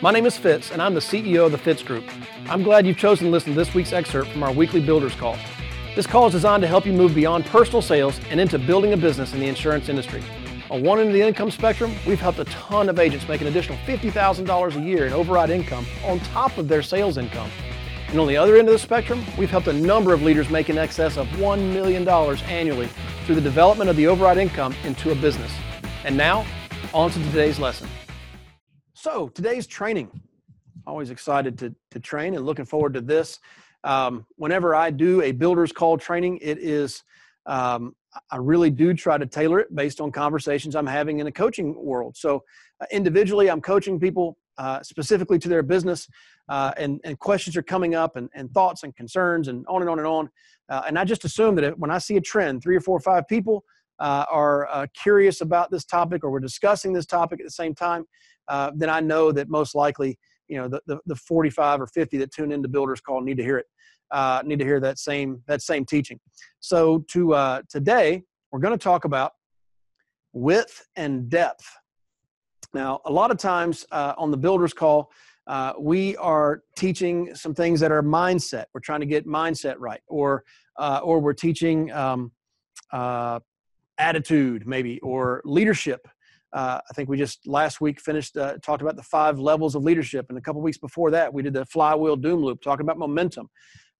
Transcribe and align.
My 0.00 0.12
name 0.12 0.24
is 0.24 0.38
Fitz, 0.38 0.70
and 0.70 0.80
I'm 0.80 0.94
the 0.94 1.00
CEO 1.00 1.44
of 1.44 1.52
the 1.52 1.58
Fitz 1.58 1.82
Group. 1.82 2.04
I'm 2.48 2.62
glad 2.62 2.86
you've 2.86 2.96
chosen 2.96 3.26
to 3.26 3.30
listen 3.30 3.52
to 3.52 3.58
this 3.58 3.74
week's 3.74 3.92
excerpt 3.92 4.30
from 4.30 4.42
our 4.42 4.52
weekly 4.52 4.80
Builders 4.80 5.14
Call. 5.14 5.36
This 5.94 6.06
call 6.06 6.26
is 6.26 6.32
designed 6.32 6.62
to 6.62 6.66
help 6.66 6.86
you 6.86 6.94
move 6.94 7.14
beyond 7.14 7.44
personal 7.44 7.82
sales 7.82 8.18
and 8.30 8.40
into 8.40 8.58
building 8.58 8.94
a 8.94 8.96
business 8.96 9.34
in 9.34 9.40
the 9.40 9.46
insurance 9.46 9.90
industry. 9.90 10.22
On 10.70 10.82
one 10.82 11.00
end 11.00 11.08
of 11.08 11.14
the 11.14 11.20
income 11.20 11.50
spectrum, 11.50 11.94
we've 12.06 12.20
helped 12.20 12.38
a 12.38 12.44
ton 12.46 12.88
of 12.88 12.98
agents 12.98 13.28
make 13.28 13.42
an 13.42 13.48
additional 13.48 13.76
$50,000 13.78 14.76
a 14.76 14.80
year 14.80 15.06
in 15.06 15.12
override 15.12 15.50
income 15.50 15.84
on 16.04 16.18
top 16.20 16.56
of 16.56 16.66
their 16.66 16.82
sales 16.82 17.18
income. 17.18 17.50
And 18.08 18.18
on 18.18 18.26
the 18.26 18.38
other 18.38 18.56
end 18.56 18.68
of 18.68 18.72
the 18.72 18.78
spectrum, 18.78 19.22
we've 19.36 19.50
helped 19.50 19.68
a 19.68 19.72
number 19.72 20.14
of 20.14 20.22
leaders 20.22 20.48
make 20.48 20.70
in 20.70 20.78
excess 20.78 21.18
of 21.18 21.26
$1 21.28 21.72
million 21.72 22.08
annually 22.08 22.88
through 23.26 23.34
the 23.34 23.40
development 23.40 23.90
of 23.90 23.96
the 23.96 24.06
override 24.06 24.38
income 24.38 24.74
into 24.84 25.10
a 25.10 25.14
business. 25.14 25.52
And 26.06 26.16
now, 26.16 26.46
on 26.94 27.10
to 27.10 27.18
today's 27.18 27.58
lesson. 27.58 27.88
So, 28.94 29.26
today's 29.26 29.66
training. 29.66 30.08
Always 30.86 31.10
excited 31.10 31.58
to, 31.58 31.74
to 31.90 31.98
train 31.98 32.36
and 32.36 32.46
looking 32.46 32.64
forward 32.64 32.94
to 32.94 33.00
this. 33.00 33.40
Um, 33.82 34.24
whenever 34.36 34.72
I 34.72 34.92
do 34.92 35.20
a 35.22 35.32
builder's 35.32 35.72
call 35.72 35.98
training, 35.98 36.38
it 36.42 36.58
is, 36.58 37.02
um, 37.46 37.96
I 38.30 38.36
really 38.36 38.70
do 38.70 38.94
try 38.94 39.18
to 39.18 39.26
tailor 39.26 39.58
it 39.58 39.74
based 39.74 40.00
on 40.00 40.12
conversations 40.12 40.76
I'm 40.76 40.86
having 40.86 41.18
in 41.18 41.24
the 41.24 41.32
coaching 41.32 41.74
world. 41.74 42.16
So, 42.16 42.44
uh, 42.80 42.86
individually, 42.92 43.50
I'm 43.50 43.60
coaching 43.60 43.98
people 43.98 44.38
uh, 44.58 44.84
specifically 44.84 45.40
to 45.40 45.48
their 45.48 45.64
business, 45.64 46.08
uh, 46.48 46.70
and, 46.76 47.00
and 47.02 47.18
questions 47.18 47.56
are 47.56 47.64
coming 47.64 47.96
up, 47.96 48.14
and, 48.14 48.30
and 48.32 48.48
thoughts 48.52 48.84
and 48.84 48.94
concerns, 48.94 49.48
and 49.48 49.66
on 49.66 49.80
and 49.80 49.90
on 49.90 49.98
and 49.98 50.06
on. 50.06 50.30
Uh, 50.68 50.82
and 50.86 51.00
I 51.00 51.04
just 51.04 51.24
assume 51.24 51.56
that 51.56 51.64
if, 51.64 51.78
when 51.78 51.90
I 51.90 51.98
see 51.98 52.16
a 52.16 52.20
trend, 52.20 52.62
three 52.62 52.76
or 52.76 52.80
four 52.80 52.96
or 52.96 53.00
five 53.00 53.26
people 53.26 53.64
uh, 53.98 54.24
are 54.30 54.66
uh, 54.66 54.86
curious 55.00 55.40
about 55.40 55.70
this 55.70 55.84
topic, 55.84 56.24
or 56.24 56.30
we're 56.30 56.40
discussing 56.40 56.92
this 56.92 57.06
topic 57.06 57.40
at 57.40 57.46
the 57.46 57.50
same 57.50 57.74
time, 57.74 58.04
then 58.74 58.90
I 58.90 59.00
know 59.00 59.32
that 59.32 59.48
most 59.48 59.74
likely 59.74 60.18
you 60.48 60.56
know 60.56 60.68
the, 60.68 60.80
the, 60.86 60.98
the 61.06 61.16
45 61.16 61.82
or 61.82 61.86
50 61.86 62.18
that 62.18 62.32
tune 62.32 62.52
into 62.52 62.68
builders 62.68 63.00
call 63.00 63.20
need 63.20 63.36
to 63.36 63.42
hear 63.42 63.58
it 63.58 63.66
uh, 64.10 64.42
need 64.44 64.58
to 64.58 64.64
hear 64.64 64.80
that 64.80 64.98
same 64.98 65.42
that 65.46 65.62
same 65.62 65.84
teaching. 65.84 66.18
So 66.60 67.04
to 67.10 67.34
uh, 67.34 67.62
today 67.68 68.22
we're 68.50 68.60
going 68.60 68.76
to 68.76 68.82
talk 68.82 69.04
about 69.04 69.32
width 70.32 70.86
and 70.96 71.28
depth. 71.28 71.66
Now 72.74 73.00
a 73.04 73.12
lot 73.12 73.30
of 73.30 73.38
times 73.38 73.84
uh, 73.90 74.14
on 74.16 74.30
the 74.30 74.36
builders 74.36 74.72
call 74.72 75.10
uh, 75.46 75.72
we 75.78 76.16
are 76.16 76.62
teaching 76.76 77.32
some 77.34 77.54
things 77.54 77.78
that 77.78 77.92
are 77.92 78.02
mindset. 78.02 78.64
We're 78.74 78.80
trying 78.80 79.00
to 79.00 79.06
get 79.06 79.26
mindset 79.26 79.76
right 79.78 80.00
or 80.08 80.44
uh, 80.78 81.00
or 81.02 81.20
we're 81.20 81.32
teaching 81.32 81.90
um, 81.92 82.32
uh, 82.92 83.40
attitude 83.98 84.66
maybe 84.66 85.00
or 85.00 85.42
leadership 85.44 86.06
uh, 86.56 86.80
I 86.88 86.94
think 86.94 87.08
we 87.08 87.18
just 87.18 87.46
last 87.46 87.80
week 87.80 88.00
finished 88.00 88.36
uh, 88.36 88.56
talked 88.62 88.80
about 88.80 88.96
the 88.96 89.02
five 89.02 89.38
levels 89.38 89.74
of 89.74 89.82
leadership, 89.82 90.26
and 90.30 90.38
a 90.38 90.40
couple 90.40 90.62
weeks 90.62 90.78
before 90.78 91.10
that 91.10 91.32
we 91.32 91.42
did 91.42 91.52
the 91.52 91.66
flywheel 91.66 92.16
doom 92.16 92.42
loop, 92.42 92.62
talking 92.62 92.84
about 92.84 92.98
momentum. 92.98 93.48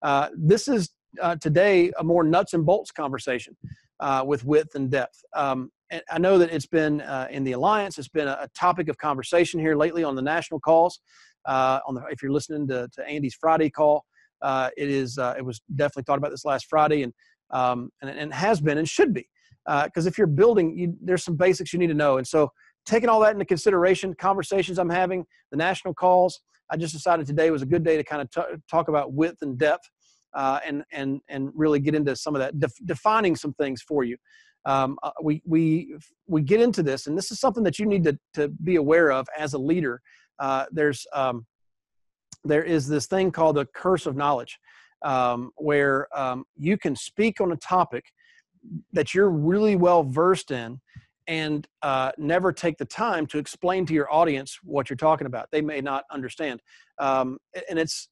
Uh, 0.01 0.29
this 0.35 0.67
is 0.67 0.89
uh, 1.21 1.35
today 1.35 1.91
a 1.99 2.03
more 2.03 2.23
nuts 2.23 2.53
and 2.53 2.65
bolts 2.65 2.91
conversation 2.91 3.55
uh, 3.99 4.23
with 4.25 4.43
width 4.43 4.73
and 4.73 4.89
depth. 4.89 5.23
Um, 5.35 5.71
and 5.91 6.01
I 6.11 6.17
know 6.17 6.37
that 6.39 6.51
it's 6.51 6.65
been 6.65 7.01
uh, 7.01 7.27
in 7.29 7.43
the 7.43 7.51
alliance, 7.51 7.97
it's 7.97 8.07
been 8.07 8.27
a, 8.27 8.49
topic 8.55 8.89
of 8.89 8.97
conversation 8.97 9.59
here 9.59 9.75
lately 9.75 10.03
on 10.03 10.15
the 10.15 10.21
national 10.21 10.59
calls. 10.59 10.99
on 11.45 11.93
the, 11.93 12.03
if 12.09 12.21
you're 12.23 12.31
listening 12.31 12.67
to, 12.69 12.89
to 12.91 13.05
Andy's 13.05 13.35
Friday 13.35 13.69
call, 13.69 14.03
it 14.43 14.89
is 14.89 15.19
it 15.19 15.45
was 15.45 15.61
definitely 15.75 16.03
thought 16.03 16.17
about 16.17 16.31
this 16.31 16.43
last 16.43 16.65
Friday, 16.67 17.03
and 17.03 17.13
um, 17.51 17.89
and, 18.01 18.09
and 18.09 18.33
has 18.33 18.59
been 18.59 18.77
and 18.77 18.89
should 18.89 19.13
be 19.13 19.27
because 19.67 20.05
uh, 20.05 20.09
if 20.09 20.17
you're 20.17 20.27
building, 20.27 20.77
you, 20.77 20.95
there's 21.01 21.23
some 21.23 21.35
basics 21.35 21.73
you 21.73 21.79
need 21.79 21.87
to 21.87 21.93
know. 21.93 22.17
And 22.17 22.25
so, 22.25 22.51
taking 22.85 23.09
all 23.09 23.19
that 23.19 23.33
into 23.33 23.45
consideration, 23.45 24.13
conversations 24.13 24.79
I'm 24.79 24.89
having, 24.89 25.25
the 25.51 25.57
national 25.57 25.93
calls, 25.93 26.39
I 26.69 26.77
just 26.77 26.93
decided 26.93 27.27
today 27.27 27.51
was 27.51 27.61
a 27.61 27.65
good 27.65 27.83
day 27.83 27.97
to 27.97 28.03
kind 28.03 28.21
of 28.21 28.31
t- 28.31 28.57
talk 28.69 28.87
about 28.87 29.13
width 29.13 29.41
and 29.41 29.57
depth, 29.57 29.89
uh, 30.33 30.59
and 30.65 30.83
and 30.91 31.19
and 31.27 31.51
really 31.53 31.79
get 31.79 31.95
into 31.95 32.15
some 32.15 32.35
of 32.35 32.39
that, 32.39 32.59
def- 32.59 32.85
defining 32.85 33.35
some 33.35 33.53
things 33.53 33.81
for 33.81 34.03
you. 34.03 34.17
Um, 34.65 34.97
uh, 35.03 35.11
we 35.21 35.41
we 35.45 35.97
we 36.27 36.41
get 36.41 36.61
into 36.61 36.83
this, 36.83 37.07
and 37.07 37.17
this 37.17 37.31
is 37.31 37.39
something 37.39 37.63
that 37.63 37.79
you 37.79 37.85
need 37.85 38.03
to 38.05 38.17
to 38.35 38.47
be 38.49 38.77
aware 38.77 39.11
of 39.11 39.27
as 39.37 39.53
a 39.53 39.57
leader. 39.57 40.01
Uh, 40.39 40.65
there's 40.71 41.05
um, 41.13 41.45
there 42.43 42.63
is 42.63 42.87
this 42.87 43.07
thing 43.07 43.31
called 43.31 43.57
the 43.57 43.65
curse 43.75 44.05
of 44.05 44.15
knowledge, 44.15 44.59
um, 45.03 45.51
where 45.55 46.07
um, 46.17 46.45
you 46.55 46.77
can 46.77 46.95
speak 46.95 47.41
on 47.41 47.51
a 47.51 47.57
topic 47.57 48.05
that 48.93 49.13
you're 49.13 49.29
really 49.29 49.75
well 49.75 50.03
versed 50.03 50.51
in 50.51 50.79
and 51.27 51.67
uh, 51.81 52.11
never 52.17 52.53
take 52.53 52.77
the 52.77 52.85
time 52.85 53.27
to 53.27 53.37
explain 53.37 53.85
to 53.85 53.93
your 53.93 54.11
audience 54.11 54.59
what 54.63 54.89
you're 54.89 54.97
talking 54.97 55.27
about. 55.27 55.47
They 55.51 55.61
may 55.61 55.81
not 55.81 56.05
understand, 56.11 56.61
um, 56.99 57.37
and 57.69 57.77
it's 57.77 58.09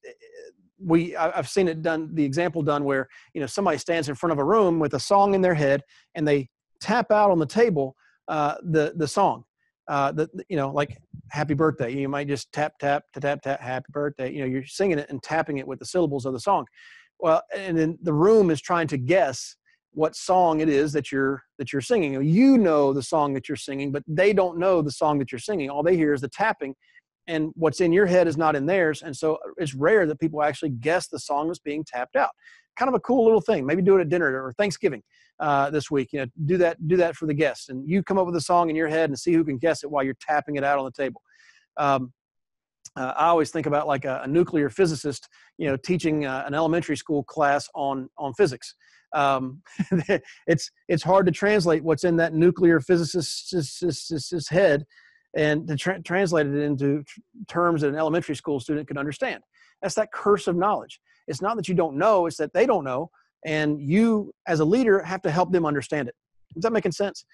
we. 0.77 1.15
I've 1.15 1.49
seen 1.49 1.67
it 1.67 1.81
done. 1.81 2.13
The 2.13 2.25
example 2.25 2.61
done 2.61 2.83
where 2.83 3.07
you 3.33 3.41
know 3.41 3.47
somebody 3.47 3.77
stands 3.77 4.09
in 4.09 4.15
front 4.15 4.33
of 4.33 4.39
a 4.39 4.43
room 4.43 4.79
with 4.79 4.93
a 4.93 4.99
song 4.99 5.33
in 5.33 5.41
their 5.41 5.53
head 5.53 5.81
and 6.15 6.27
they 6.27 6.49
tap 6.81 7.11
out 7.11 7.31
on 7.31 7.39
the 7.39 7.45
table 7.45 7.95
uh, 8.27 8.55
the 8.63 8.93
the 8.95 9.07
song. 9.07 9.43
Uh, 9.87 10.11
the 10.11 10.27
you 10.49 10.57
know 10.57 10.71
like 10.71 10.97
happy 11.29 11.53
birthday. 11.53 11.93
You 11.93 12.09
might 12.09 12.27
just 12.27 12.51
tap 12.51 12.73
tap 12.79 13.03
to 13.13 13.19
tap 13.19 13.41
tap 13.41 13.61
happy 13.61 13.85
birthday. 13.91 14.31
You 14.31 14.39
know 14.39 14.45
you're 14.45 14.65
singing 14.65 14.99
it 14.99 15.09
and 15.09 15.21
tapping 15.21 15.57
it 15.57 15.67
with 15.67 15.79
the 15.79 15.85
syllables 15.85 16.25
of 16.25 16.33
the 16.33 16.39
song. 16.39 16.65
Well, 17.19 17.41
and 17.55 17.77
then 17.77 17.97
the 18.01 18.13
room 18.13 18.49
is 18.49 18.61
trying 18.61 18.87
to 18.87 18.97
guess 18.97 19.55
what 19.95 20.15
song 20.15 20.59
it 20.59 20.69
is 20.69 20.93
that 20.93 21.11
you're 21.11 21.41
that 21.57 21.73
you're 21.73 21.81
singing. 21.81 22.21
You 22.23 22.57
know 22.57 22.93
the 22.93 23.01
song 23.01 23.33
that 23.33 23.49
you're 23.49 23.55
singing, 23.55 23.91
but 23.91 24.03
they 24.07 24.33
don't 24.33 24.59
know 24.59 24.81
the 24.81 24.91
song 24.91 25.17
that 25.19 25.31
you're 25.31 25.39
singing. 25.39 25.69
All 25.69 25.83
they 25.83 25.95
hear 25.95 26.13
is 26.13 26.21
the 26.21 26.27
tapping, 26.27 26.75
and 27.27 27.51
what's 27.55 27.81
in 27.81 27.91
your 27.91 28.05
head 28.05 28.27
is 28.27 28.37
not 28.37 28.55
in 28.55 28.65
theirs. 28.65 29.01
And 29.01 29.15
so 29.15 29.35
uh, 29.35 29.49
it's 29.57 29.73
rare 29.73 30.05
that 30.05 30.19
people 30.19 30.43
actually 30.43 30.69
guess 30.69 31.07
the 31.07 31.19
song 31.19 31.47
that's 31.47 31.59
being 31.59 31.83
tapped 31.83 32.15
out. 32.15 32.31
Kind 32.77 32.89
of 32.89 32.95
a 32.95 32.99
cool 32.99 33.23
little 33.23 33.41
thing. 33.41 33.65
Maybe 33.65 33.81
do 33.81 33.97
it 33.97 34.01
at 34.01 34.09
dinner 34.09 34.27
or 34.43 34.51
Thanksgiving 34.53 35.01
uh, 35.39 35.69
this 35.69 35.89
week. 35.89 36.09
You 36.11 36.19
know, 36.19 36.25
do 36.45 36.57
that 36.57 36.87
do 36.87 36.97
that 36.97 37.15
for 37.15 37.25
the 37.25 37.33
guests, 37.33 37.69
and 37.69 37.89
you 37.89 38.03
come 38.03 38.17
up 38.17 38.25
with 38.25 38.35
a 38.35 38.41
song 38.41 38.69
in 38.69 38.75
your 38.75 38.89
head 38.89 39.09
and 39.09 39.17
see 39.17 39.33
who 39.33 39.45
can 39.45 39.57
guess 39.57 39.83
it 39.83 39.89
while 39.89 40.03
you're 40.03 40.17
tapping 40.19 40.57
it 40.57 40.63
out 40.63 40.77
on 40.77 40.85
the 40.85 40.91
table. 40.91 41.21
Um, 41.77 42.11
uh, 42.95 43.13
I 43.15 43.27
always 43.27 43.51
think 43.51 43.65
about 43.65 43.87
like 43.87 44.05
a, 44.05 44.21
a 44.23 44.27
nuclear 44.27 44.69
physicist, 44.69 45.27
you 45.57 45.67
know, 45.67 45.77
teaching 45.77 46.25
uh, 46.25 46.43
an 46.45 46.53
elementary 46.53 46.97
school 46.97 47.23
class 47.23 47.67
on 47.75 48.09
on 48.17 48.33
physics 48.33 48.75
um, 49.15 49.61
it's 50.47 50.69
it's 50.87 51.03
hard 51.03 51.25
to 51.25 51.31
translate 51.31 51.83
what's 51.83 52.03
in 52.03 52.17
that 52.17 52.33
nuclear 52.33 52.79
physicist's 52.79 54.49
head 54.49 54.85
and 55.35 55.67
to 55.67 55.75
tra- 55.75 56.01
translate 56.01 56.47
it 56.47 56.55
into 56.55 57.03
terms 57.47 57.81
that 57.81 57.89
an 57.89 57.95
elementary 57.95 58.35
school 58.35 58.59
student 58.59 58.87
can 58.87 58.97
understand. 58.97 59.41
That's 59.81 59.95
that 59.95 60.11
curse 60.11 60.47
of 60.47 60.55
knowledge. 60.55 60.99
It's 61.27 61.41
not 61.41 61.55
that 61.55 61.67
you 61.67 61.75
don't 61.75 61.97
know; 61.97 62.25
it's 62.27 62.37
that 62.37 62.53
they 62.53 62.65
don't 62.65 62.83
know, 62.83 63.09
and 63.45 63.81
you, 63.81 64.33
as 64.47 64.59
a 64.59 64.65
leader, 64.65 65.01
have 65.01 65.21
to 65.23 65.31
help 65.31 65.51
them 65.51 65.65
understand 65.65 66.09
it. 66.09 66.15
Is 66.55 66.63
that 66.63 66.71
making 66.71 66.91
sense? 66.91 67.25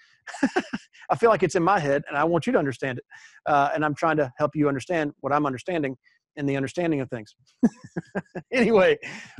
I 1.10 1.16
feel 1.16 1.30
like 1.30 1.42
it's 1.42 1.54
in 1.54 1.62
my 1.62 1.78
head, 1.78 2.02
and 2.08 2.16
I 2.16 2.24
want 2.24 2.46
you 2.46 2.52
to 2.52 2.58
understand 2.58 2.98
it, 2.98 3.04
uh, 3.46 3.70
and 3.74 3.84
I'm 3.84 3.94
trying 3.94 4.16
to 4.18 4.32
help 4.38 4.52
you 4.54 4.68
understand 4.68 5.12
what 5.20 5.32
I'm 5.32 5.46
understanding 5.46 5.96
and 6.36 6.48
the 6.48 6.56
understanding 6.56 7.00
of 7.00 7.10
things. 7.10 7.34
anyway, 8.52 8.98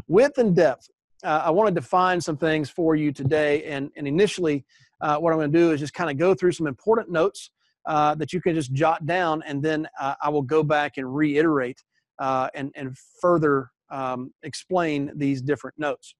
width 0.09 0.39
and 0.39 0.55
depth 0.55 0.89
uh, 1.25 1.43
I 1.45 1.51
want 1.51 1.69
to 1.69 1.75
define 1.75 2.21
some 2.21 2.37
things 2.37 2.69
for 2.69 2.97
you 2.97 3.13
today. 3.13 3.65
And, 3.65 3.91
and 3.97 4.07
initially, 4.07 4.65
uh, 5.01 5.19
what 5.19 5.33
I'm 5.33 5.39
going 5.39 5.53
to 5.53 5.59
do 5.59 5.71
is 5.73 5.81
just 5.81 5.95
kind 5.95 6.11
of 6.11 6.19
go 6.19 6.35
through 6.35 6.53
some 6.53 6.67
important 6.67 7.11
notes 7.11 7.51
uh, 7.87 8.15
that 8.17 8.33
you 8.33 8.41
can 8.41 8.55
just 8.55 8.73
jot 8.73 9.07
down, 9.07 9.43
and 9.47 9.63
then 9.63 9.89
uh, 10.01 10.15
I 10.23 10.29
will 10.29 10.43
go 10.43 10.63
back 10.63 10.99
and 10.99 11.15
reiterate 11.15 11.83
uh, 12.19 12.49
and, 12.55 12.71
and 12.77 12.97
further 13.21 13.71
um, 13.91 14.33
explain 14.43 15.11
these 15.17 15.43
different 15.43 15.79
notes. 15.79 16.15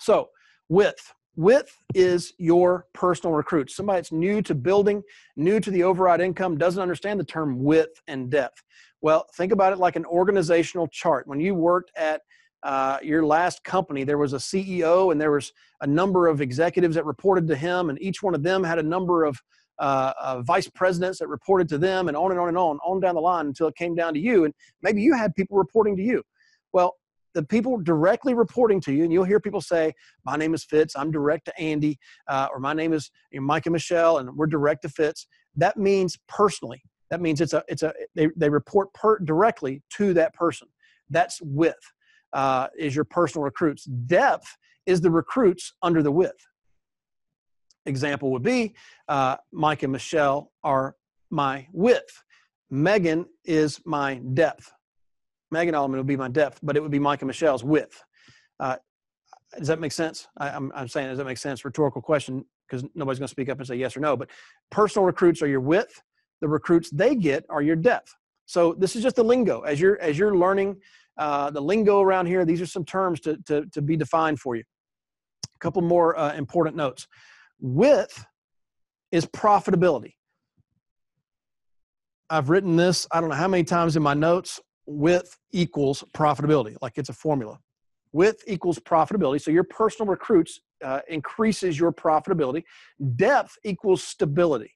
So, 0.00 0.28
width. 0.68 1.12
Width 1.36 1.82
is 1.94 2.32
your 2.38 2.86
personal 2.92 3.34
recruit. 3.34 3.70
Somebody 3.70 3.98
that's 3.98 4.12
new 4.12 4.40
to 4.42 4.54
building, 4.54 5.02
new 5.36 5.58
to 5.58 5.70
the 5.70 5.82
override 5.82 6.20
income, 6.20 6.56
doesn't 6.56 6.80
understand 6.80 7.18
the 7.18 7.24
term 7.24 7.62
width 7.62 8.00
and 8.06 8.30
depth. 8.30 8.62
Well, 9.02 9.26
think 9.34 9.52
about 9.52 9.72
it 9.72 9.78
like 9.78 9.96
an 9.96 10.06
organizational 10.06 10.86
chart. 10.88 11.26
When 11.26 11.40
you 11.40 11.54
worked 11.54 11.90
at 11.96 12.22
uh, 12.62 12.98
your 13.02 13.26
last 13.26 13.64
company, 13.64 14.04
there 14.04 14.16
was 14.16 14.32
a 14.32 14.38
CEO 14.38 15.12
and 15.12 15.20
there 15.20 15.32
was 15.32 15.52
a 15.80 15.86
number 15.86 16.28
of 16.28 16.40
executives 16.40 16.94
that 16.94 17.04
reported 17.04 17.48
to 17.48 17.56
him, 17.56 17.90
and 17.90 18.00
each 18.00 18.22
one 18.22 18.34
of 18.34 18.42
them 18.42 18.62
had 18.62 18.78
a 18.78 18.82
number 18.82 19.24
of 19.24 19.40
uh, 19.80 20.12
uh, 20.20 20.40
vice 20.42 20.68
presidents 20.68 21.18
that 21.18 21.26
reported 21.26 21.68
to 21.68 21.78
them, 21.78 22.06
and 22.06 22.16
on 22.16 22.30
and 22.30 22.38
on 22.38 22.48
and 22.48 22.56
on, 22.56 22.78
on 22.86 23.00
down 23.00 23.16
the 23.16 23.20
line 23.20 23.46
until 23.46 23.66
it 23.66 23.74
came 23.74 23.94
down 23.94 24.14
to 24.14 24.20
you. 24.20 24.44
And 24.44 24.54
maybe 24.82 25.02
you 25.02 25.14
had 25.14 25.34
people 25.34 25.58
reporting 25.58 25.96
to 25.96 26.02
you. 26.02 26.22
Well, 26.72 26.94
the 27.34 27.42
people 27.42 27.78
directly 27.78 28.34
reporting 28.34 28.80
to 28.82 28.92
you, 28.92 29.04
and 29.04 29.12
you'll 29.12 29.24
hear 29.24 29.40
people 29.40 29.60
say, 29.60 29.92
"My 30.24 30.36
name 30.36 30.54
is 30.54 30.64
Fitz. 30.64 30.94
I'm 30.96 31.10
direct 31.10 31.44
to 31.46 31.60
Andy," 31.60 31.98
uh, 32.28 32.48
or 32.52 32.60
"My 32.60 32.72
name 32.72 32.92
is 32.92 33.10
you 33.30 33.40
know, 33.40 33.46
Mike 33.46 33.66
and 33.66 33.72
Michelle, 33.72 34.18
and 34.18 34.34
we're 34.36 34.46
direct 34.46 34.82
to 34.82 34.88
Fitz." 34.88 35.26
That 35.56 35.76
means 35.76 36.18
personally. 36.28 36.82
That 37.10 37.20
means 37.20 37.40
it's 37.40 37.52
a 37.52 37.62
it's 37.68 37.82
a 37.82 37.92
they 38.14 38.28
they 38.36 38.48
report 38.48 38.92
per, 38.94 39.18
directly 39.18 39.82
to 39.96 40.14
that 40.14 40.34
person. 40.34 40.68
That's 41.10 41.40
width 41.42 41.92
uh, 42.32 42.68
is 42.78 42.94
your 42.94 43.04
personal 43.04 43.44
recruits. 43.44 43.84
Depth 43.84 44.56
is 44.86 45.00
the 45.00 45.10
recruits 45.10 45.72
under 45.82 46.02
the 46.02 46.10
width. 46.10 46.46
example 47.86 48.30
would 48.32 48.42
be 48.42 48.74
uh, 49.08 49.36
Mike 49.52 49.82
and 49.82 49.92
Michelle 49.92 50.50
are 50.62 50.96
my 51.30 51.66
width. 51.72 52.22
Megan 52.70 53.26
is 53.44 53.80
my 53.84 54.16
depth. 54.34 54.72
Megan 55.54 55.74
Allman 55.74 55.98
would 55.98 56.06
be 56.06 56.16
my 56.16 56.28
depth, 56.28 56.58
but 56.62 56.76
it 56.76 56.82
would 56.82 56.90
be 56.90 56.98
and 56.98 57.22
Michelle's 57.22 57.64
width. 57.64 58.02
Uh, 58.60 58.76
does 59.56 59.68
that 59.68 59.80
make 59.80 59.92
sense? 59.92 60.26
I, 60.36 60.48
am 60.48 60.72
I'm, 60.74 60.80
I'm 60.80 60.88
saying, 60.88 61.08
does 61.08 61.18
that 61.18 61.24
make 61.24 61.38
sense? 61.38 61.64
Rhetorical 61.64 62.02
question 62.02 62.44
because 62.66 62.84
nobody's 62.94 63.18
going 63.18 63.28
to 63.28 63.30
speak 63.30 63.48
up 63.48 63.58
and 63.58 63.66
say 63.66 63.76
yes 63.76 63.96
or 63.96 64.00
no. 64.00 64.16
But 64.16 64.30
personal 64.70 65.06
recruits 65.06 65.42
are 65.42 65.46
your 65.46 65.60
width. 65.60 66.02
The 66.40 66.48
recruits 66.48 66.90
they 66.90 67.14
get 67.14 67.44
are 67.48 67.62
your 67.62 67.76
depth. 67.76 68.14
So 68.46 68.74
this 68.74 68.96
is 68.96 69.02
just 69.02 69.16
the 69.16 69.24
lingo 69.24 69.60
as 69.60 69.80
you're 69.80 70.00
as 70.00 70.18
you're 70.18 70.36
learning 70.36 70.76
uh, 71.16 71.50
the 71.50 71.60
lingo 71.60 72.00
around 72.00 72.26
here. 72.26 72.44
These 72.44 72.60
are 72.60 72.66
some 72.66 72.84
terms 72.84 73.20
to 73.20 73.38
to, 73.46 73.66
to 73.66 73.80
be 73.80 73.96
defined 73.96 74.40
for 74.40 74.56
you. 74.56 74.64
A 75.54 75.58
couple 75.58 75.82
more 75.82 76.18
uh, 76.18 76.34
important 76.34 76.76
notes. 76.76 77.06
Width 77.60 78.26
is 79.12 79.24
profitability. 79.24 80.14
I've 82.28 82.50
written 82.50 82.76
this 82.76 83.06
I 83.12 83.20
don't 83.20 83.30
know 83.30 83.36
how 83.36 83.48
many 83.48 83.64
times 83.64 83.96
in 83.96 84.02
my 84.02 84.14
notes. 84.14 84.60
Width 84.86 85.38
equals 85.52 86.04
profitability, 86.14 86.76
like 86.82 86.94
it's 86.96 87.08
a 87.08 87.14
formula. 87.14 87.58
Width 88.12 88.44
equals 88.46 88.78
profitability. 88.78 89.40
So 89.40 89.50
your 89.50 89.64
personal 89.64 90.08
recruits 90.08 90.60
uh, 90.84 91.00
increases 91.08 91.78
your 91.78 91.92
profitability. 91.92 92.62
Depth 93.16 93.56
equals 93.64 94.02
stability. 94.04 94.70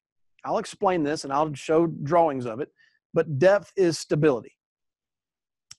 I'll 0.44 0.58
explain 0.58 1.02
this 1.02 1.24
and 1.24 1.32
I'll 1.32 1.52
show 1.54 1.86
drawings 1.86 2.46
of 2.46 2.60
it, 2.60 2.70
but 3.14 3.38
depth 3.38 3.72
is 3.76 3.98
stability. 3.98 4.56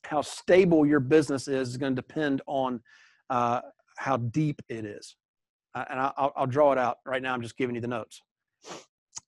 How 0.06 0.22
stable 0.22 0.86
your 0.86 1.00
business 1.00 1.48
is 1.48 1.70
is 1.70 1.78
going 1.78 1.96
to 1.96 2.02
depend 2.02 2.42
on 2.48 2.82
uh, 3.30 3.62
how 3.98 4.18
deep 4.18 4.62
it 4.70 4.86
is. 4.86 5.16
Uh, 5.76 5.86
and 5.90 6.00
I'll, 6.00 6.34
I'll 6.36 6.48
draw 6.48 6.72
it 6.72 6.78
out 6.78 6.98
right 7.06 7.22
now. 7.22 7.34
I'm 7.34 7.42
just 7.42 7.58
giving 7.58 7.76
you 7.76 7.82
the 7.82 7.88
notes. 7.88 8.22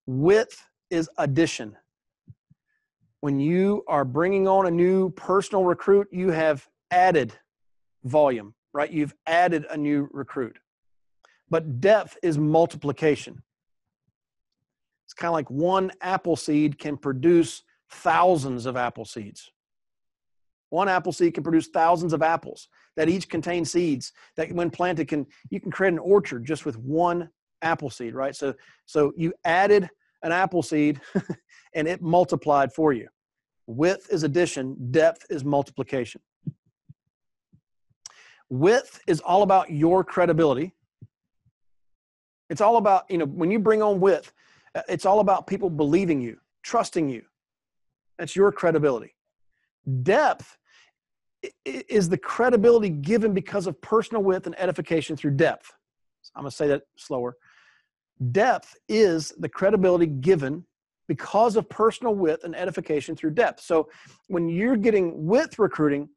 Width 0.06 0.66
is 0.90 1.10
addition. 1.18 1.76
When 3.22 3.40
you 3.40 3.84
are 3.88 4.06
bringing 4.06 4.48
on 4.48 4.68
a 4.68 4.72
new 4.72 5.12
personal 5.12 5.64
recruit, 5.64 6.08
you 6.12 6.32
have 6.32 6.68
added 6.92 7.34
volume, 8.04 8.54
right? 8.74 8.92
You've 8.92 9.16
added 9.26 9.66
a 9.70 9.78
new 9.78 10.10
recruit 10.12 10.58
but 11.52 11.82
depth 11.82 12.18
is 12.24 12.40
multiplication. 12.40 13.44
It's 15.06 15.14
kind 15.14 15.28
of 15.28 15.34
like 15.34 15.52
one 15.52 15.92
apple 16.02 16.38
seed 16.38 16.80
can 16.80 16.98
produce 16.98 17.64
thousands 17.92 18.66
of 18.66 18.78
apple 18.78 19.04
seeds. 19.04 19.52
One 20.70 20.88
apple 20.88 21.12
seed 21.12 21.34
can 21.34 21.44
produce 21.44 21.68
thousands 21.68 22.14
of 22.14 22.24
apples 22.24 22.70
that 22.96 23.10
each 23.10 23.28
contain 23.28 23.66
seeds 23.66 24.14
that 24.38 24.52
when 24.54 24.70
planted 24.70 25.10
can 25.10 25.28
you 25.50 25.60
can 25.60 25.70
create 25.70 25.92
an 25.92 26.00
orchard 26.00 26.46
just 26.46 26.66
with 26.66 26.78
one 26.78 27.30
apple 27.62 27.90
seed, 27.90 28.16
right? 28.16 28.34
So 28.34 28.54
so 28.86 29.12
you 29.18 29.34
added 29.44 29.90
an 30.24 30.32
apple 30.32 30.64
seed 30.64 31.02
and 31.76 31.88
it 31.88 32.02
multiplied 32.02 32.74
for 32.74 32.94
you. 32.94 33.08
Width 33.68 34.12
is 34.12 34.24
addition, 34.24 34.76
depth 34.92 35.26
is 35.30 35.44
multiplication. 35.44 36.22
Width 38.50 39.00
is 39.08 39.22
all 39.22 39.44
about 39.44 39.72
your 39.72 40.04
credibility 40.04 40.74
it's 42.52 42.60
all 42.60 42.76
about, 42.76 43.10
you 43.10 43.18
know, 43.18 43.26
when 43.26 43.50
you 43.50 43.60
bring 43.60 43.82
on 43.82 44.02
width, 44.02 44.34
uh, 44.76 44.82
it's 44.90 45.06
all 45.06 45.22
about 45.22 45.48
people 45.48 45.70
believing 45.70 46.20
you, 46.20 46.38
trusting 46.64 47.08
you. 47.08 47.24
That's 48.20 48.36
your 48.36 48.52
credibility. 48.52 49.16
Depth 50.04 50.58
is 51.64 52.10
the 52.10 52.18
credibility 52.18 52.90
given 52.90 53.34
because 53.34 53.68
of 53.68 53.80
personal 53.80 54.22
width 54.22 54.48
and 54.48 54.60
edification 54.60 55.16
through 55.16 55.32
depth. 55.32 55.72
I'm 56.36 56.44
going 56.44 56.52
to 56.52 56.56
say 56.56 56.68
that 56.68 56.84
slower. 56.98 57.38
Depth 58.32 58.76
is 58.88 59.34
the 59.40 59.50
credibility 59.50 60.06
given 60.06 60.66
because 61.08 61.56
of 61.56 61.68
personal 61.70 62.16
width 62.16 62.44
and 62.44 62.56
edification 62.56 63.16
through 63.16 63.32
depth. 63.32 63.62
So 63.62 63.90
when 64.28 64.48
you're 64.48 64.78
getting 64.78 65.26
width 65.26 65.60
recruiting, 65.60 66.08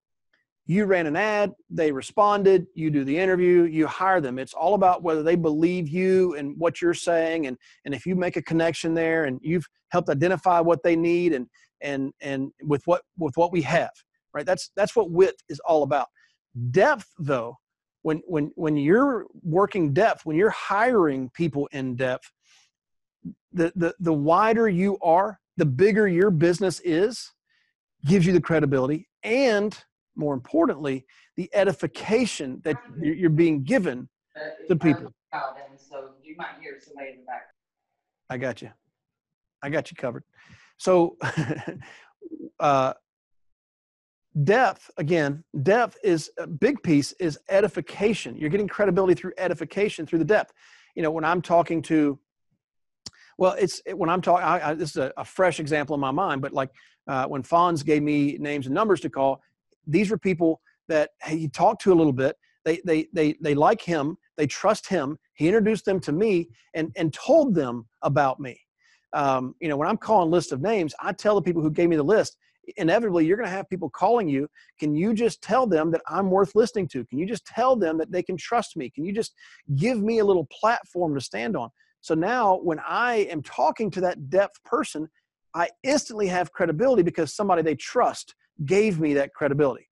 you 0.67 0.87
ran 0.87 1.07
an 1.07 1.17
ad, 1.17 1.53
they 1.69 1.93
responded, 1.93 2.67
you 2.75 2.91
do 2.91 3.05
the 3.05 3.19
interview, 3.19 3.65
you 3.65 3.87
hire 3.87 4.21
them. 4.21 4.39
It's 4.39 4.55
all 4.55 4.75
about 4.75 5.03
whether 5.03 5.23
they 5.23 5.35
believe 5.35 5.89
you 5.89 6.35
and 6.37 6.55
what 6.59 6.81
you're 6.81 6.95
saying 6.95 7.47
and 7.47 7.57
and 7.85 7.95
if 7.95 8.07
you 8.07 8.15
make 8.15 8.37
a 8.37 8.43
connection 8.43 8.95
there 8.95 9.25
and 9.25 9.41
you've 9.43 9.67
helped 9.91 10.09
identify 10.09 10.61
what 10.61 10.83
they 10.83 10.97
need 10.97 11.33
and 11.33 11.47
and 11.81 12.13
and 12.21 12.51
with 12.63 12.83
what 12.87 13.03
with 13.19 13.37
what 13.37 13.53
we 13.53 13.63
have. 13.63 13.93
Right? 14.33 14.47
That's 14.47 14.71
that's 14.75 14.97
what 14.97 15.11
width 15.11 15.43
is 15.49 15.61
all 15.61 15.83
about. 15.83 16.07
Depth 16.71 17.09
though, 17.19 17.57
when 18.05 18.23
when 18.27 18.53
when 18.55 18.77
you're 18.77 19.27
working 19.43 19.95
depth, 19.95 20.27
when 20.27 20.37
you're 20.37 20.51
hiring 20.51 21.31
people 21.31 21.67
in 21.73 21.97
depth, 21.97 22.31
the 23.53 23.73
the 23.75 23.95
the 23.99 24.13
wider 24.13 24.69
you 24.69 24.99
are, 25.01 25.41
the 25.57 25.65
bigger 25.65 26.07
your 26.07 26.31
business 26.31 26.81
is, 26.85 27.33
gives 28.05 28.27
you 28.27 28.35
the 28.35 28.41
credibility 28.41 29.09
and 29.23 29.83
more 30.17 30.35
importantly, 30.35 31.07
the 31.37 31.49
edification 31.55 32.61
that 32.63 32.77
you're 33.01 33.31
being 33.31 33.65
given 33.65 34.09
to 34.69 34.77
people. 34.77 35.11
So 35.79 36.11
you 36.23 36.37
might 36.37 36.61
hear 36.61 36.79
somebody 36.81 37.11
in 37.13 37.17
the 37.21 37.25
back. 37.25 37.49
I 38.29 38.37
got 38.37 38.61
you. 38.61 38.71
I 39.63 39.71
got 39.71 39.91
you 39.91 39.97
covered. 39.97 40.25
So, 40.77 41.17
uh, 42.61 42.93
depth 44.43 44.91
again 44.97 45.45
depth 45.63 45.97
is 46.03 46.31
a 46.39 46.47
big 46.47 46.83
piece 46.83 47.13
is 47.21 47.39
edification 47.49 48.37
you're 48.37 48.51
getting 48.51 48.67
credibility 48.67 49.15
through 49.15 49.33
edification 49.39 50.05
through 50.05 50.19
the 50.19 50.25
depth 50.25 50.53
you 50.97 51.03
know 51.05 51.11
when 51.11 51.25
i'm 51.25 51.41
talking 51.41 51.81
to 51.81 52.19
well 53.39 53.55
it's 53.61 53.81
when 53.95 54.11
i'm 54.11 54.21
talking 54.21 54.45
I, 54.45 54.75
this 54.75 54.91
is 54.91 54.97
a, 54.97 55.13
a, 55.17 55.25
fresh 55.25 55.61
example 55.61 55.95
in 55.95 56.01
my 56.01 56.11
mind 56.11 56.43
but 56.43 56.53
like 56.53 56.71
uh, 57.07 57.27
when 57.27 57.45
fonz 57.45 57.85
gave 57.85 58.03
me 58.03 58.37
names 58.41 58.67
and 58.67 58.75
numbers 58.75 59.01
to 59.03 59.09
call 59.09 59.41
these 59.87 60.11
are 60.11 60.19
people 60.19 60.61
that 60.89 61.11
he 61.27 61.49
talked 61.49 61.83
to 61.83 61.93
a 61.93 61.95
little 61.95 62.13
bit. 62.13 62.37
They, 62.65 62.81
they, 62.85 63.07
they, 63.13 63.37
they 63.41 63.55
like 63.55 63.83
him. 63.83 64.17
They 64.37 64.47
trust 64.47 64.89
him. 64.89 65.19
He 65.35 65.47
introduced 65.47 65.85
them 65.85 66.01
to 66.01 66.13
me 66.13 66.49
and, 66.75 66.93
and 66.97 67.13
told 67.13 67.55
them 67.55 67.87
about 68.03 68.41
me. 68.41 68.59
Um, 69.13 69.55
you 69.61 69.69
know, 69.69 69.77
when 69.77 69.89
I'm 69.89 69.97
calling 69.97 70.31
list 70.31 70.53
of 70.53 70.61
names, 70.61 70.95
I 71.01 71.13
tell 71.13 71.35
the 71.35 71.43
people 71.43 71.63
who 71.63 71.71
gave 71.71 71.89
me 71.89 71.97
the 71.97 72.03
list, 72.03 72.37
inevitably 72.77 73.27
you're 73.27 73.37
going 73.37 73.49
to 73.49 73.55
have 73.55 73.69
people 73.69 73.91
calling 73.91 74.29
you. 74.29 74.49
Can 74.79 74.95
you 74.95 75.15
just 75.15 75.43
tell 75.43 75.67
them 75.67 75.91
that 75.93 76.03
I'm 76.09 76.31
worth 76.31 76.55
listening 76.55 76.89
to? 76.89 77.05
Can 77.07 77.19
you 77.19 77.27
just 77.27 77.47
tell 77.47 77.77
them 77.77 77.99
that 77.99 78.11
they 78.11 78.23
can 78.23 78.37
trust 78.37 78.77
me? 78.77 78.91
Can 78.91 79.05
you 79.05 79.13
just 79.13 79.35
give 79.77 80.03
me 80.03 80.19
a 80.19 80.25
little 80.25 80.47
platform 80.47 81.15
to 81.15 81.21
stand 81.21 81.57
on? 81.57 81.71
So 82.01 82.15
now 82.15 82.57
when 82.57 82.81
I 82.87 83.27
am 83.31 83.43
talking 83.43 83.91
to 83.93 84.01
that 84.03 84.29
depth 84.29 84.63
person, 84.65 85.09
I 85.55 85.69
instantly 85.83 86.27
have 86.27 86.53
credibility 86.53 87.03
because 87.03 87.35
somebody 87.35 87.63
they 87.63 87.77
trust 87.77 88.35
gave 88.67 89.01
me 89.01 89.15
that 89.15 89.33
credibility. 89.35 89.89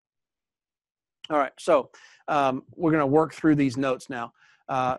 All 1.30 1.38
right, 1.38 1.52
so 1.58 1.90
um, 2.28 2.64
we're 2.74 2.90
going 2.90 3.00
to 3.00 3.06
work 3.06 3.32
through 3.32 3.54
these 3.54 3.76
notes 3.76 4.10
now. 4.10 4.32
Uh, 4.68 4.96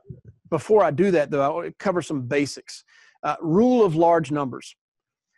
before 0.50 0.84
I 0.84 0.92
do 0.92 1.12
that, 1.12 1.32
though, 1.32 1.42
I 1.42 1.50
want 1.50 1.68
to 1.68 1.74
cover 1.80 2.02
some 2.02 2.22
basics. 2.24 2.84
Uh, 3.24 3.36
rule 3.42 3.86
of 3.86 3.96
large 3.96 4.32
numbers. 4.32 4.76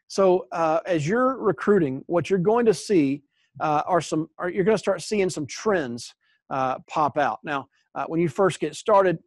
So 0.07 0.47
uh, 0.51 0.79
as 0.85 1.07
you're 1.07 1.37
recruiting, 1.37 2.03
what 2.07 2.29
you're 2.29 2.39
going 2.39 2.65
to 2.67 2.73
see 2.73 3.23
uh, 3.59 3.83
are 3.87 4.01
some, 4.01 4.29
are, 4.37 4.49
you're 4.49 4.63
going 4.63 4.75
to 4.75 4.79
start 4.79 5.01
seeing 5.01 5.29
some 5.29 5.45
trends 5.45 6.13
uh, 6.49 6.79
pop 6.87 7.17
out. 7.17 7.39
Now, 7.43 7.67
uh, 7.95 8.05
when 8.07 8.19
you 8.19 8.29
first 8.29 8.59
get 8.59 8.75
started, 8.75 9.17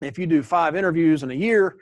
if 0.00 0.18
you 0.18 0.26
do 0.26 0.42
five 0.42 0.76
interviews 0.76 1.22
in 1.22 1.30
a 1.30 1.34
year, 1.34 1.76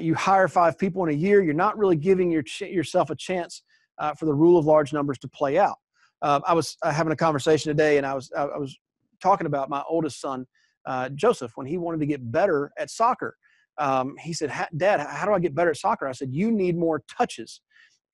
you 0.00 0.14
hire 0.14 0.48
five 0.48 0.78
people 0.78 1.02
in 1.04 1.10
a 1.10 1.16
year, 1.16 1.42
you're 1.42 1.54
not 1.54 1.78
really 1.78 1.96
giving 1.96 2.30
your 2.30 2.42
ch- 2.42 2.62
yourself 2.62 3.10
a 3.10 3.16
chance 3.16 3.62
uh, 3.98 4.14
for 4.14 4.26
the 4.26 4.34
rule 4.34 4.58
of 4.58 4.66
large 4.66 4.92
numbers 4.92 5.18
to 5.18 5.28
play 5.28 5.58
out. 5.58 5.76
Uh, 6.20 6.40
I 6.46 6.54
was 6.54 6.76
uh, 6.82 6.92
having 6.92 7.12
a 7.12 7.16
conversation 7.16 7.70
today, 7.70 7.96
and 7.96 8.06
I 8.06 8.14
was 8.14 8.30
I, 8.36 8.58
was 8.58 8.76
talking 9.20 9.46
about 9.46 9.70
my 9.70 9.82
oldest 9.88 10.20
son, 10.20 10.46
uh, 10.86 11.08
Joseph, 11.10 11.52
when 11.54 11.66
he 11.66 11.78
wanted 11.78 12.00
to 12.00 12.06
get 12.06 12.32
better 12.32 12.72
at 12.78 12.90
soccer. 12.90 13.36
Um, 13.78 14.16
he 14.18 14.32
said, 14.32 14.52
"Dad, 14.76 15.00
how 15.00 15.26
do 15.26 15.32
I 15.32 15.38
get 15.38 15.54
better 15.54 15.70
at 15.70 15.76
soccer?" 15.76 16.06
I 16.06 16.12
said, 16.12 16.32
"You 16.32 16.50
need 16.50 16.76
more 16.76 17.02
touches, 17.08 17.60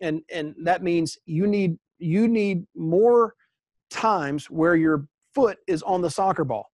and 0.00 0.22
and 0.32 0.54
that 0.62 0.82
means 0.82 1.18
you 1.26 1.46
need 1.46 1.78
you 1.98 2.28
need 2.28 2.64
more 2.76 3.34
times 3.90 4.50
where 4.50 4.76
your 4.76 5.06
foot 5.34 5.58
is 5.66 5.82
on 5.82 6.02
the 6.02 6.10
soccer 6.10 6.44
ball." 6.44 6.70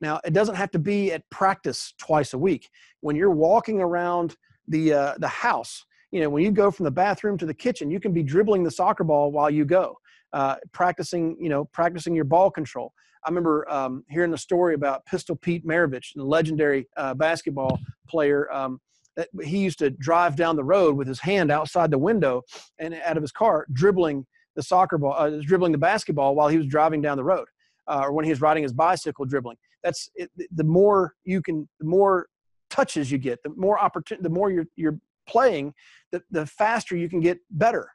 Now, 0.00 0.20
it 0.24 0.32
doesn't 0.32 0.54
have 0.54 0.70
to 0.72 0.78
be 0.78 1.12
at 1.12 1.28
practice 1.30 1.94
twice 1.98 2.32
a 2.32 2.38
week. 2.38 2.68
When 3.00 3.16
you're 3.16 3.30
walking 3.30 3.80
around 3.80 4.36
the 4.68 4.92
uh, 4.92 5.14
the 5.18 5.28
house, 5.28 5.84
you 6.12 6.20
know, 6.20 6.30
when 6.30 6.44
you 6.44 6.50
go 6.50 6.70
from 6.70 6.84
the 6.84 6.90
bathroom 6.90 7.36
to 7.38 7.46
the 7.46 7.54
kitchen, 7.54 7.90
you 7.90 8.00
can 8.00 8.12
be 8.12 8.22
dribbling 8.22 8.62
the 8.62 8.70
soccer 8.70 9.04
ball 9.04 9.32
while 9.32 9.50
you 9.50 9.64
go, 9.64 9.96
uh, 10.32 10.56
practicing, 10.72 11.36
you 11.40 11.48
know, 11.48 11.64
practicing 11.66 12.14
your 12.14 12.24
ball 12.24 12.50
control. 12.50 12.92
I 13.24 13.28
remember 13.28 13.70
um, 13.70 14.04
hearing 14.08 14.30
the 14.30 14.38
story 14.38 14.74
about 14.74 15.04
Pistol 15.06 15.36
Pete 15.36 15.66
Maravich, 15.66 16.14
the 16.14 16.24
legendary 16.24 16.88
uh, 16.96 17.14
basketball 17.14 17.78
player. 18.08 18.50
Um, 18.52 18.80
that 19.16 19.28
he 19.42 19.58
used 19.58 19.80
to 19.80 19.90
drive 19.90 20.36
down 20.36 20.54
the 20.54 20.62
road 20.62 20.96
with 20.96 21.08
his 21.08 21.18
hand 21.18 21.50
outside 21.50 21.90
the 21.90 21.98
window 21.98 22.40
and 22.78 22.94
out 23.04 23.16
of 23.16 23.22
his 23.22 23.32
car, 23.32 23.66
dribbling 23.72 24.24
the 24.54 24.62
soccer 24.62 24.96
ball, 24.96 25.14
uh, 25.18 25.40
dribbling 25.42 25.72
the 25.72 25.78
basketball 25.78 26.36
while 26.36 26.46
he 26.46 26.56
was 26.56 26.66
driving 26.66 27.02
down 27.02 27.16
the 27.16 27.24
road, 27.24 27.46
uh, 27.88 28.02
or 28.04 28.12
when 28.12 28.24
he 28.24 28.30
was 28.30 28.40
riding 28.40 28.62
his 28.62 28.72
bicycle, 28.72 29.24
dribbling. 29.24 29.56
That's 29.82 30.08
it, 30.14 30.30
the 30.54 30.62
more 30.64 31.14
you 31.24 31.42
can, 31.42 31.68
the 31.80 31.86
more 31.86 32.28
touches 32.70 33.10
you 33.10 33.18
get, 33.18 33.42
the 33.42 33.50
more 33.56 33.78
opportunity, 33.78 34.22
the 34.22 34.34
more 34.34 34.52
you're 34.52 34.66
you're 34.76 34.98
playing, 35.28 35.74
the, 36.12 36.22
the 36.30 36.46
faster 36.46 36.96
you 36.96 37.08
can 37.08 37.20
get 37.20 37.38
better. 37.50 37.90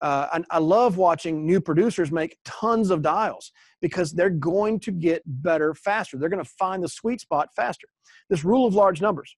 Uh, 0.00 0.40
I 0.50 0.58
love 0.58 0.96
watching 0.96 1.44
new 1.44 1.60
producers 1.60 2.10
make 2.10 2.38
tons 2.44 2.90
of 2.90 3.02
dials 3.02 3.52
because 3.82 4.12
they're 4.12 4.30
going 4.30 4.80
to 4.80 4.92
get 4.92 5.22
better 5.26 5.74
faster. 5.74 6.16
They're 6.16 6.30
going 6.30 6.42
to 6.42 6.50
find 6.58 6.82
the 6.82 6.88
sweet 6.88 7.20
spot 7.20 7.48
faster. 7.54 7.86
This 8.30 8.44
rule 8.44 8.66
of 8.66 8.74
large 8.74 9.02
numbers. 9.02 9.36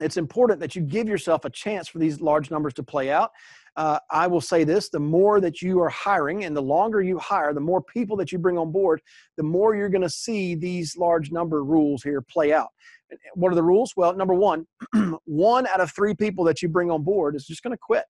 It's 0.00 0.16
important 0.16 0.60
that 0.60 0.74
you 0.74 0.82
give 0.82 1.08
yourself 1.08 1.44
a 1.44 1.50
chance 1.50 1.88
for 1.88 1.98
these 1.98 2.20
large 2.20 2.50
numbers 2.50 2.74
to 2.74 2.82
play 2.82 3.10
out. 3.10 3.30
Uh, 3.76 3.98
I 4.10 4.26
will 4.26 4.40
say 4.40 4.64
this 4.64 4.90
the 4.90 5.00
more 5.00 5.40
that 5.40 5.62
you 5.62 5.80
are 5.80 5.88
hiring 5.88 6.44
and 6.44 6.54
the 6.54 6.62
longer 6.62 7.00
you 7.00 7.18
hire, 7.18 7.54
the 7.54 7.60
more 7.60 7.80
people 7.80 8.16
that 8.18 8.30
you 8.30 8.38
bring 8.38 8.58
on 8.58 8.72
board, 8.72 9.00
the 9.36 9.42
more 9.42 9.74
you're 9.74 9.88
going 9.88 10.02
to 10.02 10.10
see 10.10 10.54
these 10.54 10.96
large 10.96 11.30
number 11.30 11.64
rules 11.64 12.02
here 12.02 12.20
play 12.20 12.52
out. 12.52 12.68
What 13.34 13.52
are 13.52 13.54
the 13.54 13.62
rules? 13.62 13.94
Well, 13.96 14.14
number 14.14 14.34
one, 14.34 14.66
one 15.24 15.66
out 15.66 15.80
of 15.80 15.92
three 15.92 16.14
people 16.14 16.44
that 16.44 16.60
you 16.60 16.68
bring 16.68 16.90
on 16.90 17.02
board 17.02 17.36
is 17.36 17.46
just 17.46 17.62
going 17.62 17.74
to 17.74 17.78
quit 17.80 18.04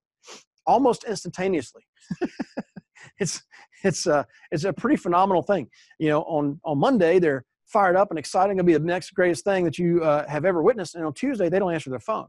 almost 0.67 1.05
instantaneously. 1.05 1.83
it's 3.19 3.43
it's 3.85 4.07
a 4.07 4.15
uh, 4.15 4.25
it's 4.51 4.65
a 4.65 4.73
pretty 4.73 4.97
phenomenal 4.97 5.43
thing. 5.43 5.69
You 5.99 6.09
know, 6.09 6.23
on 6.23 6.61
on 6.65 6.79
Monday 6.79 7.19
they're 7.19 7.45
fired 7.67 7.97
up 7.97 8.11
and 8.11 8.19
excited, 8.19 8.49
going 8.49 8.59
to 8.59 8.65
be 8.65 8.75
the 8.75 8.81
next 8.81 9.11
greatest 9.11 9.45
thing 9.45 9.65
that 9.65 9.79
you 9.79 10.03
uh, 10.05 10.29
have 10.29 10.45
ever 10.45 10.63
witnessed, 10.63 10.95
and 10.95 11.05
on 11.05 11.15
Tuesday 11.15 11.49
they 11.49 11.59
don't 11.59 11.73
answer 11.73 11.91
their 11.91 12.01
phone. 12.01 12.27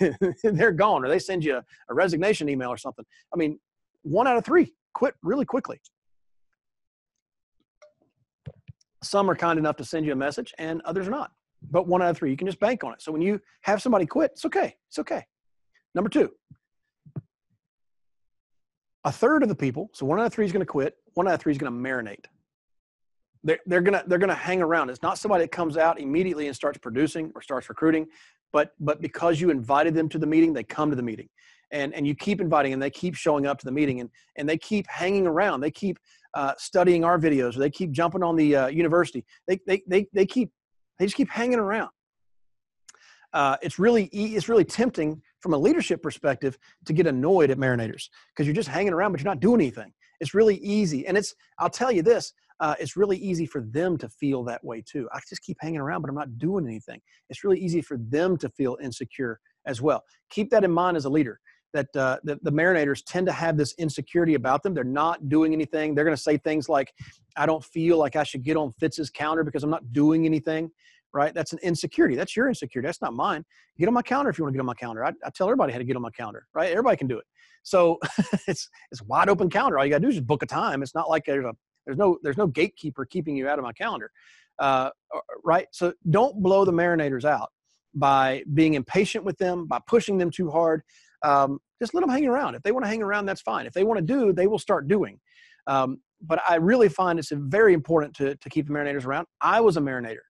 they're 0.42 0.72
gone, 0.72 1.04
or 1.04 1.08
they 1.08 1.18
send 1.18 1.44
you 1.44 1.56
a, 1.56 1.64
a 1.90 1.94
resignation 1.94 2.48
email 2.48 2.68
or 2.68 2.76
something. 2.76 3.04
I 3.32 3.36
mean, 3.36 3.58
one 4.02 4.26
out 4.26 4.36
of 4.36 4.44
three 4.44 4.74
quit 4.94 5.14
really 5.22 5.44
quickly. 5.44 5.80
Some 9.02 9.30
are 9.30 9.36
kind 9.36 9.58
enough 9.58 9.76
to 9.76 9.84
send 9.84 10.06
you 10.06 10.12
a 10.12 10.16
message, 10.16 10.54
and 10.58 10.80
others 10.82 11.06
are 11.06 11.10
not. 11.10 11.32
But 11.70 11.86
one 11.86 12.02
out 12.02 12.10
of 12.10 12.16
three, 12.16 12.30
you 12.30 12.36
can 12.36 12.46
just 12.46 12.60
bank 12.60 12.84
on 12.84 12.92
it. 12.92 13.02
So 13.02 13.12
when 13.12 13.22
you 13.22 13.40
have 13.62 13.82
somebody 13.82 14.06
quit, 14.06 14.32
it's 14.32 14.44
okay. 14.44 14.74
It's 14.88 14.98
okay. 14.98 15.24
Number 15.94 16.08
two, 16.08 16.30
a 19.06 19.12
third 19.12 19.44
of 19.44 19.48
the 19.48 19.54
people, 19.54 19.88
so 19.92 20.04
one 20.04 20.18
out 20.18 20.26
of 20.26 20.32
three 20.32 20.44
is 20.44 20.52
going 20.52 20.60
to 20.60 20.66
quit, 20.66 20.96
one 21.14 21.28
out 21.28 21.34
of 21.34 21.40
three 21.40 21.52
is 21.52 21.58
going 21.58 21.72
to 21.72 21.78
marinate. 21.78 22.24
They're, 23.44 23.60
they're 23.64 23.80
going 23.80 23.94
to 23.94 24.04
they're 24.08 24.18
going 24.18 24.28
to 24.28 24.34
hang 24.34 24.60
around. 24.60 24.90
It's 24.90 25.02
not 25.02 25.16
somebody 25.16 25.44
that 25.44 25.52
comes 25.52 25.76
out 25.76 26.00
immediately 26.00 26.48
and 26.48 26.56
starts 26.56 26.78
producing 26.78 27.30
or 27.36 27.40
starts 27.40 27.68
recruiting, 27.68 28.08
but 28.52 28.72
but 28.80 29.00
because 29.00 29.40
you 29.40 29.50
invited 29.50 29.94
them 29.94 30.08
to 30.08 30.18
the 30.18 30.26
meeting, 30.26 30.52
they 30.52 30.64
come 30.64 30.90
to 30.90 30.96
the 30.96 31.04
meeting, 31.04 31.28
and 31.70 31.94
and 31.94 32.04
you 32.04 32.16
keep 32.16 32.40
inviting 32.40 32.72
and 32.72 32.82
they 32.82 32.90
keep 32.90 33.14
showing 33.14 33.46
up 33.46 33.58
to 33.60 33.64
the 33.64 33.70
meeting, 33.70 34.00
and 34.00 34.10
and 34.36 34.48
they 34.48 34.58
keep 34.58 34.88
hanging 34.88 35.28
around. 35.28 35.60
They 35.60 35.70
keep 35.70 36.00
uh, 36.34 36.54
studying 36.58 37.04
our 37.04 37.16
videos, 37.16 37.56
they 37.56 37.70
keep 37.70 37.92
jumping 37.92 38.24
on 38.24 38.34
the 38.34 38.56
uh, 38.56 38.66
university. 38.66 39.24
They, 39.46 39.60
they 39.68 39.82
they 39.86 40.08
they 40.12 40.26
keep 40.26 40.50
they 40.98 41.06
just 41.06 41.16
keep 41.16 41.30
hanging 41.30 41.60
around. 41.60 41.90
Uh, 43.32 43.56
it's 43.62 43.78
really 43.78 44.06
it's 44.06 44.48
really 44.48 44.64
tempting 44.64 45.22
from 45.40 45.52
a 45.52 45.58
leadership 45.58 46.02
perspective 46.02 46.58
to 46.84 46.92
get 46.92 47.06
annoyed 47.06 47.50
at 47.50 47.58
marinators 47.58 48.08
because 48.34 48.46
you're 48.46 48.54
just 48.54 48.68
hanging 48.68 48.92
around 48.92 49.12
but 49.12 49.20
you're 49.20 49.30
not 49.30 49.40
doing 49.40 49.60
anything. 49.60 49.92
It's 50.20 50.34
really 50.34 50.56
easy 50.56 51.06
and 51.06 51.16
it's 51.16 51.34
i'll 51.58 51.70
tell 51.70 51.92
you 51.92 52.02
this 52.02 52.32
uh, 52.58 52.74
it's 52.80 52.96
really 52.96 53.18
easy 53.18 53.44
for 53.44 53.60
them 53.60 53.98
to 53.98 54.08
feel 54.08 54.42
that 54.44 54.64
way 54.64 54.82
too. 54.82 55.06
I 55.12 55.20
just 55.28 55.42
keep 55.42 55.58
hanging 55.60 55.80
around 55.80 56.00
but 56.02 56.08
i'm 56.08 56.16
not 56.16 56.38
doing 56.38 56.66
anything. 56.66 57.00
It's 57.28 57.44
really 57.44 57.58
easy 57.58 57.82
for 57.82 57.98
them 57.98 58.36
to 58.38 58.48
feel 58.48 58.78
insecure 58.82 59.40
as 59.66 59.82
well. 59.82 60.02
Keep 60.30 60.50
that 60.50 60.64
in 60.64 60.72
mind 60.72 60.96
as 60.96 61.04
a 61.04 61.10
leader 61.10 61.40
that 61.74 61.94
uh, 61.94 62.16
the, 62.24 62.38
the 62.42 62.52
marinators 62.52 63.02
tend 63.04 63.26
to 63.26 63.32
have 63.32 63.58
this 63.58 63.74
insecurity 63.76 64.34
about 64.34 64.62
them. 64.62 64.72
They're 64.72 64.84
not 64.84 65.28
doing 65.28 65.52
anything. 65.52 65.94
They're 65.94 66.04
going 66.04 66.16
to 66.16 66.22
say 66.22 66.38
things 66.38 66.68
like 66.68 66.90
i 67.36 67.46
don't 67.46 67.64
feel 67.64 67.98
like 67.98 68.16
i 68.16 68.22
should 68.22 68.42
get 68.42 68.56
on 68.56 68.72
fitz's 68.80 69.10
counter 69.10 69.44
because 69.44 69.62
i'm 69.62 69.70
not 69.70 69.92
doing 69.92 70.26
anything 70.26 70.70
right? 71.16 71.34
That's 71.34 71.52
an 71.52 71.58
insecurity. 71.62 72.14
That's 72.14 72.36
your 72.36 72.48
insecurity. 72.48 72.86
That's 72.86 73.00
not 73.00 73.14
mine. 73.14 73.44
Get 73.78 73.88
on 73.88 73.94
my 73.94 74.02
calendar 74.02 74.30
if 74.30 74.38
you 74.38 74.44
want 74.44 74.52
to 74.52 74.56
get 74.56 74.60
on 74.60 74.66
my 74.66 74.74
calendar. 74.74 75.04
I, 75.04 75.12
I 75.24 75.30
tell 75.30 75.48
everybody 75.48 75.72
how 75.72 75.78
to 75.78 75.84
get 75.84 75.96
on 75.96 76.02
my 76.02 76.10
calendar, 76.10 76.46
right? 76.54 76.70
Everybody 76.70 76.96
can 76.96 77.08
do 77.08 77.18
it. 77.18 77.24
So 77.62 77.98
it's 78.46 78.68
it's 78.92 79.02
wide 79.02 79.28
open 79.28 79.50
calendar. 79.50 79.78
All 79.78 79.84
you 79.84 79.90
got 79.90 79.98
to 79.98 80.02
do 80.02 80.08
is 80.08 80.16
just 80.16 80.26
book 80.26 80.42
a 80.42 80.46
time. 80.46 80.82
It's 80.82 80.94
not 80.94 81.08
like 81.08 81.24
there's 81.24 81.44
a 81.44 81.54
there's 81.86 81.98
no 81.98 82.18
there's 82.22 82.36
no 82.36 82.46
gatekeeper 82.46 83.06
keeping 83.06 83.36
you 83.36 83.48
out 83.48 83.58
of 83.58 83.64
my 83.64 83.72
calendar, 83.72 84.10
uh, 84.58 84.90
uh 85.14 85.20
right? 85.42 85.66
So 85.72 85.92
don't 86.10 86.42
blow 86.42 86.64
the 86.64 86.72
marinators 86.72 87.24
out 87.24 87.48
by 87.94 88.44
being 88.52 88.74
impatient 88.74 89.24
with 89.24 89.38
them, 89.38 89.66
by 89.66 89.80
pushing 89.86 90.18
them 90.18 90.30
too 90.30 90.50
hard. 90.50 90.82
Um, 91.24 91.58
just 91.80 91.94
let 91.94 92.02
them 92.02 92.10
hang 92.10 92.26
around. 92.26 92.54
If 92.54 92.62
they 92.62 92.72
want 92.72 92.84
to 92.84 92.88
hang 92.88 93.02
around, 93.02 93.26
that's 93.26 93.40
fine. 93.40 93.66
If 93.66 93.72
they 93.72 93.84
want 93.84 93.98
to 93.98 94.04
do, 94.04 94.32
they 94.32 94.46
will 94.46 94.58
start 94.58 94.86
doing. 94.86 95.18
Um, 95.66 95.98
but 96.22 96.40
I 96.48 96.56
really 96.56 96.88
find 96.88 97.18
it's 97.18 97.32
very 97.32 97.74
important 97.74 98.14
to, 98.16 98.36
to 98.36 98.48
keep 98.48 98.66
the 98.66 98.72
marinators 98.72 99.06
around. 99.06 99.26
I 99.40 99.60
was 99.60 99.76
a 99.76 99.80
marinator. 99.80 100.24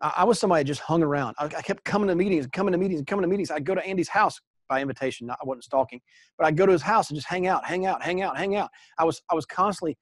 I 0.00 0.24
was 0.24 0.38
somebody 0.38 0.62
that 0.62 0.68
just 0.68 0.80
hung 0.80 1.02
around. 1.02 1.34
I, 1.38 1.46
I 1.46 1.62
kept 1.62 1.84
coming 1.84 2.08
to 2.08 2.14
meetings, 2.14 2.46
coming 2.52 2.72
to 2.72 2.78
meetings, 2.78 3.02
coming 3.06 3.22
to 3.22 3.28
meetings. 3.28 3.50
I'd 3.50 3.64
go 3.64 3.74
to 3.74 3.84
Andy's 3.84 4.08
house 4.08 4.40
by 4.68 4.82
invitation. 4.82 5.26
Not, 5.26 5.38
I 5.40 5.46
wasn't 5.46 5.64
stalking, 5.64 6.00
but 6.36 6.46
I'd 6.46 6.56
go 6.56 6.66
to 6.66 6.72
his 6.72 6.82
house 6.82 7.10
and 7.10 7.16
just 7.16 7.28
hang 7.28 7.46
out, 7.46 7.64
hang 7.64 7.86
out, 7.86 8.02
hang 8.02 8.22
out, 8.22 8.36
hang 8.36 8.56
out. 8.56 8.70
I 8.98 9.04
was 9.04 9.22
I 9.30 9.34
was 9.34 9.46
constantly 9.46 9.96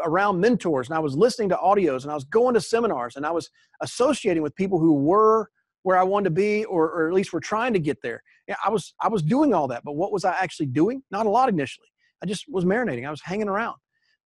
around 0.00 0.40
mentors 0.40 0.88
and 0.88 0.96
I 0.96 1.00
was 1.00 1.16
listening 1.16 1.48
to 1.48 1.56
audios 1.56 2.02
and 2.02 2.12
I 2.12 2.14
was 2.14 2.24
going 2.24 2.54
to 2.54 2.60
seminars 2.60 3.16
and 3.16 3.24
I 3.24 3.30
was 3.30 3.48
associating 3.80 4.42
with 4.42 4.54
people 4.56 4.78
who 4.78 4.94
were 4.94 5.48
where 5.84 5.96
I 5.98 6.02
wanted 6.02 6.24
to 6.24 6.30
be 6.30 6.64
or, 6.66 6.90
or 6.90 7.08
at 7.08 7.14
least 7.14 7.32
were 7.32 7.40
trying 7.40 7.72
to 7.72 7.78
get 7.78 8.00
there. 8.02 8.22
Yeah, 8.46 8.56
I 8.64 8.70
was 8.70 8.94
I 9.00 9.08
was 9.08 9.22
doing 9.22 9.54
all 9.54 9.68
that, 9.68 9.82
but 9.84 9.92
what 9.92 10.12
was 10.12 10.24
I 10.24 10.32
actually 10.40 10.66
doing? 10.66 11.02
Not 11.10 11.26
a 11.26 11.30
lot 11.30 11.48
initially. 11.48 11.88
I 12.22 12.26
just 12.26 12.44
was 12.48 12.64
marinating. 12.64 13.06
I 13.06 13.10
was 13.10 13.22
hanging 13.22 13.48
around. 13.48 13.76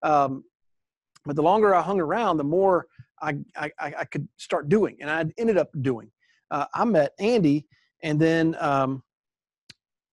Um, 0.03 0.45
but 1.25 1.37
the 1.37 1.43
longer 1.43 1.75
I 1.75 1.83
hung 1.83 2.01
around, 2.01 2.37
the 2.37 2.45
more 2.45 2.87
I, 3.23 3.39
I, 3.57 3.71
I 3.81 4.05
could 4.05 4.29
start 4.37 4.69
doing, 4.69 4.97
and 5.01 5.11
I 5.11 5.25
ended 5.39 5.59
up 5.59 5.71
doing. 5.83 6.11
Uh, 6.51 6.67
I 6.75 6.85
met 6.85 7.13
Andy, 7.19 7.67
and 8.03 8.21
then 8.21 8.57
um, 8.61 9.03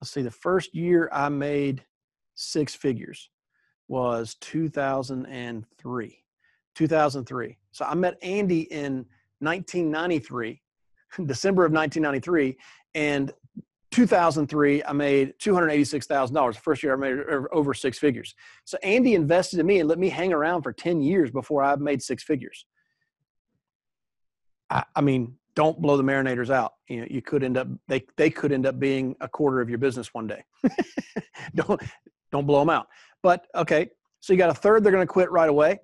let's 0.02 0.12
see, 0.12 0.22
the 0.22 0.32
first 0.32 0.76
year 0.76 1.10
I 1.12 1.30
made 1.30 1.84
six 2.36 2.76
figures 2.76 3.30
was 3.88 4.36
2003. 4.42 6.24
2003. 6.76 7.58
So 7.72 7.86
I 7.86 7.94
met 7.96 8.18
Andy 8.22 8.62
in 8.62 9.06
1993, 9.40 10.62
December 11.26 11.66
of 11.66 11.72
1993, 11.72 12.58
and 12.94 13.32
2003, 13.92 14.84
I 14.84 14.92
made 14.92 15.34
$286,000. 15.40 16.56
First 16.58 16.84
year 16.84 16.94
I 16.94 16.98
made 16.98 17.18
over 17.54 17.74
six 17.74 17.98
figures. 17.98 18.36
So 18.66 18.78
Andy 18.84 19.16
invested 19.16 19.60
in 19.60 19.66
me 19.66 19.80
and 19.80 19.88
let 19.88 20.00
me 20.00 20.10
hang 20.10 20.34
around 20.34 20.64
for 20.64 20.74
10 20.74 21.02
years 21.02 21.32
before 21.32 21.64
I 21.64 21.76
made 21.78 22.02
six 22.02 22.22
figures. 22.22 22.66
I, 24.70 24.84
I 24.96 25.02
mean, 25.02 25.36
don't 25.56 25.82
blow 25.82 25.98
the 25.98 26.04
marinators 26.04 26.50
out. 26.50 26.74
You 26.88 27.02
know, 27.02 27.08
you 27.10 27.22
could 27.22 27.44
end 27.44 27.58
up 27.58 27.68
they 27.88 28.06
they 28.18 28.30
could 28.30 28.52
end 28.52 28.66
up 28.66 28.80
being 28.80 29.16
a 29.22 29.28
quarter 29.28 29.62
of 29.62 29.70
your 29.70 29.78
business 29.78 30.14
one 30.14 30.28
day. 30.28 30.44
don't 31.56 31.82
don't 32.32 32.46
blow 32.46 32.60
them 32.60 32.70
out. 32.70 32.88
But 33.24 33.48
okay, 33.56 33.90
so 34.20 34.34
you 34.34 34.38
got 34.38 34.50
a 34.50 34.54
third 34.54 34.84
they're 34.84 34.92
going 34.92 35.06
to 35.06 35.12
quit 35.12 35.32
right 35.32 35.50
away. 35.50 35.80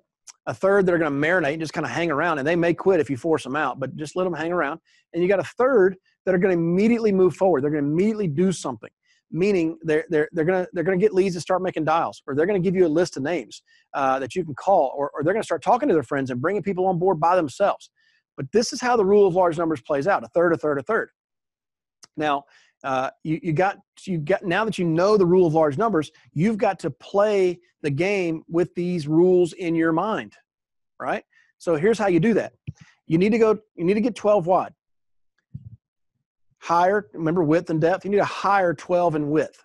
A 0.46 0.54
third 0.54 0.86
they're 0.86 0.98
going 0.98 1.12
to 1.12 1.28
marinate 1.28 1.52
and 1.52 1.60
just 1.60 1.72
kind 1.72 1.86
of 1.86 1.90
hang 1.90 2.10
around, 2.10 2.38
and 2.38 2.46
they 2.46 2.56
may 2.56 2.74
quit 2.74 3.00
if 3.00 3.08
you 3.08 3.16
force 3.16 3.44
them 3.44 3.56
out, 3.56 3.80
but 3.80 3.96
just 3.96 4.16
let 4.16 4.24
them 4.24 4.34
hang 4.34 4.52
around. 4.52 4.80
And 5.12 5.22
you 5.22 5.28
got 5.28 5.40
a 5.40 5.44
third 5.44 5.96
that 6.24 6.34
are 6.34 6.38
going 6.38 6.56
to 6.56 6.60
immediately 6.60 7.12
move 7.12 7.34
forward. 7.34 7.62
They're 7.62 7.70
going 7.70 7.84
to 7.84 7.90
immediately 7.90 8.28
do 8.28 8.52
something. 8.52 8.90
Meaning 9.34 9.78
they're 9.82 10.04
they're 10.10 10.28
they're 10.32 10.44
going 10.44 10.64
to 10.64 10.70
they're 10.74 10.84
going 10.84 10.98
to 10.98 11.02
get 11.02 11.14
leads 11.14 11.34
and 11.36 11.42
start 11.42 11.62
making 11.62 11.84
dials, 11.84 12.22
or 12.26 12.34
they're 12.34 12.44
going 12.44 12.62
to 12.62 12.64
give 12.64 12.76
you 12.76 12.86
a 12.86 12.88
list 12.88 13.16
of 13.16 13.22
names 13.22 13.62
uh, 13.94 14.18
that 14.18 14.34
you 14.34 14.44
can 14.44 14.54
call, 14.54 14.92
or, 14.94 15.10
or 15.14 15.24
they're 15.24 15.32
going 15.32 15.42
to 15.42 15.46
start 15.46 15.62
talking 15.62 15.88
to 15.88 15.94
their 15.94 16.02
friends 16.02 16.30
and 16.30 16.40
bringing 16.42 16.62
people 16.62 16.86
on 16.86 16.98
board 16.98 17.18
by 17.18 17.34
themselves. 17.34 17.90
But 18.36 18.50
this 18.52 18.72
is 18.72 18.80
how 18.80 18.96
the 18.96 19.04
rule 19.04 19.26
of 19.26 19.34
large 19.34 19.58
numbers 19.58 19.80
plays 19.82 20.06
out: 20.06 20.24
a 20.24 20.28
third, 20.28 20.52
a 20.52 20.56
third, 20.56 20.78
a 20.78 20.82
third. 20.82 21.10
Now, 22.16 22.44
uh, 22.84 23.10
you, 23.24 23.40
you 23.42 23.52
got 23.52 23.78
you 24.06 24.18
got 24.18 24.44
now 24.44 24.64
that 24.64 24.78
you 24.78 24.84
know 24.84 25.16
the 25.16 25.26
rule 25.26 25.46
of 25.46 25.54
large 25.54 25.78
numbers, 25.78 26.10
you've 26.32 26.58
got 26.58 26.78
to 26.80 26.90
play 26.90 27.60
the 27.82 27.90
game 27.90 28.42
with 28.48 28.74
these 28.74 29.06
rules 29.06 29.52
in 29.52 29.74
your 29.74 29.92
mind, 29.92 30.34
right? 31.00 31.24
So 31.58 31.76
here's 31.76 31.98
how 31.98 32.08
you 32.08 32.20
do 32.20 32.34
that: 32.34 32.52
you 33.06 33.18
need 33.18 33.30
to 33.32 33.38
go, 33.38 33.58
you 33.76 33.84
need 33.84 33.94
to 33.94 34.00
get 34.00 34.14
12 34.14 34.46
wide. 34.46 34.72
higher. 36.58 37.08
remember 37.12 37.42
width 37.42 37.70
and 37.70 37.80
depth. 37.80 38.04
You 38.04 38.10
need 38.10 38.18
to 38.18 38.24
hire 38.24 38.74
12 38.74 39.16
in 39.16 39.30
width. 39.30 39.62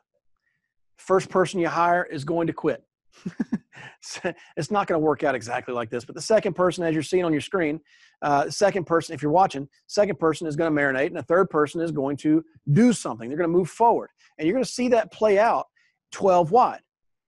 First 0.98 1.30
person 1.30 1.60
you 1.60 1.70
hire 1.70 2.04
is 2.04 2.24
going 2.24 2.48
to 2.48 2.54
quit. 2.54 2.84
it's 4.58 4.72
not 4.72 4.88
going 4.88 5.00
to 5.00 5.06
work 5.06 5.24
out 5.24 5.36
exactly 5.36 5.74
like 5.74 5.90
this. 5.90 6.06
But 6.06 6.16
the 6.16 6.22
second 6.22 6.54
person, 6.54 6.84
as 6.84 6.94
you're 6.94 7.04
seeing 7.04 7.26
on 7.26 7.32
your 7.32 7.42
screen, 7.42 7.80
uh, 8.22 8.50
second 8.50 8.86
person, 8.86 9.14
if 9.14 9.22
you're 9.22 9.32
watching, 9.32 9.68
second 9.88 10.20
person 10.20 10.48
is 10.48 10.56
going 10.56 10.74
to 10.74 10.82
marinate, 10.82 11.08
and 11.08 11.18
a 11.18 11.24
third 11.24 11.50
person 11.50 11.82
is 11.82 11.92
going 11.92 12.18
to 12.18 12.44
do 12.72 12.94
something. 12.94 13.30
They're 13.30 13.38
going 13.38 13.50
to 13.50 13.58
move 13.58 13.70
forward, 13.70 14.10
and 14.38 14.48
you're 14.48 14.54
going 14.54 14.66
to 14.66 14.70
see 14.70 14.90
that 14.90 15.12
play 15.12 15.40
out 15.40 15.68
12 16.12 16.52
wide. 16.52 16.82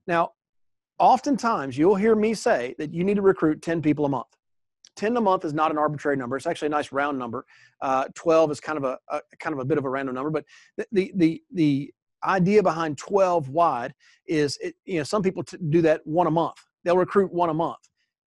Now, 0.07 0.31
oftentimes 0.97 1.77
you'll 1.77 1.95
hear 1.95 2.15
me 2.15 2.33
say 2.33 2.75
that 2.77 2.93
you 2.93 3.03
need 3.03 3.15
to 3.15 3.21
recruit 3.21 3.61
10 3.61 3.81
people 3.81 4.05
a 4.05 4.09
month. 4.09 4.27
10 4.95 5.15
a 5.15 5.21
month 5.21 5.45
is 5.45 5.53
not 5.53 5.71
an 5.71 5.77
arbitrary 5.77 6.17
number. 6.17 6.35
It's 6.35 6.45
actually 6.45 6.67
a 6.67 6.71
nice 6.71 6.91
round 6.91 7.17
number. 7.17 7.45
Uh, 7.81 8.05
12 8.15 8.51
is 8.51 8.59
kind 8.59 8.77
of 8.77 8.83
a, 8.83 8.97
a, 9.09 9.21
kind 9.39 9.53
of 9.53 9.59
a 9.59 9.65
bit 9.65 9.77
of 9.77 9.85
a 9.85 9.89
random 9.89 10.13
number, 10.15 10.29
but 10.29 10.43
the 10.77 10.85
the 10.91 11.11
the, 11.15 11.43
the 11.53 11.93
idea 12.23 12.61
behind 12.61 12.97
12 12.97 13.49
wide 13.49 13.93
is 14.27 14.57
it, 14.61 14.75
you 14.85 14.97
know 14.97 15.03
some 15.03 15.23
people 15.23 15.43
t- 15.43 15.57
do 15.69 15.81
that 15.81 16.01
one 16.05 16.27
a 16.27 16.31
month 16.31 16.57
they'll 16.83 16.97
recruit 16.97 17.31
one 17.33 17.49
a 17.49 17.53
month 17.53 17.79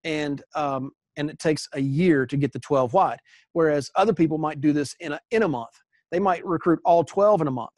and 0.05 0.43
um, 0.55 0.93
and 1.17 1.31
it 1.31 1.39
takes 1.39 1.69
a 1.75 1.81
year 1.81 2.27
to 2.27 2.37
get 2.37 2.53
the 2.53 2.59
12 2.59 2.93
wide. 2.93 3.19
Whereas 3.53 3.91
other 3.97 4.13
people 4.13 4.39
might 4.39 4.61
do 4.61 4.73
this 4.73 4.95
in 5.01 5.13
a, 5.13 5.21
in 5.31 5.43
a 5.43 5.49
month. 5.49 5.73
They 6.11 6.19
might 6.19 6.45
recruit 6.45 6.81
all 6.85 7.05
12 7.05 7.43
in 7.43 7.47
a 7.47 7.53
month. 7.53 7.71